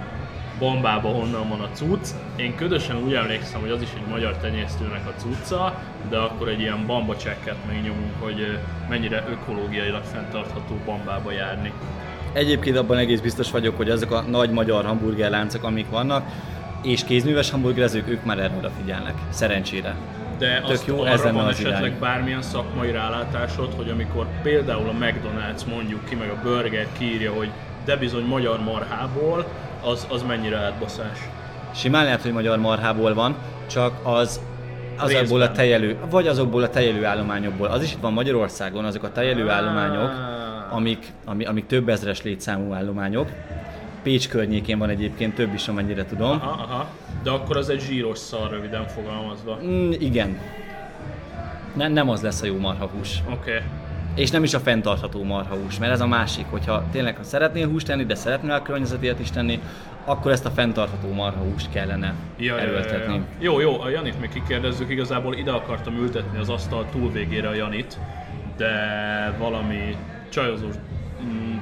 bombába 0.58 1.08
honnan 1.08 1.48
van 1.48 1.60
a 1.60 1.68
cucc. 1.72 2.08
Én 2.36 2.54
ködösen 2.54 2.96
úgy 2.96 3.14
emlékszem, 3.14 3.60
hogy 3.60 3.70
az 3.70 3.82
is 3.82 3.88
egy 3.94 4.10
magyar 4.10 4.36
tenyésztőnek 4.36 5.06
a 5.06 5.20
cucca, 5.20 5.78
de 6.08 6.16
akkor 6.16 6.48
egy 6.48 6.60
ilyen 6.60 6.86
bamba 6.86 7.16
csekket 7.16 7.56
megnyomunk, 7.66 8.12
hogy 8.18 8.58
mennyire 8.88 9.24
ökológiailag 9.30 10.02
fenntartható 10.02 10.74
bombába 10.84 11.32
járni. 11.32 11.72
Egyébként 12.32 12.76
abban 12.76 12.98
egész 12.98 13.20
biztos 13.20 13.50
vagyok, 13.50 13.76
hogy 13.76 13.90
azok 13.90 14.10
a 14.10 14.20
nagy 14.20 14.50
magyar 14.50 14.84
hamburgerláncok, 14.84 15.64
amik 15.64 15.90
vannak, 15.90 16.26
és 16.82 17.04
kézműves 17.04 17.50
hamburgerezők, 17.50 18.08
ők 18.08 18.24
már 18.24 18.38
erre 18.38 18.54
odafigyelnek. 18.58 19.14
Szerencsére. 19.28 19.94
De 20.38 20.60
Tök 20.60 20.70
azt 20.70 20.86
jó, 20.86 21.00
arra 21.00 21.10
ez 21.10 21.22
lenne 21.22 21.36
van 21.36 21.46
az 21.46 21.58
esetleg 21.58 21.80
irány. 21.80 21.98
bármilyen 21.98 22.42
szakmai 22.42 22.90
rálátásod, 22.90 23.72
hogy 23.76 23.90
amikor 23.90 24.26
például 24.42 24.88
a 24.88 24.92
McDonald's 24.92 25.66
mondjuk 25.68 26.04
ki, 26.04 26.14
meg 26.14 26.28
a 26.30 26.38
Burger 26.42 26.86
kiírja, 26.98 27.32
hogy 27.32 27.50
de 27.84 27.96
bizony 27.96 28.24
magyar 28.24 28.60
marhából, 28.60 29.46
az, 29.84 30.06
az 30.10 30.22
mennyire 30.22 30.56
átbaszás. 30.56 31.18
Simán 31.74 32.04
lehet, 32.04 32.22
hogy 32.22 32.32
magyar 32.32 32.58
marhából 32.58 33.14
van, 33.14 33.34
csak 33.70 33.92
az 34.02 34.40
azokból 34.96 35.40
a 35.42 35.52
tejelő, 35.52 35.96
vagy 36.10 36.26
azokból 36.26 36.62
a 36.62 36.68
tejelő 36.68 37.04
állományokból. 37.04 37.66
Az 37.66 37.82
is 37.82 37.92
itt 37.92 38.00
van 38.00 38.12
Magyarországon, 38.12 38.84
azok 38.84 39.02
a 39.02 39.12
tejelő 39.12 39.48
állományok, 39.50 40.10
Ah. 40.10 40.76
amik, 40.76 41.12
ami, 41.24 41.44
amik 41.44 41.66
több 41.66 41.88
ezres 41.88 42.22
létszámú 42.22 42.72
állományok. 42.72 43.28
Pécs 44.02 44.28
környékén 44.28 44.78
van 44.78 44.88
egyébként 44.88 45.34
több 45.34 45.54
is, 45.54 45.68
amennyire 45.68 46.04
tudom. 46.04 46.30
Aha, 46.30 46.50
aha. 46.62 46.86
De 47.22 47.30
akkor 47.30 47.56
az 47.56 47.68
egy 47.68 47.80
zsíros 47.80 48.18
szar, 48.18 48.50
röviden 48.50 48.86
fogalmazva. 48.88 49.52
Oké. 49.52 49.66
Mm, 49.66 49.90
igen. 49.90 50.38
Ne, 51.74 51.88
nem 51.88 52.08
az 52.08 52.22
lesz 52.22 52.42
a 52.42 52.46
jó 52.46 52.58
marhahús. 52.58 53.22
Okay. 53.32 53.60
És 54.14 54.30
nem 54.30 54.42
is 54.42 54.54
a 54.54 54.58
fenntartható 54.58 55.22
marhahús, 55.22 55.78
mert 55.78 55.92
ez 55.92 56.00
a 56.00 56.06
másik, 56.06 56.46
hogyha 56.50 56.84
tényleg 56.92 57.16
ha 57.16 57.22
szeretnél 57.22 57.68
húst 57.68 57.86
tenni, 57.86 58.04
de 58.04 58.14
szeretnél 58.14 58.52
a 58.52 58.62
környezetért 58.62 59.20
is 59.20 59.30
tenni, 59.30 59.60
akkor 60.04 60.30
ezt 60.32 60.46
a 60.46 60.50
fenntartható 60.50 61.12
marhahúst 61.12 61.70
kellene 61.70 62.14
Ja, 62.38 62.44
ja, 62.44 62.54
ja, 62.62 62.68
erőltetni. 62.68 63.14
ja. 63.14 63.22
Jó, 63.38 63.60
jó, 63.60 63.80
a 63.80 63.88
Janit 63.88 64.20
még 64.20 64.28
kikérdezzük, 64.32 64.90
igazából 64.90 65.34
ide 65.34 65.50
akartam 65.50 65.94
ültetni 65.96 66.38
az 66.38 66.48
asztal 66.48 66.86
túlvégére 66.92 67.48
a 67.48 67.54
Janit, 67.54 67.98
de 68.56 68.72
valami 69.38 69.96
csajozós 70.28 70.74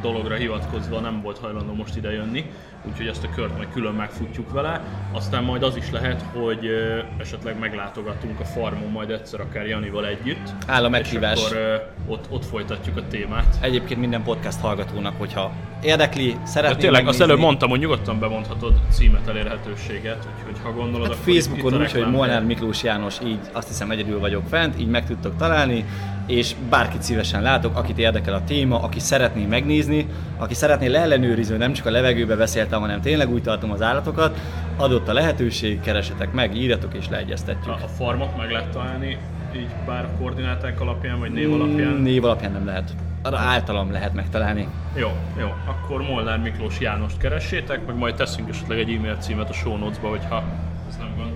dologra 0.02 0.34
hivatkozva 0.34 1.00
nem 1.00 1.22
volt 1.22 1.38
hajlandó 1.38 1.74
most 1.74 1.96
ide 1.96 2.12
jönni, 2.12 2.50
úgyhogy 2.90 3.06
ezt 3.06 3.24
a 3.24 3.28
kört 3.34 3.56
majd 3.56 3.68
külön 3.72 3.94
megfutjuk 3.94 4.52
vele. 4.52 4.80
Aztán 5.12 5.44
majd 5.44 5.62
az 5.62 5.76
is 5.76 5.90
lehet, 5.90 6.24
hogy 6.34 6.70
esetleg 7.18 7.58
meglátogatunk 7.58 8.40
a 8.40 8.44
farmon 8.44 8.90
majd 8.90 9.10
egyszer 9.10 9.40
akár 9.40 9.66
Janival 9.66 10.06
együtt. 10.06 10.48
Áll 10.66 10.82
a 10.82 10.86
És 10.86 10.90
meghívás. 10.92 11.44
akkor 11.44 11.56
ö, 11.56 11.74
ott, 12.06 12.24
ott 12.30 12.44
folytatjuk 12.44 12.96
a 12.96 13.02
témát. 13.08 13.56
Egyébként 13.60 14.00
minden 14.00 14.22
podcast 14.22 14.60
hallgatónak, 14.60 15.14
hogyha 15.18 15.52
érdekli, 15.82 16.32
De 16.32 16.38
szeretné 16.44 16.76
tényleg, 16.80 16.92
azt 17.00 17.02
megnézni, 17.04 17.24
előbb 17.24 17.38
mondtam, 17.38 17.70
hogy 17.70 17.78
nyugodtan 17.78 18.18
bemondhatod 18.20 18.80
címet 18.90 19.28
elérhetőséget, 19.28 20.28
úgyhogy 20.38 20.62
ha 20.62 20.72
gondolod, 20.72 21.06
Hát 21.06 21.16
akkor 21.16 21.32
Facebookon 21.32 21.80
úgy, 21.80 21.92
hogy 21.92 22.10
Molnár. 22.10 22.44
Miklós 22.44 22.82
János, 22.82 23.18
így 23.24 23.38
azt 23.52 23.68
hiszem 23.68 23.90
egyedül 23.90 24.18
vagyok 24.18 24.42
fent, 24.48 24.80
így 24.80 24.88
meg 24.88 25.06
tudtok 25.06 25.36
találni, 25.36 25.84
és 26.26 26.54
bárkit 26.70 27.02
szívesen 27.02 27.42
látok, 27.42 27.76
akit 27.76 27.98
érdekel 27.98 28.34
a 28.34 28.44
téma, 28.44 28.80
aki 28.82 29.00
szeretné 29.00 29.44
megnézni, 29.44 30.06
aki 30.38 30.54
szeretné 30.54 30.86
leellenőrizni, 30.86 31.56
nem 31.56 31.72
csak 31.72 31.86
a 31.86 31.90
levegőbe 31.90 32.36
beszéltem, 32.36 32.80
hanem 32.80 33.00
tényleg 33.00 33.30
úgy 33.30 33.42
tartom 33.42 33.70
az 33.70 33.82
állatokat, 33.82 34.38
adott 34.76 35.08
a 35.08 35.12
lehetőség, 35.12 35.80
keresetek 35.80 36.32
meg, 36.32 36.56
írjatok 36.56 36.94
és 36.94 37.08
leegyeztetjük. 37.08 37.74
A, 37.74 37.78
a 37.84 37.88
farmot 37.88 38.36
meg 38.36 38.50
lehet 38.50 38.68
találni 38.68 39.18
így 39.56 39.70
pár 39.84 40.08
koordináták 40.18 40.80
alapján, 40.80 41.18
vagy 41.18 41.30
név 41.32 41.52
alapján? 41.52 41.92
Mm, 41.92 42.02
Név 42.02 42.24
alapján 42.24 42.52
nem 42.52 42.66
lehet. 42.66 42.90
Arra 43.22 43.38
általam 43.38 43.92
lehet 43.92 44.14
megtalálni. 44.14 44.68
Jó, 44.96 45.08
jó. 45.38 45.46
Akkor 45.66 46.02
Molnár 46.02 46.38
Miklós 46.38 46.80
Jánost 46.80 47.18
keressétek, 47.18 47.86
meg 47.86 47.96
majd 47.96 48.14
teszünk 48.14 48.48
esetleg 48.48 48.78
egy 48.78 48.94
e-mail 48.94 49.16
címet 49.16 49.48
a 49.48 49.52
show 49.52 49.76
notes-ba, 49.76 50.08
hogyha 50.08 50.42
ez 50.88 50.96
nem 50.96 51.08
gond. 51.16 51.32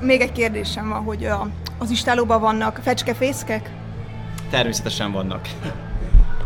Még 0.00 0.20
egy 0.20 0.32
kérdésem 0.32 0.88
van, 0.88 1.02
hogy 1.02 1.24
a, 1.24 1.48
az 1.78 1.90
istálóban 1.90 2.40
vannak 2.40 2.80
fecskefészkek? 2.82 3.70
Természetesen 4.50 5.12
vannak. 5.12 5.48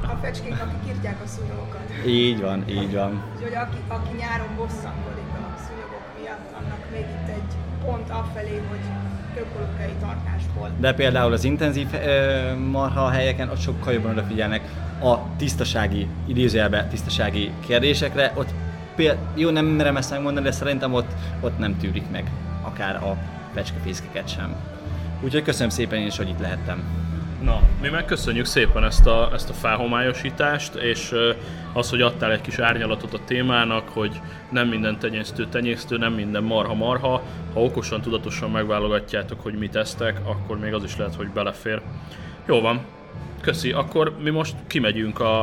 A 0.03 0.16
fecskék, 0.22 0.53
akik 0.53 0.95
írtják 0.95 1.16
a 1.24 1.26
szúnyogokat. 1.26 1.80
így 2.07 2.41
van, 2.41 2.64
így 2.68 2.95
van. 2.95 3.22
Úgyhogy 3.37 3.55
aki, 3.55 3.76
aki 3.89 4.16
nyáron 4.18 4.49
bosszankodik 4.57 5.24
a 5.32 5.59
szúnyogok 5.66 6.05
miatt, 6.20 6.53
annak 6.59 6.91
még 6.93 7.01
itt 7.01 7.28
egy 7.28 7.53
pont 7.84 8.11
afelé, 8.11 8.62
hogy 8.68 8.80
ökológiai 9.37 9.95
tartásból. 10.01 10.70
De 10.78 10.95
például 10.95 11.32
az 11.32 11.45
intenzív 11.45 11.89
ö, 11.95 12.55
marha 12.55 13.11
helyeken 13.11 13.49
ott 13.49 13.61
sokkal 13.61 13.93
jobban 13.93 14.11
odafigyelnek 14.11 14.62
a 15.03 15.37
tisztasági, 15.37 16.09
idézőjelben 16.26 16.89
tisztasági 16.89 17.51
kérdésekre. 17.66 18.32
Ott 18.34 18.51
péld, 18.95 19.18
jó, 19.34 19.51
nem 19.51 19.66
merem 19.66 19.97
ezt 19.97 20.11
megmondani, 20.11 20.47
de 20.47 20.53
szerintem 20.53 20.93
ott, 20.95 21.11
ott 21.41 21.59
nem 21.59 21.78
tűrik 21.78 22.11
meg 22.11 22.30
akár 22.67 22.97
a 22.97 23.17
fecskefészkeket 23.55 24.29
sem. 24.29 24.55
Úgyhogy 25.21 25.43
köszönöm 25.43 25.69
szépen 25.69 25.99
én 25.99 26.07
is, 26.07 26.17
hogy 26.17 26.29
itt 26.29 26.39
lehettem. 26.39 27.05
Na, 27.43 27.61
mi 27.81 27.89
megköszönjük 27.89 28.45
szépen 28.45 28.85
ezt 28.85 29.07
a, 29.07 29.31
ezt 29.33 29.51
a 29.51 29.53
felhomályosítást, 29.53 30.75
és 30.75 31.14
az, 31.73 31.91
hogy 31.91 32.01
adtál 32.01 32.33
egy 32.33 32.41
kis 32.41 32.59
árnyalatot 32.59 33.14
a 33.14 33.19
témának, 33.25 33.89
hogy 33.89 34.21
nem 34.51 34.69
minden 34.69 34.99
tenyésztő 34.99 35.47
tenyésztő, 35.47 35.97
nem 35.97 36.12
minden 36.12 36.43
marha 36.43 36.75
marha. 36.75 37.23
Ha 37.53 37.62
okosan, 37.62 38.01
tudatosan 38.01 38.51
megválogatjátok, 38.51 39.41
hogy 39.41 39.55
mit 39.55 39.77
esztek, 39.77 40.21
akkor 40.25 40.59
még 40.59 40.75
az 40.75 40.85
is 40.85 40.97
lehet, 40.97 41.14
hogy 41.14 41.29
belefér. 41.29 41.81
Jó 42.47 42.61
van, 42.61 42.81
köszi. 43.41 43.73
Akkor 43.73 44.17
mi 44.23 44.31
most 44.31 44.55
kimegyünk 44.67 45.21
a, 45.21 45.41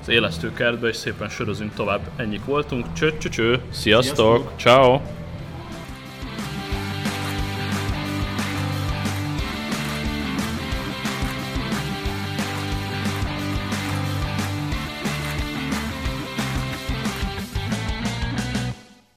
az 0.00 0.08
élesztőkertbe, 0.08 0.88
és 0.88 0.96
szépen 0.96 1.28
sörözünk 1.28 1.74
tovább. 1.74 2.00
Ennyik 2.16 2.44
voltunk. 2.44 2.92
Cső, 2.92 3.18
cső, 3.18 3.28
cső. 3.28 3.60
Sziasztok. 3.70 4.14
Sziasztok. 4.16 4.52
Ciao. 4.56 5.19